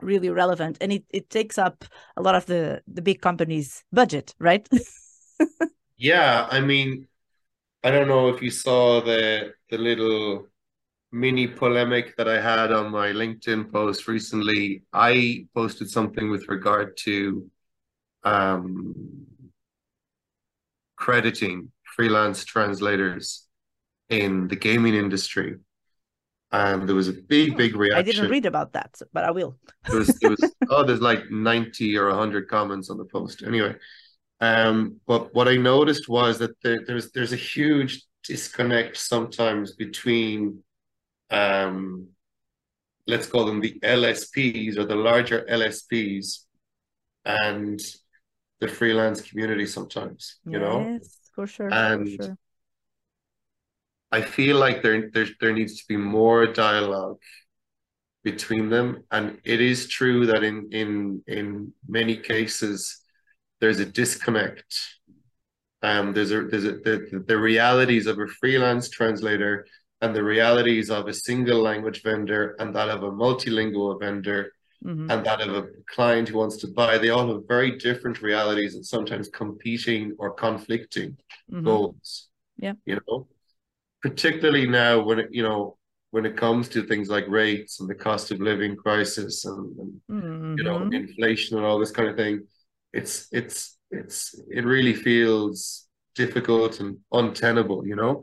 really 0.00 0.28
relevant 0.28 0.76
and 0.82 0.92
it, 0.92 1.04
it 1.08 1.30
takes 1.30 1.56
up 1.56 1.84
a 2.16 2.22
lot 2.22 2.34
of 2.34 2.44
the 2.44 2.82
the 2.86 3.00
big 3.00 3.22
companies 3.22 3.84
budget 3.90 4.34
right 4.38 4.68
Yeah, 6.04 6.46
I 6.50 6.60
mean, 6.60 7.08
I 7.82 7.90
don't 7.90 8.08
know 8.08 8.28
if 8.28 8.42
you 8.42 8.50
saw 8.50 9.00
the 9.00 9.54
the 9.70 9.78
little 9.78 10.48
mini 11.10 11.46
polemic 11.46 12.14
that 12.18 12.28
I 12.28 12.38
had 12.38 12.72
on 12.72 12.92
my 12.92 13.08
LinkedIn 13.08 13.72
post 13.72 14.06
recently. 14.06 14.82
I 14.92 15.46
posted 15.54 15.88
something 15.88 16.28
with 16.28 16.46
regard 16.48 16.98
to 17.06 17.50
um, 18.22 18.94
crediting 20.96 21.72
freelance 21.96 22.44
translators 22.44 23.46
in 24.10 24.46
the 24.48 24.56
gaming 24.56 24.94
industry. 24.94 25.56
And 26.52 26.86
there 26.86 26.94
was 26.94 27.08
a 27.08 27.14
big, 27.14 27.56
big 27.56 27.76
reaction. 27.76 27.98
I 27.98 28.02
didn't 28.02 28.30
read 28.30 28.44
about 28.44 28.74
that, 28.74 29.00
but 29.14 29.24
I 29.24 29.30
will. 29.30 29.56
It 29.88 29.94
was, 29.94 30.18
was, 30.22 30.54
oh, 30.68 30.84
there's 30.84 31.00
like 31.00 31.30
90 31.30 31.96
or 31.96 32.08
100 32.08 32.46
comments 32.46 32.90
on 32.90 32.98
the 32.98 33.06
post. 33.06 33.42
Anyway, 33.42 33.74
um, 34.40 35.00
but 35.06 35.34
what 35.34 35.48
I 35.48 35.56
noticed 35.56 36.08
was 36.08 36.38
that 36.38 36.60
there, 36.62 36.80
there's 36.86 37.12
there's 37.12 37.32
a 37.32 37.36
huge 37.36 38.02
disconnect 38.24 38.96
sometimes 38.96 39.74
between, 39.74 40.62
um, 41.30 42.08
let's 43.06 43.26
call 43.26 43.44
them 43.44 43.60
the 43.60 43.78
LSPs 43.82 44.78
or 44.78 44.84
the 44.84 44.96
larger 44.96 45.46
LSPs 45.50 46.40
and 47.24 47.80
the 48.60 48.68
freelance 48.68 49.20
community 49.20 49.66
sometimes, 49.66 50.36
you 50.46 50.58
know? 50.58 50.98
For 51.34 51.46
sure. 51.46 51.72
And 51.72 52.08
for 52.16 52.22
sure. 52.24 52.38
I 54.10 54.22
feel 54.22 54.58
like 54.58 54.82
there, 54.82 55.10
there 55.10 55.26
there 55.40 55.52
needs 55.52 55.80
to 55.80 55.84
be 55.88 55.96
more 55.96 56.46
dialogue 56.46 57.18
between 58.22 58.68
them. 58.68 59.02
And 59.10 59.40
it 59.44 59.60
is 59.60 59.88
true 59.88 60.26
that 60.26 60.44
in 60.44 60.68
in 60.70 61.22
in 61.26 61.72
many 61.88 62.16
cases 62.16 63.03
there's 63.64 63.80
a 63.80 63.86
disconnect. 63.86 64.70
Um, 65.80 66.12
there's 66.12 66.32
a 66.32 66.42
there's 66.44 66.64
a 66.66 66.72
the, 66.72 67.24
the 67.26 67.38
realities 67.38 68.06
of 68.06 68.18
a 68.18 68.26
freelance 68.26 68.90
translator 68.90 69.66
and 70.02 70.14
the 70.14 70.22
realities 70.22 70.90
of 70.90 71.08
a 71.08 71.14
single 71.14 71.60
language 71.62 72.02
vendor 72.02 72.56
and 72.58 72.74
that 72.76 72.90
of 72.90 73.02
a 73.04 73.10
multilingual 73.10 73.98
vendor 73.98 74.52
Mhm. 74.84 75.10
and 75.10 75.24
that 75.24 75.40
of 75.40 75.50
a 75.60 75.64
client 75.94 76.28
who 76.28 76.36
wants 76.36 76.58
to 76.58 76.68
buy, 76.80 76.98
they 76.98 77.08
all 77.08 77.26
have 77.32 77.48
very 77.56 77.70
different 77.78 78.20
realities 78.20 78.74
and 78.74 78.84
sometimes 78.84 79.26
competing 79.42 80.04
or 80.18 80.28
conflicting 80.46 81.16
Mhm. 81.50 81.64
goals. 81.64 82.28
Yeah. 82.66 82.74
You 82.84 83.00
know, 83.00 83.26
particularly 84.02 84.66
now 84.82 84.92
when 85.08 85.18
it, 85.22 85.28
you 85.38 85.42
know, 85.48 85.78
when 86.10 86.26
it 86.26 86.36
comes 86.36 86.68
to 86.74 86.82
things 86.82 87.08
like 87.08 87.26
rates 87.44 87.80
and 87.80 87.88
the 87.88 87.94
cost 88.08 88.30
of 88.30 88.40
living 88.50 88.76
crisis 88.76 89.46
and, 89.46 89.62
and 89.80 89.92
you 90.58 90.64
know, 90.66 90.78
Mhm. 90.80 90.92
inflation 91.00 91.56
and 91.56 91.64
all 91.66 91.78
this 91.78 91.94
kind 91.98 92.08
of 92.10 92.16
thing, 92.22 92.36
it's 92.94 93.28
it's 93.32 93.76
it's 93.90 94.34
it 94.50 94.64
really 94.64 94.94
feels 94.94 95.86
difficult 96.14 96.80
and 96.80 96.98
untenable, 97.12 97.86
you 97.86 97.96
know. 97.96 98.22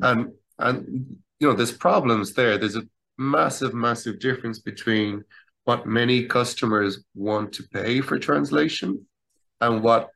And 0.00 0.32
and 0.58 1.16
you 1.38 1.48
know, 1.48 1.54
there's 1.54 1.72
problems 1.72 2.34
there. 2.34 2.58
There's 2.58 2.76
a 2.76 2.82
massive, 3.18 3.74
massive 3.74 4.18
difference 4.18 4.58
between 4.58 5.24
what 5.64 5.86
many 5.86 6.26
customers 6.26 7.04
want 7.14 7.52
to 7.54 7.62
pay 7.72 8.00
for 8.00 8.18
translation 8.18 9.06
and 9.60 9.82
what 9.82 10.08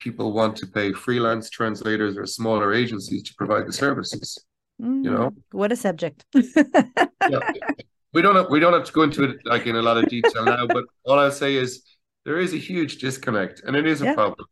people 0.00 0.32
want 0.32 0.56
to 0.56 0.66
pay 0.66 0.92
freelance 0.92 1.50
translators 1.50 2.16
or 2.16 2.26
smaller 2.26 2.72
agencies 2.72 3.22
to 3.24 3.34
provide 3.34 3.66
the 3.66 3.72
services. 3.72 4.38
you 4.78 4.86
know? 4.86 5.30
Mm, 5.30 5.36
what 5.52 5.72
a 5.72 5.76
subject. 5.76 6.24
Yeah. 7.28 7.52
We 8.12 8.22
don't 8.22 8.34
have, 8.34 8.46
we 8.50 8.58
don't 8.58 8.72
have 8.72 8.84
to 8.84 8.92
go 8.92 9.02
into 9.02 9.22
it 9.22 9.36
like 9.44 9.66
in 9.66 9.76
a 9.76 9.82
lot 9.82 9.96
of 9.96 10.08
detail 10.08 10.44
now, 10.44 10.66
but 10.66 10.84
all 11.04 11.18
I'll 11.20 11.30
say 11.30 11.54
is 11.54 11.84
there 12.24 12.38
is 12.38 12.52
a 12.52 12.58
huge 12.58 12.98
disconnect 12.98 13.62
and 13.64 13.76
it 13.76 13.86
is 13.86 14.02
a 14.02 14.06
Yeah. 14.06 14.14
problem. 14.14 14.46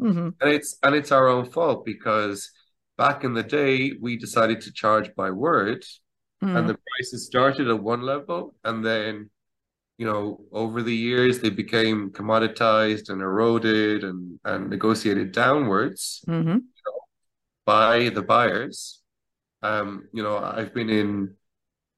Mhm. 0.00 0.34
And 0.40 0.50
it's 0.52 0.78
and 0.82 0.94
it's 0.94 1.12
our 1.12 1.28
own 1.28 1.44
fault 1.50 1.84
because 1.84 2.50
back 2.98 3.24
in 3.24 3.34
the 3.34 3.42
day 3.42 3.92
we 4.00 4.16
decided 4.16 4.60
to 4.62 4.72
charge 4.72 5.14
by 5.14 5.30
word 5.30 5.84
Mm. 6.42 6.56
and 6.58 6.68
the 6.68 6.78
prices 6.88 7.26
started 7.26 7.68
at 7.68 7.80
one 7.80 8.02
level 8.02 8.56
and 8.64 8.84
then 8.84 9.30
you 9.96 10.06
know 10.06 10.44
over 10.50 10.82
the 10.82 10.94
years 11.08 11.38
they 11.38 11.50
became 11.50 12.10
commoditized 12.10 13.08
and 13.10 13.22
eroded 13.22 14.02
and 14.02 14.40
and 14.44 14.68
negotiated 14.68 15.30
downwards 15.30 16.24
Mhm. 16.26 16.64
by 17.64 18.08
the 18.08 18.22
buyers 18.22 19.00
um 19.62 20.08
you 20.12 20.22
know 20.22 20.36
i've 20.38 20.74
been 20.74 20.90
in 20.90 21.36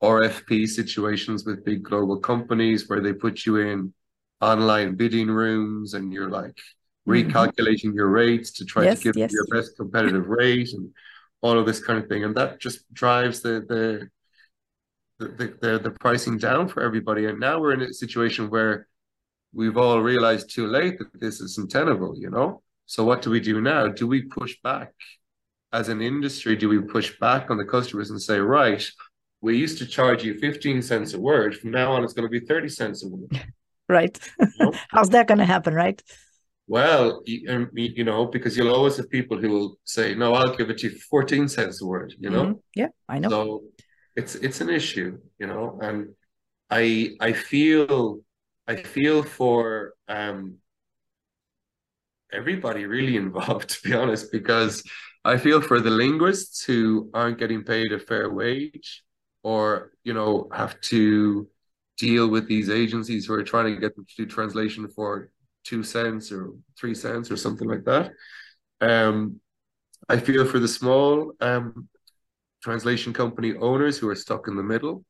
RFP 0.03 0.67
situations 0.69 1.47
with 1.47 1.65
big 1.65 1.83
global 1.83 2.19
companies 2.19 2.89
where 2.89 3.01
they 3.01 3.15
put 3.15 3.47
you 3.47 3.57
in 3.57 3.95
online 4.53 4.95
bidding 4.95 5.29
rooms 5.29 5.95
and 5.95 6.13
you're 6.13 6.31
like 6.31 6.57
mm-hmm. 7.07 7.13
recalculating 7.13 7.91
mm-hmm. 7.91 8.01
your 8.01 8.09
rates 8.09 8.53
to 8.53 8.65
try 8.65 8.85
yes, 8.85 8.99
to 8.99 9.05
give 9.05 9.17
yes. 9.17 9.33
your 9.33 9.47
best 9.47 9.77
competitive 9.77 10.27
rate 10.29 10.73
and 10.73 10.91
all 11.43 11.59
of 11.59 11.67
this 11.67 11.81
kind 11.83 11.99
of 11.99 12.09
thing. 12.09 12.25
And 12.25 12.35
that 12.37 12.61
just 12.61 12.93
drives 12.93 13.41
the 13.41 13.55
the 13.69 14.09
the, 15.19 15.57
the, 15.61 15.79
the 15.79 15.91
pricing 15.91 16.39
down 16.39 16.69
for 16.69 16.83
everybody. 16.83 17.27
And 17.27 17.39
now 17.39 17.61
we're 17.61 17.73
in 17.73 17.83
a 17.83 17.93
situation 17.93 18.51
where 18.51 18.89
we've 19.53 19.77
all 19.77 20.01
realized 20.01 20.53
too 20.53 20.67
late 20.67 20.99
that 20.99 21.21
this 21.21 21.41
is 21.41 21.57
untenable, 21.57 22.19
you 22.19 22.31
know? 22.31 22.63
So 22.87 23.05
what 23.05 23.23
do 23.23 23.31
we 23.31 23.41
do 23.41 23.61
now? 23.61 23.89
Do 23.89 24.07
we 24.07 24.23
push 24.23 24.57
back 24.63 24.93
as 25.73 25.89
an 25.89 26.03
industry? 26.03 26.57
Do 26.57 26.69
we 26.69 26.81
push 26.81 27.19
back 27.19 27.51
on 27.51 27.57
the 27.57 27.65
customers 27.65 28.11
and 28.11 28.21
say, 28.21 28.39
right, 28.39 28.85
we 29.41 29.57
used 29.57 29.79
to 29.79 29.87
charge 29.87 30.25
you 30.25 30.39
15 30.39 30.83
cents 30.83 31.15
a 31.15 31.21
word. 31.21 31.57
From 31.57 31.71
now 31.71 31.93
on, 31.93 32.03
it's 32.03 32.13
going 32.13 32.29
to 32.29 32.41
be 32.41 32.45
30 32.45 32.69
cents 32.69 33.05
a 33.05 33.09
word. 33.09 33.31
right. 33.89 34.19
Know? 34.59 34.73
How's 34.89 35.11
that 35.11 35.29
going 35.29 35.39
to 35.39 35.45
happen, 35.45 35.75
right? 35.75 36.03
Well, 36.67 37.23
you, 37.27 37.51
um, 37.51 37.71
you, 37.75 38.05
know, 38.05 38.27
because 38.27 38.57
you'll 38.57 38.75
always 38.75 38.97
have 38.97 39.11
people 39.11 39.39
who 39.39 39.51
will 39.51 39.79
say, 39.85 40.15
no, 40.15 40.33
I'll 40.33 40.57
give 40.57 40.71
it 40.71 40.79
to 40.79 40.89
you 40.89 40.99
14 40.99 41.49
cents 41.49 41.83
a 41.83 41.87
word, 41.87 42.15
you 42.19 42.31
know? 42.31 42.45
Mm-hmm. 42.45 42.59
Yeah, 42.75 42.89
I 43.09 43.19
know. 43.19 43.29
So 43.29 43.63
it's 44.17 44.35
it's 44.37 44.61
an 44.61 44.71
issue, 44.71 45.19
you 45.39 45.47
know, 45.47 45.79
and 45.83 46.15
I 46.71 47.11
I 47.21 47.33
feel 47.33 48.21
I 48.67 48.77
feel 48.77 49.23
for 49.23 49.95
um 50.09 50.59
everybody 52.33 52.87
really 52.87 53.17
involved, 53.27 53.71
to 53.71 53.83
be 53.83 53.95
honest, 53.95 54.33
because 54.33 54.83
I 55.25 55.37
feel 55.39 55.61
for 55.61 55.81
the 55.81 55.91
linguists 55.91 56.65
who 56.65 57.11
aren't 57.15 57.39
getting 57.39 57.65
paid 57.65 57.93
a 57.93 57.99
fair 57.99 58.31
wage 58.31 59.03
or, 59.43 59.93
you 60.05 60.13
know, 60.13 60.49
have 60.53 60.81
to 60.83 61.49
deal 61.99 62.29
with 62.29 62.49
these 62.49 62.71
agencies 62.71 63.27
who 63.27 63.35
are 63.35 63.45
trying 63.45 63.75
to 63.75 63.81
get 63.81 63.95
them 63.95 64.05
to 64.05 64.15
do 64.17 64.27
translation 64.27 64.89
for 64.89 65.31
two 65.65 65.83
cents 65.83 66.33
or 66.33 66.51
three 66.79 66.95
cents 66.95 67.31
or 67.31 67.37
something 67.37 67.69
like 67.69 67.85
that. 67.85 68.13
Um, 68.81 69.41
I 70.09 70.19
feel 70.19 70.45
for 70.45 70.59
the 70.59 70.69
small 70.69 71.33
um, 71.41 71.89
translation 72.63 73.13
company 73.13 73.55
owners 73.57 73.99
who 73.99 74.09
are 74.09 74.15
stuck 74.15 74.49
in 74.49 74.57
the 74.57 74.63
middle, 74.63 75.05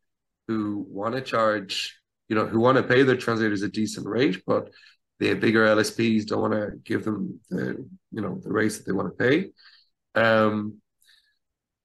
who 0.46 0.86
want 0.88 1.14
to 1.14 1.20
charge, 1.20 1.98
you 2.28 2.36
know, 2.36 2.46
who 2.46 2.60
want 2.60 2.76
to 2.76 2.82
pay 2.82 3.02
their 3.02 3.16
translators 3.16 3.62
a 3.62 3.68
decent 3.68 4.06
rate, 4.06 4.42
but 4.46 4.70
the 5.18 5.34
bigger 5.34 5.66
LSPs 5.66 6.26
don't 6.26 6.42
want 6.42 6.54
to 6.54 6.72
give 6.84 7.04
them 7.04 7.40
the, 7.50 7.86
you 8.10 8.20
know, 8.20 8.40
the 8.42 8.52
rates 8.52 8.78
that 8.78 8.86
they 8.86 8.92
want 8.92 9.16
to 9.16 9.24
pay. 9.24 9.50
Um, 10.14 10.80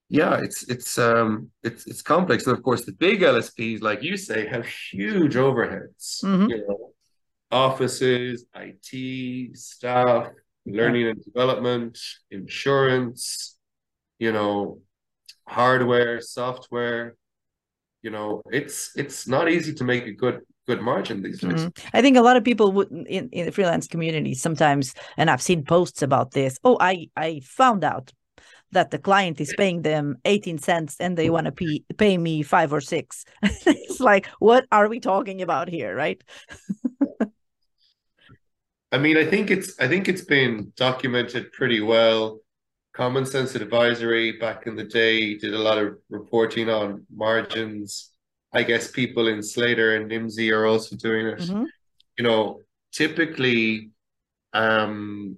yeah, 0.10 0.40
it's 0.42 0.68
it's 0.68 0.98
um 0.98 1.52
it's 1.64 1.86
it's 1.86 2.02
complex, 2.02 2.48
and 2.48 2.58
of 2.58 2.64
course 2.64 2.84
the 2.84 2.94
big 2.94 3.22
LSPs, 3.22 3.82
like 3.82 4.02
you 4.02 4.18
say, 4.18 4.48
have 4.48 4.66
huge 4.66 5.36
overheads. 5.36 6.24
Mm-hmm. 6.24 6.50
You 6.50 6.68
know, 6.68 6.92
offices, 7.52 8.46
IT, 8.56 9.56
staff, 9.56 10.30
learning 10.66 11.08
and 11.10 11.24
development, 11.24 12.00
insurance. 12.32 13.58
You 14.18 14.32
know, 14.32 14.82
hardware, 15.48 16.22
software. 16.22 17.16
You 18.02 18.10
know, 18.10 18.42
it's 18.52 18.92
it's 18.96 19.28
not 19.28 19.48
easy 19.50 19.74
to 19.76 19.84
make 19.84 20.08
a 20.08 20.12
good 20.12 20.42
good 20.66 20.82
margin 20.82 21.22
these 21.22 21.40
days. 21.40 21.66
Mm-hmm. 21.66 21.88
I 21.94 22.02
think 22.02 22.18
a 22.18 22.22
lot 22.22 22.36
of 22.36 22.44
people 22.44 22.72
would 22.72 22.92
in, 22.92 23.30
in 23.30 23.46
the 23.46 23.52
freelance 23.52 23.88
community 23.88 24.34
sometimes, 24.34 24.96
and 25.18 25.30
I've 25.30 25.42
seen 25.42 25.64
posts 25.66 26.02
about 26.02 26.32
this. 26.32 26.58
Oh, 26.64 26.78
I 26.80 27.10
I 27.16 27.42
found 27.44 27.84
out 27.84 28.12
that 28.72 28.92
the 28.92 29.00
client 29.00 29.42
is 29.42 29.54
paying 29.58 29.82
them 29.82 30.18
18 30.26 30.58
cents 30.60 30.98
and 31.00 31.18
they 31.18 31.30
want 31.30 31.46
to 31.46 31.52
pay, 31.52 31.84
pay 31.98 32.18
me 32.18 32.44
five 32.44 32.72
or 32.72 32.82
six. 32.82 33.26
it's 33.44 34.00
like, 34.00 34.28
what 34.40 34.66
are 34.72 34.88
we 34.88 35.00
talking 35.00 35.42
about 35.42 35.70
here, 35.70 35.96
right? 35.96 36.22
I 38.92 38.98
mean, 38.98 39.18
I 39.18 39.26
think 39.26 39.52
it's 39.52 39.80
I 39.80 39.88
think 39.88 40.08
it's 40.08 40.24
been 40.24 40.74
documented 40.76 41.52
pretty 41.52 41.80
well 41.80 42.40
Common 43.00 43.26
Sense 43.26 43.56
Advisory 43.56 44.34
back 44.34 44.68
in 44.68 44.76
the 44.76 44.84
day 44.84 45.38
did 45.38 45.54
a 45.54 45.58
lot 45.58 45.78
of 45.78 45.98
reporting 46.10 46.70
on 46.70 47.06
margins. 47.10 48.12
I 48.54 48.64
guess 48.64 48.92
people 48.92 49.28
in 49.28 49.42
Slator 49.42 49.96
and 49.96 50.12
Nimdzi 50.12 50.52
are 50.52 50.66
also 50.66 50.98
doing 50.98 51.28
it. 51.28 51.40
Mm-hmm. 51.40 51.64
You 52.18 52.24
know, 52.24 52.60
typically, 52.92 53.92
um, 54.54 55.38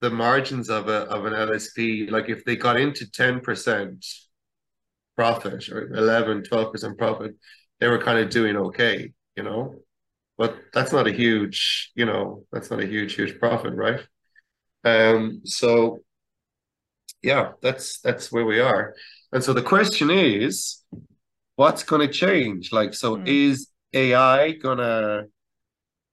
the 0.00 0.10
margins 0.10 0.68
of 0.68 0.88
a 0.88 1.02
of 1.04 1.24
an 1.26 1.32
LSP, 1.32 2.10
like 2.10 2.28
if 2.28 2.44
they 2.44 2.56
got 2.56 2.78
into 2.78 3.10
ten 3.10 3.40
percent 3.40 4.04
profit 5.16 5.68
or 5.68 5.92
11, 5.94 6.44
12 6.44 6.72
percent 6.72 6.96
profit, 6.96 7.34
they 7.80 7.88
were 7.88 7.98
kind 8.00 8.18
of 8.18 8.30
doing 8.30 8.56
okay. 8.56 9.12
You 9.36 9.42
know, 9.44 9.76
but 10.36 10.56
that's 10.72 10.92
not 10.92 11.06
a 11.06 11.12
huge, 11.12 11.92
you 11.94 12.06
know, 12.06 12.44
that's 12.52 12.70
not 12.70 12.82
a 12.82 12.86
huge, 12.86 13.14
huge 13.14 13.38
profit, 13.38 13.74
right? 13.74 14.00
Um, 14.84 15.42
so 15.44 16.00
yeah, 17.22 17.52
that's 17.62 18.00
that's 18.00 18.30
where 18.30 18.44
we 18.44 18.60
are. 18.60 18.94
And 19.32 19.42
so 19.42 19.52
the 19.52 19.62
question 19.62 20.10
is, 20.10 20.82
what's 21.56 21.82
going 21.82 22.06
to 22.06 22.12
change? 22.12 22.72
Like, 22.72 22.94
so 22.94 23.16
mm. 23.16 23.26
is 23.26 23.68
AI 23.92 24.52
going 24.52 24.78
to 24.78 25.26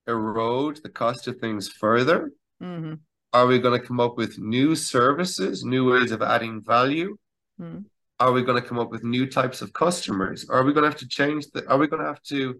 erode 0.06 0.80
the 0.82 0.88
cost 0.88 1.28
of 1.28 1.38
things 1.38 1.68
further? 1.68 2.32
Mm-hmm. 2.62 2.94
Are 3.36 3.46
we 3.46 3.58
going 3.58 3.78
to 3.78 3.86
come 3.86 4.00
up 4.00 4.16
with 4.16 4.38
new 4.38 4.74
services, 4.74 5.64
new 5.64 5.90
ways 5.92 6.10
of 6.10 6.22
adding 6.22 6.62
value? 6.64 7.16
Mm. 7.60 7.84
Are 8.18 8.32
we 8.32 8.42
going 8.42 8.60
to 8.60 8.66
come 8.66 8.78
up 8.78 8.90
with 8.90 9.04
new 9.04 9.26
types 9.26 9.60
of 9.60 9.72
customers? 9.72 10.48
Are 10.48 10.64
we 10.64 10.72
going 10.72 10.84
to 10.84 10.90
have 10.90 11.00
to 11.00 11.08
change 11.08 11.42
the? 11.52 11.68
Are 11.68 11.78
we 11.78 11.86
going 11.86 12.02
to 12.02 12.08
have 12.08 12.22
to 12.34 12.58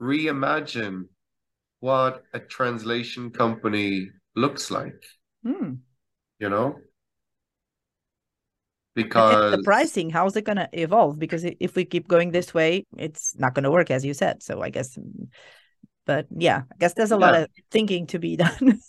reimagine 0.00 1.04
what 1.80 2.22
a 2.32 2.38
translation 2.38 3.30
company 3.30 4.08
looks 4.36 4.70
like. 4.70 5.02
Mm. 5.44 5.78
You 6.38 6.48
know? 6.48 6.76
Because 8.94 9.56
the 9.56 9.62
pricing, 9.64 10.10
how 10.10 10.26
is 10.26 10.36
it 10.36 10.44
going 10.44 10.58
to 10.58 10.68
evolve? 10.72 11.18
Because 11.18 11.44
if 11.44 11.74
we 11.74 11.84
keep 11.84 12.06
going 12.06 12.30
this 12.30 12.54
way, 12.54 12.86
it's 12.96 13.34
not 13.36 13.54
going 13.54 13.64
to 13.64 13.70
work, 13.70 13.90
as 13.90 14.04
you 14.04 14.14
said. 14.14 14.42
So 14.42 14.62
I 14.62 14.68
guess, 14.70 14.96
but 16.04 16.26
yeah, 16.30 16.62
I 16.70 16.76
guess 16.78 16.94
there's 16.94 17.10
a 17.10 17.16
yeah. 17.16 17.26
lot 17.26 17.34
of 17.34 17.48
thinking 17.70 18.06
to 18.08 18.18
be 18.18 18.36
done. 18.44 18.80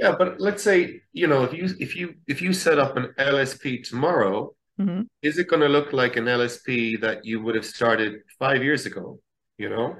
Yeah, 0.00 0.14
but 0.18 0.40
let's 0.40 0.62
say 0.62 1.02
you 1.12 1.26
know 1.26 1.44
if 1.44 1.52
you 1.52 1.68
if 1.78 1.94
you 1.94 2.14
if 2.26 2.42
you 2.42 2.52
set 2.52 2.78
up 2.78 2.96
an 2.96 3.14
LSP 3.18 3.86
tomorrow, 3.88 4.54
mm-hmm. 4.80 5.02
is 5.22 5.38
it 5.38 5.48
going 5.48 5.62
to 5.62 5.68
look 5.68 5.92
like 5.92 6.16
an 6.16 6.24
LSP 6.24 7.00
that 7.00 7.24
you 7.24 7.40
would 7.42 7.54
have 7.54 7.66
started 7.66 8.20
five 8.38 8.62
years 8.64 8.86
ago? 8.86 9.20
You 9.58 9.68
know, 9.68 9.96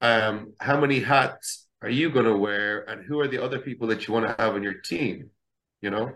um, 0.00 0.52
how 0.60 0.78
many 0.78 1.00
hats 1.00 1.66
are 1.84 1.90
you 1.90 2.08
going 2.08 2.24
to 2.24 2.36
wear 2.36 2.88
and 2.88 3.04
who 3.04 3.20
are 3.20 3.28
the 3.28 3.42
other 3.42 3.58
people 3.58 3.86
that 3.88 4.06
you 4.06 4.14
want 4.14 4.26
to 4.26 4.42
have 4.42 4.54
on 4.54 4.62
your 4.62 4.80
team 4.80 5.30
you 5.84 5.90
know 5.90 6.10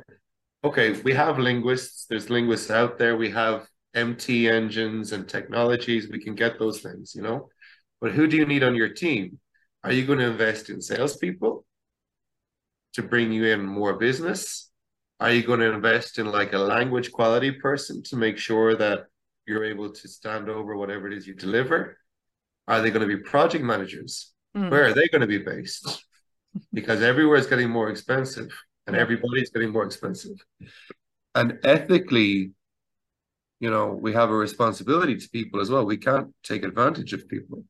okay 0.64 0.92
we 1.02 1.12
have 1.12 1.38
linguists 1.38 2.06
there's 2.06 2.30
linguists 2.30 2.70
out 2.70 2.98
there 2.98 3.16
we 3.16 3.30
have 3.30 3.66
mt 3.94 4.48
engines 4.48 5.12
and 5.12 5.28
technologies 5.28 6.08
we 6.08 6.22
can 6.22 6.34
get 6.34 6.58
those 6.58 6.80
things 6.80 7.14
you 7.14 7.22
know 7.22 7.48
but 8.00 8.12
who 8.12 8.26
do 8.26 8.36
you 8.36 8.46
need 8.46 8.62
on 8.62 8.74
your 8.74 8.88
team 8.88 9.38
are 9.84 9.92
you 9.92 10.06
going 10.06 10.18
to 10.18 10.30
invest 10.30 10.70
in 10.70 10.80
salespeople 10.80 11.64
to 12.98 13.02
bring 13.02 13.32
you 13.32 13.44
in 13.54 13.60
more 13.64 13.94
business 13.94 14.70
are 15.20 15.32
you 15.32 15.42
going 15.42 15.60
to 15.60 15.72
invest 15.72 16.18
in 16.20 16.26
like 16.38 16.52
a 16.52 16.64
language 16.74 17.10
quality 17.18 17.50
person 17.50 18.02
to 18.08 18.14
make 18.24 18.38
sure 18.48 18.70
that 18.76 18.98
you're 19.46 19.64
able 19.64 19.90
to 19.90 20.06
stand 20.18 20.48
over 20.48 20.76
whatever 20.76 21.04
it 21.08 21.14
is 21.16 21.26
you 21.26 21.34
deliver 21.34 21.78
are 22.66 22.80
they 22.82 22.90
going 22.90 23.06
to 23.06 23.16
be 23.16 23.22
project 23.22 23.64
managers 23.64 24.14
Mm. 24.56 24.70
Where 24.70 24.86
are 24.86 24.92
they 24.92 25.08
going 25.08 25.20
to 25.20 25.26
be 25.26 25.38
based? 25.38 26.04
Because 26.72 27.02
everywhere 27.02 27.38
is 27.38 27.46
getting 27.46 27.70
more 27.70 27.90
expensive 27.90 28.50
and 28.86 28.96
everybody's 28.96 29.50
getting 29.50 29.70
more 29.70 29.84
expensive. 29.84 30.38
And 31.34 31.58
ethically, 31.62 32.52
you 33.60 33.70
know, 33.70 33.92
we 33.92 34.12
have 34.14 34.30
a 34.30 34.34
responsibility 34.34 35.16
to 35.16 35.28
people 35.28 35.60
as 35.60 35.70
well. 35.70 35.84
We 35.84 35.98
can't 35.98 36.34
take 36.42 36.64
advantage 36.64 37.12
of 37.12 37.28
people, 37.28 37.64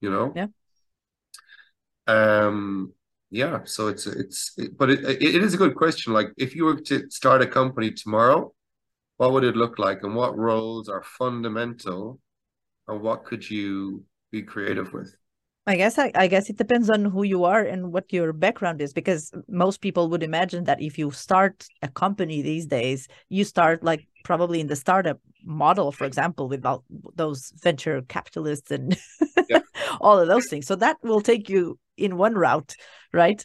you 0.00 0.10
know? 0.10 0.32
Yeah. 0.34 0.48
Um, 2.06 2.92
yeah. 3.30 3.60
So 3.64 3.88
it's, 3.88 4.06
it's, 4.06 4.52
it, 4.56 4.76
but 4.76 4.90
it, 4.90 5.00
it 5.04 5.42
is 5.42 5.54
a 5.54 5.58
good 5.58 5.74
question. 5.74 6.12
Like 6.12 6.28
if 6.36 6.54
you 6.54 6.64
were 6.64 6.80
to 6.80 7.10
start 7.10 7.42
a 7.42 7.46
company 7.46 7.90
tomorrow, 7.90 8.52
what 9.16 9.32
would 9.32 9.44
it 9.44 9.56
look 9.56 9.78
like 9.78 10.02
and 10.02 10.14
what 10.14 10.36
roles 10.36 10.88
are 10.88 11.02
fundamental 11.02 12.20
and 12.88 13.00
what 13.00 13.24
could 13.24 13.48
you 13.48 14.04
be 14.30 14.42
creative 14.42 14.92
with? 14.92 15.14
I 15.66 15.76
guess 15.76 15.98
I, 15.98 16.12
I, 16.14 16.26
guess 16.26 16.50
it 16.50 16.58
depends 16.58 16.90
on 16.90 17.06
who 17.06 17.22
you 17.22 17.44
are 17.44 17.62
and 17.62 17.90
what 17.90 18.12
your 18.12 18.34
background 18.34 18.82
is 18.82 18.92
because 18.92 19.32
most 19.48 19.80
people 19.80 20.10
would 20.10 20.22
imagine 20.22 20.64
that 20.64 20.82
if 20.82 20.98
you 20.98 21.10
start 21.10 21.66
a 21.80 21.88
company 21.88 22.42
these 22.42 22.66
days, 22.66 23.08
you 23.30 23.44
start 23.44 23.82
like 23.82 24.06
probably 24.24 24.60
in 24.60 24.66
the 24.66 24.76
startup 24.76 25.20
model, 25.42 25.90
for 25.90 26.04
example, 26.04 26.48
without 26.48 26.84
those 27.14 27.50
venture 27.62 28.02
capitalists 28.02 28.70
and 28.70 28.98
yeah. 29.48 29.60
all 30.02 30.18
of 30.18 30.28
those 30.28 30.48
things. 30.48 30.66
So 30.66 30.76
that 30.76 30.98
will 31.02 31.22
take 31.22 31.48
you 31.48 31.78
in 31.96 32.18
one 32.18 32.34
route, 32.34 32.74
right? 33.14 33.44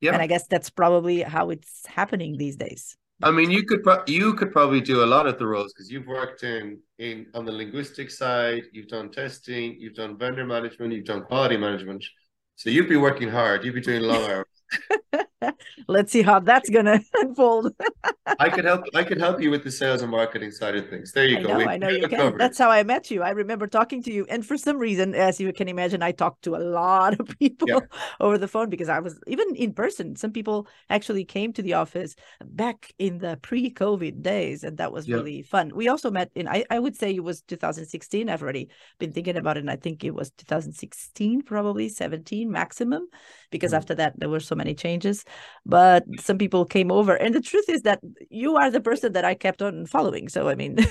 Yeah. 0.00 0.12
And 0.12 0.22
I 0.22 0.26
guess 0.26 0.46
that's 0.46 0.70
probably 0.70 1.22
how 1.22 1.50
it's 1.50 1.86
happening 1.86 2.36
these 2.36 2.56
days. 2.56 2.96
I 3.22 3.30
mean, 3.30 3.50
you 3.50 3.64
could 3.64 3.82
pro- 3.82 4.02
you 4.06 4.34
could 4.34 4.52
probably 4.52 4.80
do 4.80 5.02
a 5.02 5.06
lot 5.06 5.26
of 5.26 5.38
the 5.38 5.46
roles 5.46 5.72
because 5.72 5.90
you've 5.90 6.06
worked 6.06 6.42
in 6.42 6.80
in 6.98 7.26
on 7.34 7.44
the 7.44 7.52
linguistic 7.52 8.10
side, 8.10 8.64
you've 8.72 8.88
done 8.88 9.10
testing, 9.10 9.76
you've 9.78 9.94
done 9.94 10.18
vendor 10.18 10.44
management, 10.44 10.92
you've 10.92 11.06
done 11.06 11.22
quality 11.22 11.56
management. 11.56 12.04
So 12.56 12.70
you'd 12.70 12.88
be 12.88 12.96
working 12.96 13.28
hard. 13.28 13.64
You'd 13.64 13.74
be 13.74 13.80
doing 13.80 14.02
long 14.02 14.30
hours. 14.30 14.46
Let's 15.88 16.12
see 16.12 16.22
how 16.22 16.40
that's 16.40 16.70
gonna 16.70 17.00
unfold. 17.14 17.72
I 18.38 18.48
could 18.50 18.64
help. 18.64 18.84
I 18.94 19.04
could 19.04 19.18
help 19.18 19.40
you 19.40 19.50
with 19.50 19.62
the 19.64 19.70
sales 19.70 20.02
and 20.02 20.10
marketing 20.10 20.50
side 20.50 20.76
of 20.76 20.88
things. 20.88 21.12
There 21.12 21.26
you 21.26 21.36
I 21.36 21.42
go. 21.42 21.54
know, 21.54 21.56
We 21.56 21.64
I 21.66 21.78
know 21.78 21.88
you 21.88 22.06
can. 22.06 22.16
covered. 22.16 22.38
That's 22.38 22.58
how 22.58 22.70
I 22.70 22.84
met 22.84 23.10
you. 23.10 23.22
I 23.22 23.30
remember 23.30 23.66
talking 23.66 24.02
to 24.04 24.12
you, 24.12 24.24
and 24.28 24.46
for 24.46 24.56
some 24.56 24.78
reason, 24.78 25.14
as 25.14 25.40
you 25.40 25.52
can 25.52 25.66
imagine, 25.68 26.00
I 26.00 26.12
talked 26.12 26.42
to 26.44 26.54
a 26.54 26.58
lot 26.58 27.18
of 27.18 27.26
people 27.40 27.66
Yeah. 27.66 27.80
over 28.20 28.38
the 28.38 28.46
phone 28.46 28.70
because 28.70 28.88
I 28.88 29.00
was 29.00 29.18
even 29.26 29.56
in 29.56 29.72
person. 29.72 30.14
Some 30.14 30.30
people 30.30 30.68
actually 30.90 31.24
came 31.24 31.52
to 31.54 31.62
the 31.62 31.74
office 31.74 32.14
back 32.44 32.92
in 32.98 33.18
the 33.18 33.36
pre-COVID 33.42 34.22
days, 34.22 34.62
and 34.62 34.76
that 34.78 34.92
was 34.92 35.08
Yeah. 35.08 35.16
really 35.16 35.42
fun. 35.42 35.72
We 35.74 35.88
also 35.88 36.10
met 36.10 36.30
in 36.36 36.46
I, 36.46 36.64
I 36.70 36.78
would 36.78 36.94
say 36.94 37.12
it 37.14 37.24
was 37.24 37.40
2016. 37.42 38.28
I've 38.28 38.42
already 38.42 38.68
been 38.98 39.12
thinking 39.12 39.36
about 39.36 39.56
it, 39.56 39.60
and 39.60 39.70
I 39.70 39.76
think 39.76 40.04
it 40.04 40.14
was 40.14 40.30
2016, 40.32 41.42
probably 41.42 41.88
17 41.88 42.48
maximum, 42.50 43.08
because 43.50 43.72
Mhm. 43.72 43.78
after 43.78 43.94
that 43.96 44.20
there 44.20 44.28
were 44.28 44.40
so 44.40 44.53
many 44.54 44.74
changes. 44.74 45.24
But 45.66 46.04
some 46.20 46.38
people 46.38 46.64
came 46.64 46.90
over, 46.90 47.14
and 47.14 47.34
the 47.34 47.40
truth 47.40 47.68
is 47.68 47.82
that 47.82 48.00
you 48.30 48.56
are 48.56 48.70
the 48.70 48.80
person 48.80 49.12
that 49.12 49.24
I 49.24 49.34
kept 49.34 49.62
on 49.62 49.86
following. 49.86 50.28
So 50.28 50.48
I 50.48 50.54
mean. 50.54 50.78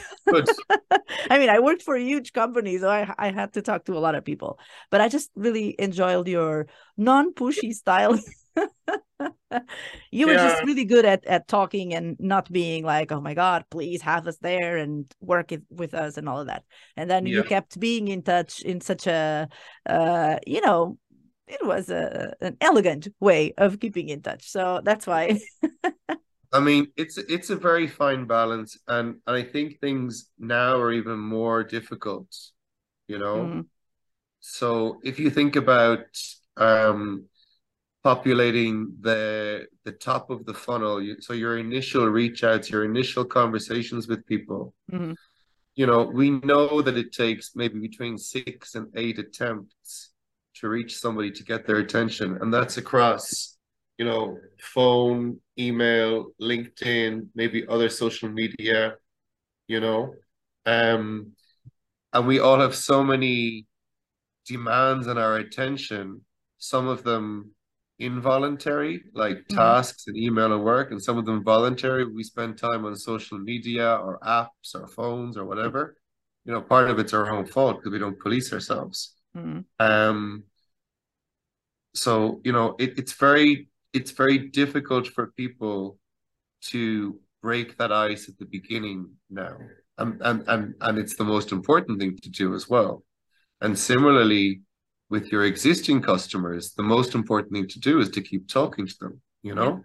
I 1.30 1.38
mean, 1.38 1.49
I 1.49 1.59
worked 1.59 1.84
for 1.84 1.95
a 1.95 2.01
huge 2.01 2.34
company, 2.34 2.78
so 2.78 2.89
I 2.89 3.14
I 3.18 3.32
had 3.32 3.53
to 3.53 3.61
talk 3.61 3.86
to 3.86 3.97
a 3.97 3.99
lot 3.99 4.16
of 4.16 4.26
people. 4.26 4.59
But 4.89 5.01
I 5.01 5.09
just 5.09 5.32
really 5.36 5.76
enjoyed 5.80 6.28
your 6.28 6.68
non-pushy 6.97 7.74
style. 7.74 8.20
you 10.11 10.28
were 10.28 10.36
just 10.36 10.64
really 10.64 10.86
good 10.86 11.05
at 11.05 11.26
at 11.26 11.47
talking 11.47 11.93
and 11.93 12.16
not 12.20 12.51
being 12.51 12.84
like, 12.84 13.11
"Oh 13.11 13.22
my 13.22 13.34
God, 13.34 13.66
please 13.70 14.01
have 14.01 14.28
us 14.28 14.38
there 14.38 14.78
and 14.78 15.05
work 15.22 15.51
it 15.51 15.64
with 15.70 15.93
us 15.93 16.18
and 16.18 16.28
all 16.30 16.39
of 16.39 16.47
that." 16.47 16.64
And 16.97 17.09
then 17.09 17.26
you 17.26 17.43
kept 17.43 17.80
being 17.80 18.07
in 18.07 18.22
touch 18.22 18.61
in 18.61 18.82
such 18.82 19.07
a, 19.07 19.47
uh, 19.86 20.38
you 20.45 20.61
know, 20.61 20.97
it 21.48 21.66
was 21.66 21.89
a 21.89 22.34
an 22.41 22.58
elegant 22.62 23.08
way 23.20 23.54
of 23.58 23.80
keeping 23.80 24.10
in 24.10 24.22
touch. 24.22 24.50
So 24.50 24.82
that's 24.84 25.08
why. 25.08 25.39
I 26.54 26.60
mean, 26.60 26.88
it's 26.96 27.18
it's 27.18 27.50
a 27.50 27.56
very 27.56 27.88
fine 27.88 28.26
balance, 28.26 28.78
and, 28.88 29.16
and 29.26 29.36
I 29.36 29.44
think 29.44 29.80
things 29.80 30.30
now 30.38 30.76
are 30.80 30.91
even 30.91 31.20
more 31.20 31.64
difficult. 31.64 32.28
You 33.08 33.20
know, 33.20 33.48
Mhm. 33.48 33.68
so 34.41 35.00
if 35.04 35.20
you 35.20 35.30
think 35.32 35.56
about 35.56 36.06
um, 36.58 37.26
populating 38.04 38.98
the 39.02 39.68
the 39.86 39.94
top 39.94 40.30
of 40.30 40.46
the 40.46 40.54
funnel, 40.54 41.02
you, 41.02 41.22
so 41.22 41.34
your 41.34 41.58
initial 41.58 42.08
reach 42.08 42.44
outs, 42.44 42.70
your 42.70 42.86
initial 42.86 43.26
conversations 43.26 44.08
with 44.08 44.26
people, 44.28 44.74
Mhm. 44.91 45.16
you 45.76 45.88
know, 45.88 46.04
we 46.04 46.30
know 46.30 46.82
that 46.82 46.98
it 46.98 47.12
takes 47.14 47.56
maybe 47.56 47.80
between 47.80 48.18
six 48.18 48.76
and 48.76 48.88
eight 48.96 49.18
attempts 49.20 49.74
to 50.64 50.70
reach 50.70 50.97
somebody 50.97 51.32
to 51.32 51.43
get 51.43 51.68
their 51.68 51.78
attention, 51.78 52.39
and 52.41 52.53
that's 52.53 52.78
across, 52.78 53.57
you 53.99 54.05
know, 54.05 54.38
phone, 54.61 55.39
email, 55.59 56.32
LinkedIn, 56.41 57.28
maybe 57.36 57.68
other 57.68 57.89
social 57.89 58.30
media, 58.30 58.95
you 59.68 59.80
know, 59.80 60.16
um, 60.66 61.34
and 62.14 62.28
we 62.28 62.39
all 62.39 62.59
have 62.59 62.76
so 62.76 63.03
many 63.03 63.68
demands 64.47 65.07
on 65.07 65.18
our 65.18 65.38
attention, 65.38 66.22
some 66.57 66.88
of 66.88 67.03
them 67.03 67.51
involuntary, 67.99 69.03
like 69.14 69.47
Mhm. 69.49 69.55
tasks 69.55 70.07
and 70.07 70.18
email 70.18 70.53
and 70.53 70.64
work, 70.64 70.91
and 70.91 71.01
some 71.01 71.18
of 71.18 71.26
them 71.26 71.43
voluntary. 71.43 72.05
We 72.05 72.24
spend 72.24 72.57
time 72.57 72.86
on 72.86 72.95
social 72.95 73.38
media 73.39 73.95
or 73.95 74.20
apps 74.20 74.76
or 74.76 74.88
phones 74.88 75.38
or 75.38 75.45
whatever. 75.45 75.97
You 76.45 76.53
know, 76.53 76.61
part 76.61 76.89
of 76.89 76.99
it's 76.99 77.14
our 77.14 77.32
own 77.32 77.45
fault 77.45 77.78
because 77.78 77.91
we 77.91 77.99
don't 77.99 78.20
police 78.20 78.51
ourselves. 78.53 79.16
Mhm. 79.36 79.66
Um, 79.80 80.43
so 81.94 82.41
you 82.44 82.52
know, 82.52 82.76
it, 82.80 82.98
it's 82.98 83.14
very 83.14 83.70
it's 83.94 84.12
very 84.12 84.50
difficult 84.50 85.08
for 85.08 85.34
people 85.38 85.98
to 86.72 87.20
break 87.41 87.78
that 87.78 87.91
ice 87.91 88.30
at 88.30 88.38
the 88.38 88.46
beginning 88.46 89.12
now. 89.30 89.58
And 89.98 90.22
and 90.22 90.44
and, 90.48 90.74
and 90.82 90.98
it's 90.98 91.16
the 91.16 91.24
most 91.24 91.52
important 91.52 92.00
thing 92.00 92.18
to 92.18 92.30
do 92.30 92.54
as 92.56 92.68
well. 92.70 93.04
And 93.62 93.78
similarly, 93.78 94.62
with 95.10 95.32
your 95.32 95.46
existing 95.46 96.02
customers, 96.02 96.74
the 96.74 96.84
most 96.84 97.14
important 97.14 97.54
thing 97.54 97.68
to 97.68 97.80
do 97.80 98.00
is 98.00 98.10
to 98.10 98.22
keep 98.22 98.48
talking 98.48 98.88
to 98.88 98.96
them, 99.00 99.22
you 99.44 99.54
know, 99.54 99.84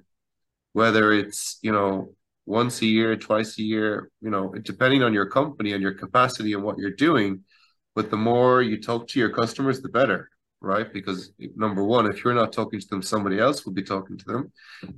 whether 0.72 1.12
it's, 1.12 1.58
you 1.62 1.70
know, 1.70 2.14
once 2.46 2.80
a 2.80 2.86
year, 2.86 3.14
twice 3.14 3.58
a 3.58 3.62
year, 3.62 4.10
you 4.22 4.30
know, 4.30 4.52
depending 4.62 5.02
on 5.02 5.12
your 5.12 5.26
company 5.26 5.72
and 5.74 5.82
your 5.82 5.92
capacity 5.92 6.54
and 6.54 6.62
what 6.62 6.78
you're 6.78 6.90
doing. 6.90 7.44
But 7.94 8.10
the 8.10 8.16
more 8.16 8.62
you 8.62 8.80
talk 8.80 9.08
to 9.08 9.18
your 9.18 9.30
customers, 9.30 9.82
the 9.82 9.90
better, 9.90 10.30
right? 10.60 10.92
Because 10.92 11.32
number 11.56 11.84
one, 11.84 12.06
if 12.10 12.24
you're 12.24 12.34
not 12.34 12.52
talking 12.52 12.80
to 12.80 12.88
them, 12.88 13.02
somebody 13.02 13.38
else 13.38 13.64
will 13.64 13.72
be 13.72 13.82
talking 13.82 14.16
to 14.18 14.24
them. 14.24 14.52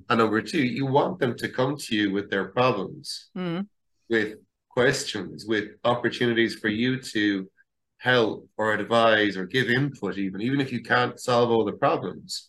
And 0.09 0.19
number 0.19 0.41
two, 0.43 0.63
you 0.63 0.87
want 0.87 1.19
them 1.19 1.37
to 1.37 1.49
come 1.49 1.77
to 1.77 1.95
you 1.95 2.11
with 2.13 2.31
their 2.31 2.47
problems 2.49 3.31
Mhm. 3.37 3.67
with 4.09 4.39
questions, 4.69 5.47
with 5.47 5.67
opportunities 5.85 6.55
for 6.55 6.69
you 6.69 7.01
to 7.01 7.51
help 7.99 8.49
or 8.57 8.73
advise 8.73 9.37
or 9.37 9.45
give 9.45 9.69
input 9.69 10.17
even 10.17 10.41
even 10.41 10.59
if 10.59 10.73
you 10.73 10.81
can't 10.83 11.21
solve 11.21 11.51
all 11.51 11.67
the 11.67 11.73
problems 11.87 12.49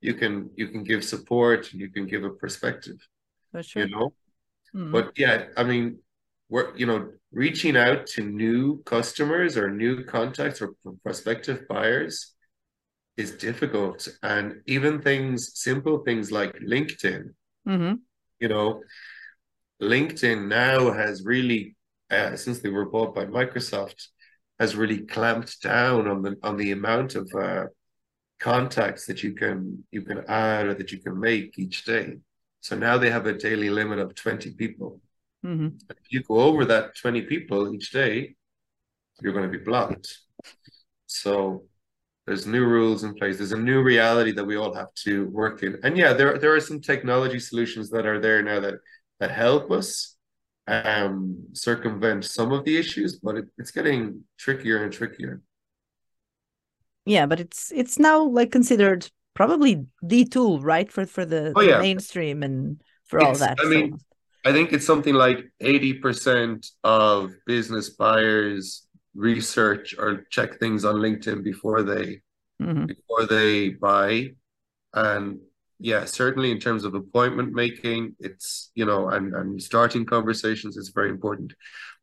you 0.00 0.12
can 0.12 0.50
you 0.56 0.66
can 0.66 0.82
give 0.82 1.04
support 1.04 1.70
and 1.70 1.80
you 1.80 1.88
can 1.88 2.04
give 2.04 2.24
a 2.24 2.30
perspective 2.30 2.98
For 3.52 3.62
sure. 3.62 3.82
you 3.84 3.88
know 3.94 4.12
Mhm. 4.74 4.90
but 4.90 5.12
yeah 5.16 5.46
i 5.56 5.62
mean 5.62 6.00
we're 6.48 6.76
you 6.76 6.84
know 6.86 7.12
reaching 7.30 7.76
out 7.76 8.06
to 8.14 8.22
new 8.24 8.82
customers 8.82 9.56
or 9.56 9.70
new 9.70 10.02
contacts 10.02 10.60
or 10.60 10.74
prospective 11.04 11.58
buyers 11.68 12.34
is 13.18 13.32
difficult 13.32 14.08
and 14.22 14.46
even 14.66 15.02
things 15.02 15.38
simple 15.66 15.96
things 16.06 16.26
like 16.38 16.52
linkedin 16.72 17.22
Mhm. 17.66 18.00
you 18.40 18.48
know, 18.48 18.82
LinkedIn 19.82 20.48
now 20.48 20.92
has 20.92 21.24
really, 21.24 21.76
uh, 22.10 22.36
since 22.36 22.60
they 22.60 22.68
were 22.70 22.88
bought 22.94 23.14
by 23.14 23.24
Microsoft, 23.26 24.00
has 24.58 24.74
really 24.74 25.00
clamped 25.14 25.60
down 25.62 26.08
on 26.08 26.22
the 26.22 26.32
on 26.42 26.56
the 26.56 26.70
amount 26.72 27.14
of 27.14 27.26
uh, 27.34 27.66
contacts 28.40 29.06
that 29.06 29.22
you 29.22 29.32
can 29.34 29.84
you 29.90 30.02
can 30.02 30.24
add 30.28 30.66
or 30.66 30.74
that 30.74 30.90
you 30.92 30.98
can 30.98 31.18
make 31.30 31.58
each 31.58 31.84
day. 31.84 32.06
So 32.60 32.76
now 32.76 32.98
they 32.98 33.10
have 33.10 33.26
a 33.26 33.38
daily 33.48 33.70
limit 33.70 33.98
of 33.98 34.14
20 34.14 34.50
people. 34.62 35.00
Mhm. 35.44 35.68
If 35.90 36.06
you 36.14 36.22
go 36.22 36.36
over 36.48 36.64
that 36.66 36.96
20 37.02 37.22
people 37.22 37.74
each 37.74 37.90
day, 37.92 38.36
you're 39.20 39.36
going 39.36 39.50
to 39.50 39.58
be 39.58 39.64
blocked. 39.64 40.08
So 41.06 41.68
there's 42.28 42.46
new 42.46 42.64
rules 42.64 43.04
in 43.04 43.14
place. 43.14 43.38
There's 43.38 43.52
a 43.52 43.58
new 43.58 43.82
reality 43.82 44.32
that 44.32 44.44
we 44.44 44.56
all 44.56 44.74
have 44.74 44.92
to 45.06 45.28
work 45.30 45.62
in. 45.62 45.78
And 45.82 45.96
yeah, 45.96 46.12
there 46.12 46.38
there 46.38 46.54
are 46.54 46.60
some 46.60 46.80
technology 46.80 47.40
solutions 47.40 47.90
that 47.90 48.06
are 48.06 48.20
there 48.20 48.42
now 48.42 48.60
that 48.60 48.74
that 49.20 49.30
help 49.30 49.70
us 49.72 50.16
um 50.68 51.38
circumvent 51.54 52.24
some 52.24 52.52
of 52.52 52.64
the 52.64 52.76
issues, 52.76 53.18
but 53.18 53.36
it, 53.36 53.46
it's 53.58 53.70
getting 53.70 54.24
trickier 54.38 54.84
and 54.84 54.92
trickier. 54.92 55.40
Yeah, 57.06 57.26
but 57.26 57.40
it's 57.40 57.72
it's 57.72 57.98
now 57.98 58.22
like 58.22 58.52
considered 58.52 59.10
probably 59.34 59.86
the 60.02 60.24
tool, 60.24 60.60
right, 60.60 60.90
for 60.90 61.06
for 61.06 61.24
the, 61.24 61.52
Oh, 61.56 61.62
the 61.64 61.78
mainstream 61.78 62.42
and 62.42 62.82
for 63.06 63.20
all 63.20 63.34
that. 63.36 63.58
I 63.60 63.62
so- 63.64 63.70
mean, 63.70 63.98
I 64.44 64.52
think 64.52 64.72
it's 64.72 64.86
something 64.86 65.14
like 65.14 65.50
80% 65.60 66.66
of 66.84 67.32
business 67.46 67.90
buyers 67.90 68.86
research 69.18 69.94
or 69.98 70.24
check 70.30 70.58
things 70.58 70.84
on 70.84 70.96
LinkedIn 70.96 71.42
before 71.42 71.82
they 71.82 72.22
Mhm. 72.62 72.86
before 72.86 73.24
they 73.26 73.70
buy. 73.70 74.34
And 74.92 75.40
yeah, 75.78 76.04
certainly 76.06 76.50
in 76.50 76.58
terms 76.58 76.82
of 76.84 76.94
appointment 76.94 77.52
making, 77.52 78.16
it's, 78.18 78.70
you 78.74 78.84
know, 78.84 79.08
and, 79.10 79.34
and 79.34 79.62
starting 79.62 80.04
conversations 80.04 80.76
is 80.76 80.88
very 80.88 81.10
important. 81.10 81.54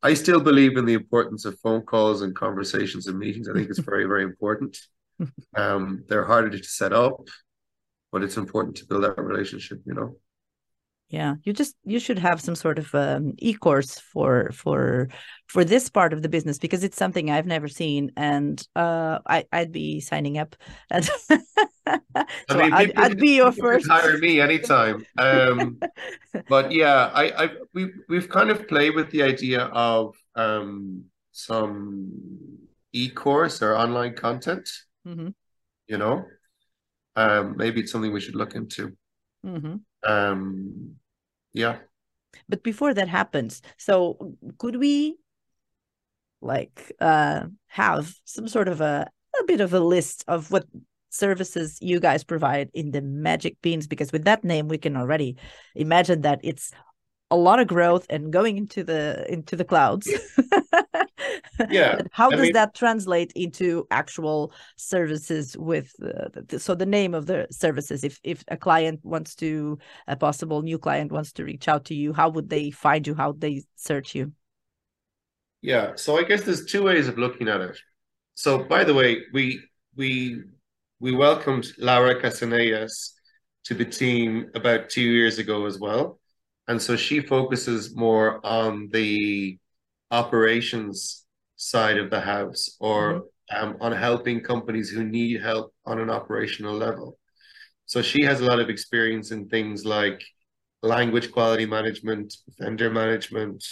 I 0.02 0.14
still 0.14 0.40
believe 0.40 0.76
in 0.78 0.86
the 0.86 0.94
importance 0.94 1.44
of 1.44 1.58
phone 1.60 1.82
calls 1.82 2.22
and 2.22 2.34
conversations 2.34 3.06
and 3.06 3.18
meetings. 3.18 3.48
I 3.48 3.52
think 3.54 3.68
it's 3.68 3.78
very, 3.92 4.06
very 4.06 4.24
important. 4.24 4.78
Um, 5.56 6.04
they're 6.08 6.26
harder 6.26 6.50
to 6.50 6.62
set 6.62 6.92
up, 6.92 7.20
but 8.12 8.22
it's 8.22 8.36
important 8.36 8.76
to 8.76 8.86
build 8.86 9.04
that 9.04 9.18
relationship, 9.18 9.80
you 9.86 9.94
know. 9.94 10.18
Yeah, 11.08 11.36
you 11.44 11.52
just 11.52 11.76
you 11.84 12.00
should 12.00 12.18
have 12.18 12.40
some 12.40 12.56
sort 12.56 12.78
of 12.80 12.92
um, 12.94 13.34
e-course 13.38 14.00
for 14.00 14.50
for 14.52 15.08
for 15.46 15.64
this 15.64 15.88
part 15.88 16.12
of 16.12 16.22
the 16.22 16.28
business 16.28 16.58
because 16.58 16.82
it's 16.82 16.96
something 16.96 17.30
I've 17.30 17.46
never 17.46 17.68
seen, 17.68 18.10
and 18.16 18.60
uh, 18.74 19.20
I 19.24 19.44
I'd 19.52 19.70
be 19.70 20.00
signing 20.00 20.36
up. 20.38 20.56
And 20.90 21.04
so 21.28 22.26
I 22.48 22.54
mean, 22.54 22.72
I'd, 22.72 22.92
I'd 22.96 23.18
be 23.18 23.36
your 23.36 23.52
first. 23.52 23.88
hire 23.88 24.18
me 24.18 24.40
anytime. 24.40 25.06
Um, 25.18 25.82
but 26.48 26.72
yeah, 26.72 27.10
I, 27.14 27.44
I 27.44 27.50
we 27.74 27.92
we've 28.08 28.28
kind 28.28 28.50
of 28.50 28.68
played 28.68 28.94
with 28.94 29.10
the 29.10 29.22
idea 29.22 29.62
of 29.66 30.16
um 30.36 31.04
some 31.32 32.12
e-course 32.92 33.62
or 33.62 33.76
online 33.76 34.14
content, 34.14 34.68
Mhm, 35.04 35.34
you 35.88 35.98
know. 35.98 36.24
Um, 37.16 37.56
maybe 37.56 37.80
it's 37.80 37.92
something 37.92 38.12
we 38.12 38.20
should 38.20 38.36
look 38.36 38.54
into. 38.54 38.96
mhm. 39.42 39.84
Um, 40.06 40.96
yeah. 41.52 41.78
But 42.48 42.62
before 42.62 42.94
that 42.94 43.08
happens, 43.08 43.62
so 43.76 44.36
could 44.58 44.76
we 44.76 45.16
like 46.40 46.92
uh, 47.00 47.46
have 47.68 48.14
some 48.24 48.46
sort 48.46 48.68
of 48.68 48.80
a 48.80 49.10
a 49.40 49.44
bit 49.44 49.60
of 49.60 49.74
a 49.74 49.80
list 49.80 50.24
of 50.28 50.50
what 50.50 50.66
services 51.10 51.78
you 51.80 52.00
guys 52.00 52.24
provide 52.24 52.70
in 52.74 52.90
the 52.90 53.02
Magic 53.02 53.56
Beans? 53.62 53.86
Because 53.86 54.12
with 54.12 54.24
that 54.24 54.44
name, 54.44 54.68
we 54.68 54.78
can 54.78 54.96
already 54.96 55.36
imagine 55.74 56.22
that 56.22 56.40
it's 56.42 56.72
a 57.30 57.36
lot 57.36 57.58
of 57.58 57.66
growth 57.66 58.06
and 58.08 58.32
going 58.32 58.56
into 58.56 58.84
the 58.84 59.26
into 59.32 59.56
the 59.56 59.64
clouds 59.64 60.08
yeah. 61.70 61.98
How 62.12 62.28
I 62.28 62.36
does 62.36 62.40
mean, 62.40 62.52
that 62.52 62.74
translate 62.74 63.32
into 63.34 63.86
actual 63.90 64.52
services 64.76 65.56
with 65.58 65.92
uh, 66.02 66.28
the, 66.48 66.58
so 66.58 66.74
the 66.74 66.86
name 66.86 67.14
of 67.14 67.26
the 67.26 67.46
services? 67.50 68.04
If 68.04 68.20
if 68.22 68.44
a 68.48 68.56
client 68.56 69.00
wants 69.02 69.34
to 69.36 69.78
a 70.06 70.16
possible 70.16 70.62
new 70.62 70.78
client 70.78 71.12
wants 71.12 71.32
to 71.32 71.44
reach 71.44 71.68
out 71.68 71.84
to 71.86 71.94
you 71.94 72.12
how 72.12 72.28
would 72.30 72.48
they 72.48 72.70
find 72.70 73.06
you? 73.06 73.14
How 73.14 73.32
they 73.32 73.64
search 73.76 74.14
you? 74.14 74.32
Yeah. 75.62 75.92
So 75.96 76.18
i 76.18 76.22
guess 76.22 76.42
there's 76.42 76.64
two 76.64 76.82
ways 76.84 77.08
of 77.08 77.18
looking 77.18 77.48
at 77.48 77.60
it. 77.60 77.78
So 78.34 78.64
by 78.64 78.84
the 78.84 78.94
way 78.94 79.22
we 79.32 79.60
we 79.96 80.42
we 81.00 81.12
welcomed 81.12 81.66
laura 81.78 82.20
casanellas 82.20 83.10
to 83.64 83.74
the 83.74 83.84
team 83.84 84.50
about 84.54 84.90
two 84.90 85.02
years 85.02 85.38
ago 85.38 85.66
as 85.66 85.78
well. 85.78 86.20
And 86.68 86.80
so 86.80 86.96
she 86.96 87.20
focuses 87.20 87.94
more 87.94 88.44
on 88.44 88.88
the 88.92 89.58
operations 90.10 91.25
side 91.56 91.98
of 91.98 92.10
the 92.10 92.20
house 92.20 92.76
or 92.80 93.00
mm-hmm. 93.50 93.64
um, 93.64 93.76
on 93.80 93.92
helping 93.92 94.40
companies 94.40 94.90
who 94.90 95.04
need 95.04 95.42
help 95.42 95.74
on 95.84 95.98
an 95.98 96.10
operational 96.10 96.74
level. 96.74 97.18
So 97.86 98.02
she 98.02 98.22
has 98.22 98.40
a 98.40 98.44
lot 98.44 98.60
of 98.60 98.68
experience 98.68 99.30
in 99.30 99.48
things 99.48 99.84
like 99.84 100.22
language 100.82 101.32
quality 101.32 101.66
management, 101.66 102.34
vendor 102.58 102.90
management, 102.90 103.64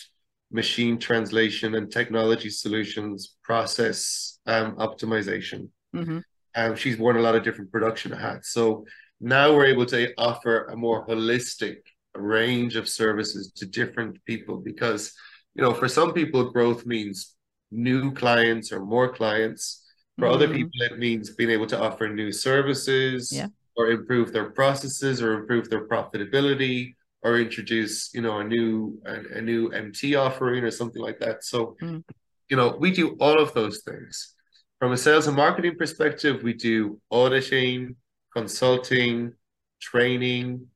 machine 0.51 0.99
translation 0.99 1.74
and 1.74 1.91
technology 1.91 2.49
solutions, 2.49 3.37
process 3.43 4.39
um, 4.47 4.76
optimization. 4.76 5.68
Mm-hmm. 5.95 6.18
Um, 6.55 6.76
she's 6.76 6.97
worn 6.97 7.16
a 7.16 7.20
lot 7.20 7.35
of 7.35 7.43
different 7.43 7.72
production 7.72 8.12
hats. 8.12 8.51
So 8.53 8.87
now 9.20 9.55
we're 9.55 9.66
able 9.66 9.87
to 9.87 10.12
offer 10.16 10.66
a 10.66 10.76
more 10.76 11.07
holistic 11.07 11.78
range 12.14 12.76
of 12.76 12.89
services 12.89 13.51
to 13.57 13.66
different 13.66 14.24
people 14.24 14.59
because 14.59 15.12
you 15.55 15.62
know 15.62 15.74
for 15.74 15.89
some 15.89 16.12
people 16.12 16.53
growth 16.53 16.87
means 16.87 17.34
new 17.75 18.12
clients 18.12 18.72
or 18.72 18.81
more 18.81 19.12
clients 19.12 19.85
for 20.18 20.27
mm-hmm. 20.27 20.35
other 20.35 20.49
people 20.49 20.81
it 20.83 20.99
means 20.99 21.31
being 21.35 21.51
able 21.51 21.66
to 21.66 21.81
offer 21.81 22.09
new 22.09 22.31
services 22.31 23.33
yeah. 23.33 23.49
or 23.77 23.91
improve 23.91 24.33
their 24.33 24.51
processes 24.51 25.20
or 25.20 25.35
improve 25.35 25.68
their 25.68 25.87
profitability 25.89 26.95
or 27.22 27.39
introduce 27.39 28.14
you 28.14 28.22
know 28.22 28.39
a 28.39 28.45
new 28.45 28.99
a, 29.07 29.39
a 29.39 29.41
new 29.41 29.70
mt 29.72 30.14
offering 30.14 30.62
or 30.62 30.70
something 30.70 31.03
like 31.03 31.18
that 31.18 31.43
so 31.45 31.77
mm. 31.83 32.03
you 32.49 32.57
know 32.57 32.77
we 32.79 32.91
do 32.91 33.16
all 33.20 33.41
of 33.41 33.53
those 33.55 33.83
things 33.83 34.35
from 34.79 34.93
a 34.93 34.97
sales 34.97 35.27
and 35.27 35.37
marketing 35.37 35.75
perspective 35.77 36.43
we 36.43 36.53
do 36.53 37.01
auditing 37.11 37.97
consulting 38.33 39.33
training 39.81 40.66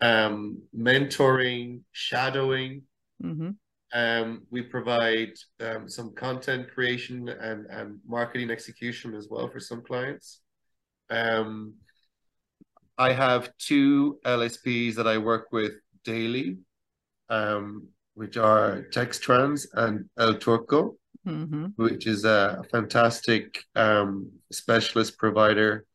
um, 0.00 0.62
mentoring, 0.76 1.80
shadowing. 1.92 2.82
Mm-hmm. 3.22 3.50
Um, 3.96 4.42
we 4.50 4.60
provide 4.60 5.32
um, 5.58 5.88
some 5.88 6.12
content 6.12 6.70
creation 6.70 7.30
and, 7.30 7.64
and 7.70 7.98
marketing 8.06 8.50
execution 8.50 9.14
as 9.14 9.28
well 9.30 9.48
for 9.48 9.58
some 9.58 9.82
clients. 9.82 10.40
Um, 11.08 11.76
I 12.98 13.14
have 13.14 13.56
two 13.56 14.18
LSPs 14.26 14.96
that 14.96 15.06
I 15.06 15.16
work 15.16 15.46
with 15.50 15.72
daily, 16.04 16.58
um, 17.30 17.88
which 18.12 18.36
are 18.36 18.82
Textrans 18.92 19.66
and 19.72 20.10
El 20.18 20.34
Turco, 20.34 20.96
mm-hmm. 21.26 21.68
which 21.76 22.06
is 22.06 22.26
a 22.26 22.62
fantastic 22.70 23.64
um, 23.76 24.30
specialist 24.52 25.16
provider 25.16 25.86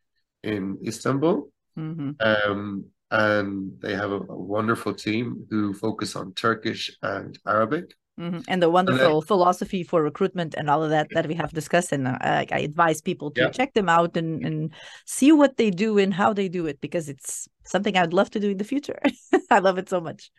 in 0.42 0.80
Istanbul. 0.84 1.52
Mm-hmm. 1.78 2.82
And 3.12 3.74
they 3.82 3.94
have 3.94 4.12
a, 4.12 4.20
a, 4.20 4.40
wonderful 4.56 4.94
team 4.94 5.46
who 5.50 5.74
focus 5.74 6.16
on 6.16 6.34
Turkish 6.34 6.90
and 7.02 7.38
Arabic. 7.46 7.94
Mm-hmm. 8.18 8.40
And 8.48 8.62
the 8.62 8.70
wonderful 8.70 9.06
and 9.06 9.16
then, 9.16 9.28
philosophy 9.28 9.84
for 9.84 10.02
recruitment 10.02 10.56
and 10.56 10.70
all 10.70 10.82
of 10.84 10.92
that 10.92 11.08
that 11.12 11.28
we 11.28 11.34
have 11.36 11.52
discussed. 11.52 11.92
And 11.92 12.08
uh, 12.08 12.18
I 12.22 12.60
advise 12.60 13.02
people 13.02 13.32
to 13.32 13.42
yeah. 13.42 13.50
check 13.50 13.74
them 13.74 13.90
out 13.90 14.16
and, 14.16 14.46
and 14.46 14.72
see 15.06 15.32
what 15.34 15.58
they 15.58 15.72
do 15.72 15.98
and 15.98 16.14
how 16.14 16.32
they 16.32 16.48
do 16.48 16.68
it 16.68 16.80
because 16.80 17.10
it's 17.10 17.50
something 17.66 17.98
I'd 17.98 18.14
love 18.14 18.30
to 18.32 18.40
do 18.40 18.52
in 18.52 18.58
the 18.58 18.64
future. 18.64 19.00
I 19.52 19.60
love 19.60 19.78
it 19.78 19.90
so 19.90 20.00
much. 20.00 20.32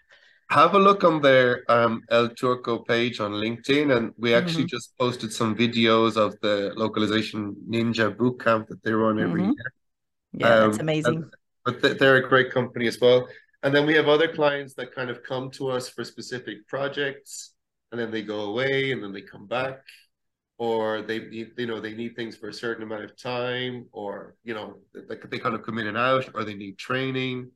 Have 0.49 0.75
a 0.75 0.79
look 0.79 1.05
on 1.05 1.21
their 1.21 1.71
um, 1.71 2.03
El 2.11 2.29
Turco 2.31 2.79
page 2.79 3.21
on 3.21 3.33
LinkedIn. 3.33 3.95
And 3.95 4.13
we 4.17 4.33
actually 4.35 4.65
mm-hmm. 4.65 4.77
just 4.77 4.97
posted 4.99 5.33
some 5.33 5.55
videos 5.55 6.17
of 6.17 6.39
the 6.41 6.73
localization 6.77 7.55
ninja 7.69 8.15
bootcamp 8.15 8.69
that 8.69 8.83
they 8.83 8.93
run 8.93 9.19
every 9.19 9.43
mm-hmm. 9.43 9.53
year. 9.53 9.73
Yeah, 10.35 10.55
um, 10.55 10.71
that's 10.71 10.81
amazing. 10.81 11.17
And, 11.17 11.35
but 11.65 11.99
they're 11.99 12.17
a 12.17 12.29
great 12.29 12.51
company 12.51 12.87
as 12.87 12.99
well. 13.01 13.29
And 13.63 13.75
then 13.75 13.87
we 13.87 13.95
have 13.95 14.09
other 14.09 14.29
clients 14.29 14.75
that 14.75 14.95
kind 14.95 15.11
of 15.11 15.23
come 15.23 15.51
to 15.53 15.71
us 15.71 15.89
for 15.89 16.05
specific 16.05 16.67
projects, 16.67 17.55
and 17.91 18.01
then 18.01 18.11
they 18.11 18.23
go 18.23 18.41
away, 18.43 18.93
and 18.93 19.03
then 19.03 19.13
they 19.13 19.23
come 19.23 19.47
back, 19.47 19.81
or 20.59 21.03
they 21.03 21.21
need, 21.21 21.53
you 21.57 21.67
know, 21.67 21.81
they 21.81 21.95
need 21.95 22.17
things 22.17 22.37
for 22.37 22.49
a 22.49 22.55
certain 22.55 22.83
amount 22.83 23.05
of 23.05 23.17
time, 23.17 23.87
or 23.93 24.35
you 24.43 24.55
know, 24.55 24.79
they, 24.95 25.17
they 25.31 25.39
kind 25.39 25.55
of 25.55 25.63
come 25.63 25.79
in 25.79 25.87
and 25.87 25.99
out, 25.99 26.29
or 26.35 26.45
they 26.45 26.55
need 26.55 26.77
training, 26.79 27.51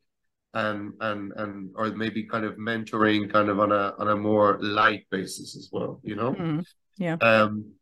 and 0.55 0.93
and 1.01 1.33
and 1.37 1.71
or 1.75 1.91
maybe 1.91 2.25
kind 2.25 2.45
of 2.45 2.57
mentoring, 2.57 3.33
kind 3.33 3.49
of 3.49 3.59
on 3.59 3.73
a 3.73 3.95
on 3.99 4.09
a 4.09 4.17
more 4.17 4.59
light 4.61 5.07
basis 5.11 5.57
as 5.57 5.69
well, 5.73 6.01
you 6.03 6.15
know. 6.15 6.33
Mm, 6.33 6.65
yeah. 6.99 7.17
Um, 7.21 7.76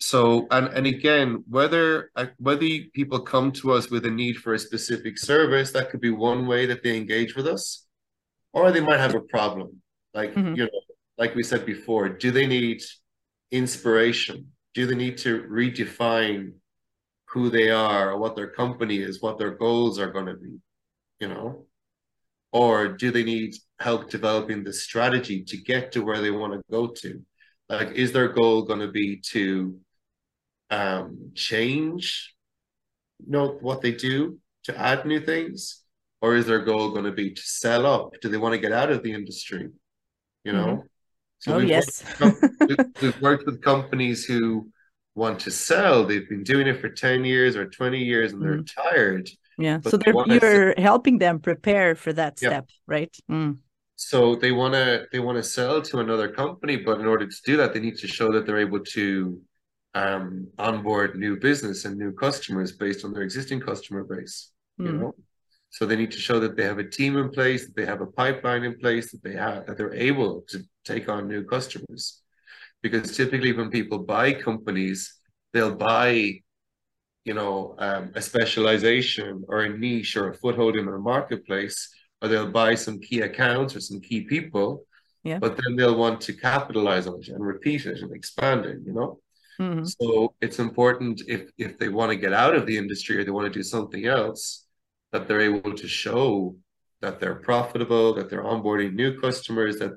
so 0.00 0.46
and 0.52 0.68
and 0.68 0.86
again 0.86 1.42
whether 1.48 2.10
uh, 2.14 2.26
whether 2.38 2.66
people 2.94 3.18
come 3.20 3.50
to 3.50 3.72
us 3.72 3.90
with 3.90 4.06
a 4.06 4.10
need 4.10 4.36
for 4.36 4.54
a 4.54 4.58
specific 4.58 5.18
service 5.18 5.72
that 5.72 5.90
could 5.90 6.00
be 6.00 6.10
one 6.10 6.46
way 6.46 6.66
that 6.66 6.84
they 6.84 6.96
engage 6.96 7.34
with 7.34 7.48
us 7.48 7.86
or 8.52 8.70
they 8.70 8.80
might 8.80 9.00
have 9.00 9.14
a 9.14 9.20
problem. 9.20 9.82
Like 10.14 10.34
mm-hmm. 10.34 10.54
you 10.54 10.64
know 10.64 10.80
like 11.18 11.34
we 11.34 11.42
said 11.42 11.66
before 11.66 12.08
do 12.08 12.30
they 12.30 12.46
need 12.46 12.80
inspiration? 13.50 14.52
Do 14.74 14.86
they 14.86 14.94
need 14.94 15.18
to 15.18 15.42
redefine 15.42 16.52
who 17.30 17.50
they 17.50 17.70
are 17.70 18.12
or 18.12 18.18
what 18.18 18.36
their 18.36 18.50
company 18.50 18.98
is 18.98 19.20
what 19.20 19.38
their 19.38 19.50
goals 19.50 19.98
are 19.98 20.12
going 20.12 20.26
to 20.26 20.36
be 20.36 20.60
you 21.18 21.28
know? 21.28 21.66
Or 22.52 22.88
do 22.88 23.10
they 23.10 23.24
need 23.24 23.56
help 23.80 24.10
developing 24.10 24.62
the 24.62 24.72
strategy 24.72 25.42
to 25.42 25.56
get 25.56 25.90
to 25.92 26.02
where 26.02 26.20
they 26.20 26.30
want 26.30 26.52
to 26.52 26.62
go 26.70 26.86
to? 26.86 27.20
Like 27.68 27.90
is 27.90 28.12
their 28.12 28.28
goal 28.28 28.62
going 28.62 28.80
to 28.80 28.92
be 28.92 29.20
to 29.32 29.78
um, 30.70 31.32
change 31.34 32.34
you 33.24 33.32
know 33.32 33.58
what 33.60 33.80
they 33.82 33.92
do 33.92 34.38
to 34.64 34.78
add 34.78 35.04
new 35.06 35.20
things 35.20 35.82
or 36.20 36.34
is 36.34 36.46
their 36.46 36.60
goal 36.60 36.90
going 36.90 37.04
to 37.04 37.12
be 37.12 37.30
to 37.30 37.42
sell 37.42 37.86
up 37.86 38.12
do 38.20 38.28
they 38.28 38.36
want 38.36 38.52
to 38.52 38.60
get 38.60 38.72
out 38.72 38.90
of 38.90 39.02
the 39.02 39.12
industry 39.12 39.68
you 40.44 40.52
know 40.52 40.66
mm-hmm. 40.66 40.86
so 41.38 41.54
oh 41.54 41.58
yes 41.58 42.04
worked, 42.20 43.02
we've 43.02 43.20
worked 43.20 43.46
with 43.46 43.62
companies 43.62 44.24
who 44.24 44.68
want 45.14 45.40
to 45.40 45.50
sell 45.50 46.04
they've 46.04 46.28
been 46.28 46.44
doing 46.44 46.66
it 46.66 46.80
for 46.80 46.88
10 46.88 47.24
years 47.24 47.56
or 47.56 47.68
20 47.68 47.98
years 47.98 48.32
and 48.32 48.42
they're 48.42 48.58
mm. 48.58 48.74
tired 48.74 49.28
yeah 49.58 49.80
so 49.80 49.96
they're, 49.96 50.14
they 50.26 50.38
you're 50.40 50.74
to... 50.74 50.80
helping 50.80 51.18
them 51.18 51.40
prepare 51.40 51.94
for 51.94 52.12
that 52.12 52.38
yeah. 52.40 52.48
step 52.50 52.70
right 52.86 53.16
mm. 53.28 53.56
so 53.96 54.36
they 54.36 54.52
want 54.52 54.74
to 54.74 55.06
they 55.10 55.18
want 55.18 55.36
to 55.36 55.42
sell 55.42 55.82
to 55.82 55.98
another 55.98 56.28
company 56.28 56.76
but 56.76 57.00
in 57.00 57.06
order 57.06 57.26
to 57.26 57.36
do 57.44 57.56
that 57.56 57.74
they 57.74 57.80
need 57.80 57.96
to 57.96 58.06
show 58.06 58.30
that 58.30 58.46
they're 58.46 58.60
able 58.60 58.80
to 58.80 59.40
um, 59.94 60.48
onboard 60.58 61.16
new 61.16 61.38
business 61.38 61.84
and 61.84 61.96
new 61.96 62.12
customers 62.12 62.72
based 62.72 63.04
on 63.04 63.12
their 63.12 63.22
existing 63.22 63.60
customer 63.60 64.04
base. 64.04 64.50
Mm. 64.80 64.84
You 64.86 64.92
hmm. 64.92 65.00
know, 65.00 65.14
so 65.70 65.86
they 65.86 65.96
need 65.96 66.12
to 66.12 66.18
show 66.18 66.40
that 66.40 66.56
they 66.56 66.64
have 66.64 66.78
a 66.78 66.88
team 66.88 67.16
in 67.16 67.30
place, 67.30 67.66
that 67.66 67.76
they 67.76 67.84
have 67.84 68.00
a 68.00 68.06
pipeline 68.06 68.64
in 68.64 68.78
place, 68.78 69.12
that 69.12 69.22
they 69.22 69.34
have 69.34 69.66
that 69.66 69.76
they're 69.76 69.94
able 69.94 70.42
to 70.48 70.62
take 70.84 71.08
on 71.08 71.28
new 71.28 71.44
customers. 71.44 72.22
Because 72.80 73.16
typically, 73.16 73.52
when 73.52 73.70
people 73.70 73.98
buy 73.98 74.32
companies, 74.32 75.14
they'll 75.52 75.74
buy, 75.74 76.40
you 77.24 77.34
know, 77.34 77.74
um, 77.78 78.12
a 78.14 78.22
specialization 78.22 79.44
or 79.48 79.62
a 79.62 79.76
niche 79.76 80.16
or 80.16 80.30
a 80.30 80.34
foothold 80.34 80.76
in 80.76 80.86
a 80.88 80.98
marketplace, 80.98 81.92
or 82.22 82.28
they'll 82.28 82.50
buy 82.50 82.74
some 82.74 83.00
key 83.00 83.20
accounts 83.20 83.74
or 83.74 83.80
some 83.80 84.00
key 84.00 84.22
people. 84.22 84.84
Yeah. 85.24 85.38
But 85.38 85.56
then 85.56 85.76
they'll 85.76 85.98
want 85.98 86.20
to 86.22 86.32
capitalize 86.32 87.06
on 87.06 87.20
it 87.20 87.28
and 87.28 87.44
repeat 87.44 87.84
it 87.84 88.00
and 88.00 88.14
expand 88.14 88.64
it. 88.64 88.78
You 88.86 88.92
know. 88.92 89.20
Mm-hmm. 89.60 89.84
So 89.84 90.34
it's 90.40 90.58
important 90.58 91.22
if 91.26 91.50
if 91.58 91.78
they 91.78 91.88
want 91.88 92.10
to 92.10 92.16
get 92.16 92.32
out 92.32 92.54
of 92.54 92.66
the 92.66 92.76
industry 92.76 93.18
or 93.18 93.24
they 93.24 93.30
want 93.30 93.52
to 93.52 93.58
do 93.58 93.62
something 93.62 94.06
else, 94.06 94.66
that 95.12 95.26
they're 95.26 95.40
able 95.40 95.74
to 95.74 95.88
show 95.88 96.56
that 97.00 97.20
they're 97.20 97.36
profitable, 97.36 98.14
that 98.14 98.28
they're 98.28 98.44
onboarding 98.44 98.94
new 98.94 99.20
customers, 99.20 99.78
that 99.78 99.92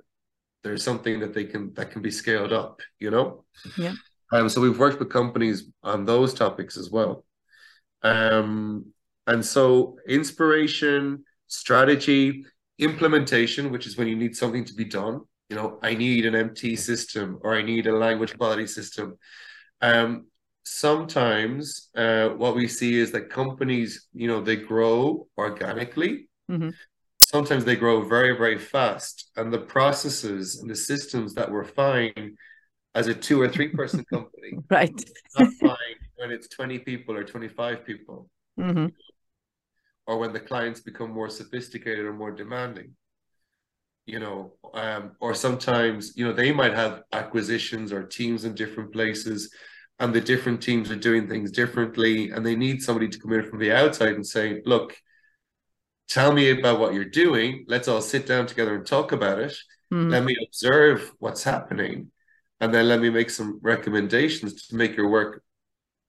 there's 0.64 0.84
something 0.84 1.20
that 1.20 1.34
they 1.34 1.46
can 1.46 1.74
that 1.74 1.92
can 1.92 2.02
be 2.02 2.12
scaled 2.12 2.54
up, 2.54 2.82
you 3.00 3.12
know? 3.12 3.46
Yeah. 3.78 3.94
Um, 4.34 4.48
so 4.48 4.62
we've 4.62 4.80
worked 4.80 5.00
with 5.00 5.10
companies 5.10 5.70
on 5.84 6.06
those 6.06 6.34
topics 6.34 6.78
as 6.78 6.90
well. 6.90 7.26
Um, 8.04 8.86
and 9.28 9.46
so 9.46 9.98
inspiration, 10.08 11.24
strategy, 11.48 12.46
implementation, 12.80 13.72
which 13.72 13.86
is 13.86 13.98
when 13.98 14.08
you 14.08 14.16
need 14.16 14.36
something 14.36 14.66
to 14.66 14.74
be 14.74 14.86
done. 14.86 15.22
You 15.50 15.58
know, 15.58 15.80
I 15.84 15.96
need 15.96 16.26
an 16.26 16.36
MT 16.36 16.78
system 16.78 17.40
or 17.42 17.56
I 17.56 17.62
need 17.62 17.88
a 17.88 17.96
language 17.96 18.38
quality 18.38 18.68
system. 18.68 19.18
Um, 19.82 20.28
sometimes 20.64 21.90
uh, 21.96 22.30
what 22.30 22.56
we 22.56 22.68
see 22.68 22.98
is 22.98 23.12
that 23.12 23.30
companies, 23.30 24.08
you 24.14 24.28
know, 24.28 24.42
they 24.42 24.56
grow 24.56 25.28
organically. 25.38 26.30
Mm-hmm. 26.50 26.70
Sometimes 27.18 27.66
they 27.66 27.76
grow 27.76 28.02
very, 28.02 28.36
very 28.38 28.60
fast. 28.60 29.32
And 29.36 29.52
the 29.52 29.60
processes 29.60 30.60
and 30.60 30.70
the 30.70 30.76
systems 30.76 31.34
that 31.36 31.50
were 31.50 31.64
fine 31.64 32.36
as 32.94 33.08
a 33.08 33.14
two 33.14 33.42
or 33.42 33.48
three 33.48 33.70
person 33.70 34.04
company, 34.14 34.58
right? 34.70 34.94
not 35.40 35.54
fine 35.54 35.98
when 36.16 36.32
it's 36.32 36.48
20 36.50 36.80
people 36.80 37.16
or 37.16 37.24
25 37.24 37.86
people. 37.86 38.30
Mm-hmm. 38.60 38.88
Or 40.08 40.18
when 40.18 40.34
the 40.34 40.40
clients 40.40 40.82
become 40.82 41.12
more 41.12 41.30
sophisticated 41.30 42.06
or 42.06 42.14
more 42.14 42.32
demanding 42.32 42.96
you 44.06 44.20
know, 44.20 44.54
um, 44.74 45.12
or 45.20 45.34
sometimes, 45.34 46.18
you 46.18 46.26
know, 46.26 46.34
they 46.34 46.52
might 46.52 46.74
have 46.74 47.04
acquisitions 47.14 47.94
or 47.94 48.04
teams 48.04 48.46
in 48.46 48.56
different 48.56 48.92
places 48.92 49.54
and 50.02 50.16
the 50.16 50.20
different 50.20 50.62
teams 50.64 50.90
are 50.90 50.96
doing 50.96 51.28
things 51.28 51.52
differently 51.52 52.32
and 52.32 52.44
they 52.44 52.56
need 52.56 52.82
somebody 52.82 53.08
to 53.08 53.20
come 53.20 53.34
in 53.34 53.48
from 53.48 53.60
the 53.60 53.72
outside 53.72 54.16
and 54.16 54.26
say 54.26 54.62
look 54.66 54.98
tell 56.10 56.34
me 56.34 56.50
about 56.50 56.80
what 56.80 56.94
you're 56.94 57.06
doing 57.06 57.64
let's 57.68 57.88
all 57.88 58.02
sit 58.02 58.26
down 58.26 58.48
together 58.48 58.76
and 58.76 58.86
talk 58.86 59.12
about 59.12 59.40
it 59.40 59.56
mm. 59.94 60.10
let 60.10 60.24
me 60.24 60.36
observe 60.46 61.12
what's 61.20 61.44
happening 61.44 62.12
and 62.60 62.74
then 62.74 62.88
let 62.88 63.00
me 63.00 63.12
make 63.12 63.30
some 63.30 63.60
recommendations 63.62 64.68
to 64.68 64.76
make 64.76 64.98
your 64.98 65.10
work 65.10 65.44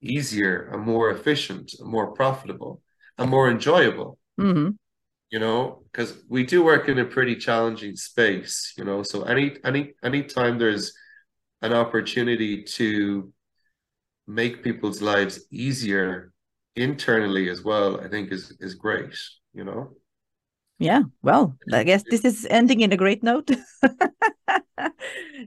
easier 0.01 0.71
and 0.73 0.83
more 0.83 1.11
efficient 1.11 1.73
and 1.79 1.89
more 1.89 2.13
profitable 2.13 2.81
and 3.19 3.31
more 3.31 3.51
enjoyable 3.51 4.19
mm-hmm. 4.41 4.71
you 5.31 5.39
know 5.39 5.83
because 5.93 6.17
we 6.31 6.45
do 6.45 6.65
work 6.65 6.89
in 6.89 6.99
a 6.99 7.05
pretty 7.05 7.37
challenging 7.37 7.95
space 7.95 8.73
you 8.79 8.85
know 8.85 9.03
so 9.03 9.25
any 9.25 9.55
any 9.65 9.93
anytime 10.03 10.59
there's 10.59 10.95
an 11.61 11.75
opportunity 11.75 12.63
to 12.63 13.33
make 14.35 14.63
people's 14.63 15.03
lives 15.03 15.47
easier 15.51 16.33
internally 16.77 17.49
as 17.49 17.63
well 17.63 18.01
i 18.01 18.09
think 18.09 18.33
is 18.33 18.57
is 18.61 18.75
great 18.75 19.15
you 19.55 19.65
know? 19.65 19.91
Yeah 20.79 21.03
well 21.23 21.57
i 21.73 21.85
guess 21.85 22.03
this 22.11 22.25
is 22.25 22.47
ending 22.51 22.81
in 22.81 22.93
a 22.93 22.97
great 22.97 23.23
note. 23.23 23.51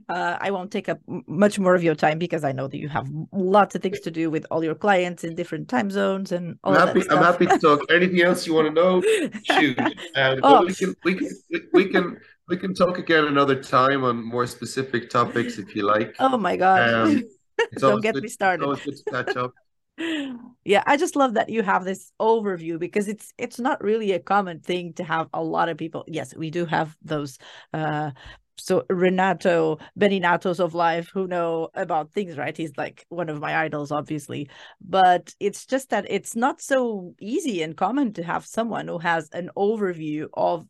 Uh, 0.08 0.36
i 0.40 0.50
won't 0.50 0.70
take 0.70 0.88
up 0.88 0.98
much 1.26 1.58
more 1.58 1.74
of 1.74 1.82
your 1.82 1.94
time 1.94 2.18
because 2.18 2.44
i 2.44 2.52
know 2.52 2.68
that 2.68 2.78
you 2.78 2.88
have 2.88 3.08
lots 3.32 3.74
of 3.74 3.82
things 3.82 4.00
to 4.00 4.10
do 4.10 4.30
with 4.30 4.46
all 4.50 4.62
your 4.62 4.74
clients 4.74 5.24
in 5.24 5.34
different 5.34 5.68
time 5.68 5.90
zones 5.90 6.32
and 6.32 6.58
all 6.62 6.74
I'm 6.74 6.86
happy, 6.86 7.00
that 7.00 7.12
I'm 7.12 7.22
happy 7.22 7.46
to 7.46 7.58
talk. 7.58 7.80
Anything 7.90 8.20
else 8.22 8.46
you 8.46 8.54
want 8.54 8.68
to 8.68 8.74
know? 8.74 9.02
Shoot. 9.42 9.78
Uh, 10.16 10.36
oh. 10.42 10.64
we 10.64 10.74
can 10.74 10.94
we 11.04 11.14
can 11.14 11.30
we 11.72 11.84
can 11.88 12.18
we 12.48 12.56
can 12.56 12.74
talk 12.74 12.98
again 12.98 13.24
another 13.24 13.60
time 13.62 14.04
on 14.04 14.24
more 14.24 14.46
specific 14.46 15.10
topics 15.10 15.58
if 15.58 15.74
you 15.74 15.82
like. 15.82 16.14
Oh 16.18 16.38
my 16.38 16.56
god 16.56 16.94
um, 16.94 17.22
Don't 17.78 18.02
get 18.02 18.14
good, 18.14 18.22
me 18.22 18.28
started. 18.28 18.80
catch 19.08 19.36
up. 19.36 19.52
yeah, 20.64 20.82
I 20.86 20.96
just 20.96 21.16
love 21.16 21.34
that 21.34 21.48
you 21.48 21.62
have 21.62 21.84
this 21.84 22.12
overview 22.20 22.78
because 22.78 23.08
it's 23.08 23.32
it's 23.38 23.58
not 23.58 23.82
really 23.82 24.12
a 24.12 24.20
common 24.20 24.60
thing 24.60 24.92
to 24.94 25.04
have 25.04 25.28
a 25.32 25.42
lot 25.42 25.68
of 25.68 25.78
people. 25.78 26.04
Yes, 26.06 26.34
we 26.34 26.50
do 26.50 26.66
have 26.66 26.96
those 27.02 27.38
uh 27.72 28.10
so 28.58 28.84
Renato 28.88 29.78
Beninattos 29.98 30.60
of 30.60 30.74
life 30.74 31.10
who 31.12 31.26
know 31.26 31.68
about 31.74 32.12
things, 32.12 32.38
right? 32.38 32.56
He's 32.56 32.76
like 32.76 33.04
one 33.10 33.28
of 33.28 33.40
my 33.40 33.56
idols, 33.56 33.92
obviously. 33.92 34.48
But 34.80 35.34
it's 35.40 35.66
just 35.66 35.90
that 35.90 36.06
it's 36.08 36.34
not 36.34 36.60
so 36.60 37.14
easy 37.20 37.62
and 37.62 37.76
common 37.76 38.12
to 38.14 38.22
have 38.22 38.46
someone 38.46 38.88
who 38.88 38.98
has 38.98 39.28
an 39.32 39.50
overview 39.56 40.28
of 40.34 40.66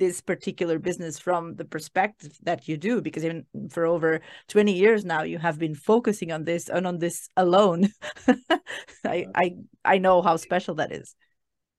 this 0.00 0.20
particular 0.20 0.78
business 0.78 1.18
from 1.18 1.54
the 1.54 1.64
perspective 1.64 2.32
that 2.42 2.66
you 2.66 2.76
do 2.78 3.02
because 3.02 3.22
even 3.22 3.44
for 3.68 3.84
over 3.84 4.20
20 4.48 4.72
years 4.72 5.04
now 5.04 5.22
you 5.22 5.38
have 5.38 5.58
been 5.58 5.74
focusing 5.74 6.32
on 6.32 6.44
this 6.44 6.68
and 6.70 6.86
on 6.86 6.98
this 6.98 7.28
alone. 7.36 7.92
I 9.04 9.26
i 9.34 9.46
i 9.84 9.98
know 9.98 10.22
how 10.22 10.36
special 10.36 10.74
that 10.76 10.90
is. 10.90 11.14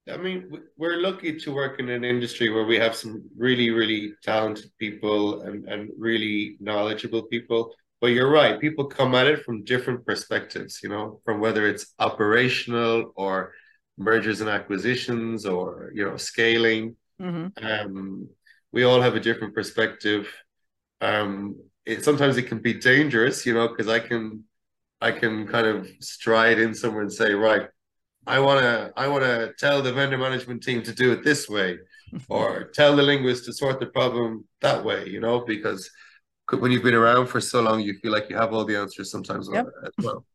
I 0.08 0.18
mean 0.18 0.40
we're 0.78 1.02
lucky 1.02 1.40
to 1.40 1.52
work 1.52 1.80
in 1.80 1.90
an 1.90 2.04
industry 2.04 2.50
where 2.50 2.66
we 2.66 2.78
have 2.78 2.96
some 2.96 3.24
really 3.36 3.72
really 3.72 4.14
talented 4.24 4.72
people 4.78 5.42
and 5.42 5.68
and 5.68 5.90
really 5.98 6.58
knowledgeable 6.60 7.24
people. 7.24 7.74
But 8.00 8.14
you're 8.16 8.32
right 8.32 8.62
people 8.62 8.86
come 8.86 9.16
at 9.16 9.28
it 9.28 9.44
from 9.46 9.64
different 9.64 10.06
perspectives 10.06 10.80
you 10.84 10.90
know 10.90 11.22
from 11.26 11.40
whether 11.40 11.64
it's 11.68 11.86
operational 12.00 13.14
or 13.16 13.54
mergers 13.98 14.42
and 14.42 14.50
acquisitions 14.50 15.46
or 15.46 15.92
you 15.94 16.04
know 16.06 16.18
scaling 16.18 16.96
Mm-hmm. 17.22 17.66
Um, 17.66 18.30
we 18.72 18.84
all 18.84 19.02
have 19.02 19.16
a 19.16 19.20
different 19.20 19.54
perspective. 19.54 20.28
Um, 21.02 21.58
it, 21.86 22.04
sometimes 22.04 22.38
it 22.38 22.44
can 22.44 22.60
be 22.60 22.74
dangerous, 22.74 23.46
you 23.46 23.54
know, 23.54 23.68
because 23.68 23.88
I 23.88 24.00
can, 24.00 24.44
I 25.00 25.12
can 25.12 25.48
kind 25.48 25.68
of 25.68 25.90
stride 26.00 26.60
in 26.60 26.74
somewhere 26.74 27.04
and 27.04 27.14
say, 27.14 27.34
right, 27.34 27.68
I 28.28 28.40
want 28.40 28.62
to, 28.62 28.94
I 28.96 29.08
want 29.08 29.24
to 29.24 29.54
tell 29.58 29.82
the 29.82 29.94
vendor 29.94 30.18
management 30.18 30.64
team 30.64 30.84
to 30.84 30.94
do 30.94 31.12
it 31.12 31.24
this 31.24 31.50
way, 31.50 31.80
or 32.30 32.66
tell 32.66 32.96
the 32.96 33.04
linguist 33.04 33.46
to 33.46 33.54
sort 33.54 33.80
the 33.80 33.88
problem 33.88 34.46
that 34.62 34.84
way, 34.84 35.08
you 35.08 35.20
know, 35.20 35.42
because 35.42 35.90
when 36.60 36.72
you've 36.72 36.84
been 36.84 36.94
around 36.94 37.28
for 37.28 37.40
so 37.40 37.62
long, 37.62 37.82
you 37.82 37.98
feel 38.02 38.12
like 38.12 38.30
you 38.30 38.36
have 38.36 38.54
all 38.54 38.66
the 38.66 38.76
answers 38.76 39.10
sometimes 39.10 39.50
yep. 39.52 39.68
as 39.86 40.06
well. 40.06 40.26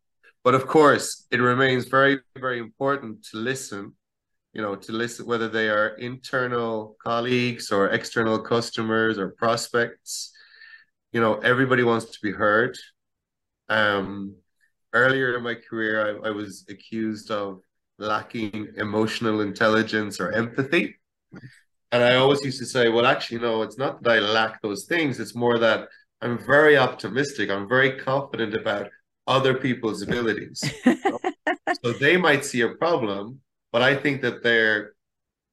But 0.42 0.54
of 0.54 0.66
course, 0.66 1.26
it 1.30 1.38
remains 1.38 1.86
very, 1.86 2.20
very 2.36 2.58
important 2.58 3.24
to 3.30 3.36
listen 3.36 3.94
you 4.56 4.62
know, 4.62 4.74
to 4.74 4.92
listen 4.92 5.26
whether 5.26 5.50
they 5.50 5.68
are 5.68 5.88
internal 5.98 6.96
colleagues 7.04 7.70
or 7.70 7.90
external 7.90 8.38
customers 8.38 9.18
or 9.18 9.28
prospects. 9.28 10.32
You 11.12 11.20
know, 11.20 11.34
everybody 11.34 11.82
wants 11.82 12.06
to 12.06 12.18
be 12.22 12.32
heard. 12.32 12.74
Um, 13.68 14.36
earlier 14.94 15.36
in 15.36 15.42
my 15.42 15.56
career, 15.56 15.94
I, 16.24 16.28
I 16.28 16.30
was 16.30 16.64
accused 16.70 17.30
of 17.30 17.60
lacking 17.98 18.68
emotional 18.78 19.42
intelligence 19.42 20.20
or 20.20 20.32
empathy. 20.32 20.96
And 21.92 22.02
I 22.02 22.14
always 22.14 22.42
used 22.42 22.58
to 22.60 22.66
say, 22.66 22.88
well, 22.88 23.04
actually, 23.04 23.40
no, 23.40 23.60
it's 23.60 23.76
not 23.76 24.02
that 24.04 24.10
I 24.10 24.20
lack 24.20 24.62
those 24.62 24.86
things. 24.86 25.20
It's 25.20 25.34
more 25.34 25.58
that 25.58 25.86
I'm 26.22 26.38
very 26.38 26.78
optimistic. 26.78 27.50
I'm 27.50 27.68
very 27.68 27.92
confident 27.98 28.54
about 28.54 28.88
other 29.26 29.52
people's 29.52 30.00
abilities. 30.00 30.64
so 31.84 31.92
they 32.00 32.16
might 32.16 32.42
see 32.42 32.62
a 32.62 32.70
problem 32.70 33.42
but 33.76 33.82
I 33.82 33.94
think 33.94 34.22
that 34.22 34.42
they're 34.42 34.94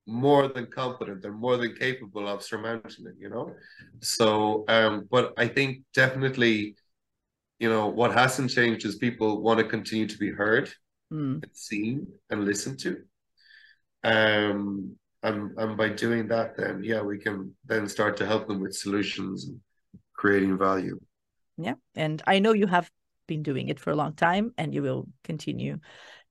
more 0.08 0.48
than 0.48 0.68
competent. 0.68 1.22
They're 1.22 1.34
more 1.34 1.58
than 1.58 1.76
capable 1.76 2.26
of 2.26 2.42
surmounting 2.42 3.06
it. 3.06 3.16
You 3.20 3.30
know, 3.30 3.54
so 4.00 4.64
um, 4.70 5.10
but 5.12 5.34
I 5.38 5.50
think 5.50 5.80
definitely, 5.94 6.78
you 7.60 7.70
know, 7.70 7.88
what 7.88 8.14
hasn't 8.14 8.50
changed 8.50 8.86
is 8.86 8.96
people 8.96 9.42
want 9.42 9.60
to 9.60 9.66
continue 9.66 10.08
to 10.08 10.18
be 10.18 10.32
heard 10.32 10.72
mm. 11.12 11.44
and 11.44 11.52
seen 11.52 12.08
and 12.30 12.46
listened 12.46 12.80
to. 12.86 12.92
Um, 14.06 14.96
and 15.22 15.52
and 15.58 15.76
by 15.76 15.90
doing 15.90 16.30
that, 16.30 16.56
then 16.56 16.82
yeah, 16.82 17.02
we 17.02 17.18
can 17.18 17.54
then 17.66 17.90
start 17.90 18.16
to 18.20 18.26
help 18.26 18.48
them 18.48 18.62
with 18.62 18.74
solutions 18.74 19.50
and 19.50 19.60
creating 20.14 20.58
value. 20.58 20.98
Yeah, 21.58 21.76
and 21.94 22.24
I 22.26 22.40
know 22.40 22.54
you 22.54 22.68
have 22.68 22.90
been 23.28 23.44
doing 23.44 23.68
it 23.68 23.82
for 23.82 23.92
a 23.92 23.98
long 23.98 24.14
time, 24.14 24.54
and 24.58 24.74
you 24.74 24.82
will 24.82 25.10
continue 25.26 25.80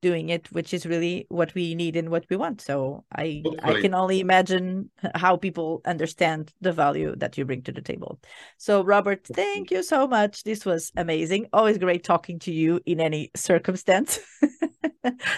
doing 0.03 0.29
it 0.29 0.51
which 0.53 0.75
is 0.75 0.85
really 0.85 1.27
what 1.31 1.55
we 1.55 1.75
need 1.75 1.97
and 1.97 2.11
what 2.11 2.27
we 2.29 2.37
want. 2.37 2.61
So 2.61 3.05
i 3.17 3.43
Hopefully. 3.45 3.79
i 3.79 3.81
can 3.81 3.95
only 3.95 4.21
imagine 4.21 4.91
how 5.15 5.37
people 5.37 5.81
understand 5.87 6.53
the 6.61 6.73
value 6.73 7.15
that 7.17 7.39
you 7.39 7.45
bring 7.45 7.63
to 7.63 7.73
the 7.73 7.81
table. 7.81 8.21
So 8.59 8.85
robert 8.85 9.27
thank 9.33 9.71
you 9.71 9.83
so 9.83 10.07
much. 10.07 10.43
This 10.43 10.67
was 10.67 10.93
amazing. 10.97 11.47
Always 11.53 11.79
great 11.79 12.05
talking 12.05 12.39
to 12.41 12.53
you 12.53 12.81
in 12.85 13.01
any 13.01 13.31
circumstance. 13.35 14.19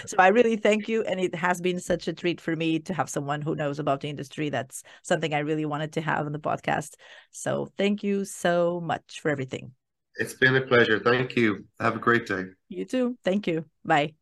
So 0.05 0.17
i 0.19 0.27
really 0.27 0.57
thank 0.57 0.87
you 0.87 1.03
and 1.03 1.19
it 1.19 1.33
has 1.33 1.59
been 1.59 1.79
such 1.79 2.07
a 2.07 2.13
treat 2.13 2.39
for 2.39 2.55
me 2.55 2.79
to 2.79 2.93
have 2.93 3.09
someone 3.09 3.41
who 3.41 3.55
knows 3.55 3.79
about 3.79 4.01
the 4.01 4.09
industry. 4.09 4.49
That's 4.49 4.83
something 5.03 5.33
i 5.33 5.39
really 5.39 5.65
wanted 5.65 5.93
to 5.93 6.01
have 6.01 6.25
on 6.25 6.31
the 6.31 6.39
podcast. 6.39 6.95
So 7.31 7.69
thank 7.77 8.03
you 8.03 8.25
so 8.25 8.79
much 8.81 9.19
for 9.21 9.29
everything. 9.29 9.71
It's 10.17 10.33
been 10.33 10.55
a 10.55 10.61
pleasure. 10.61 10.99
Thank 10.99 11.35
you. 11.35 11.65
Have 11.79 11.95
a 11.95 11.99
great 11.99 12.25
day. 12.25 12.45
You 12.69 12.85
too. 12.85 13.17
Thank 13.23 13.47
you. 13.47 13.65
Bye 13.83 14.13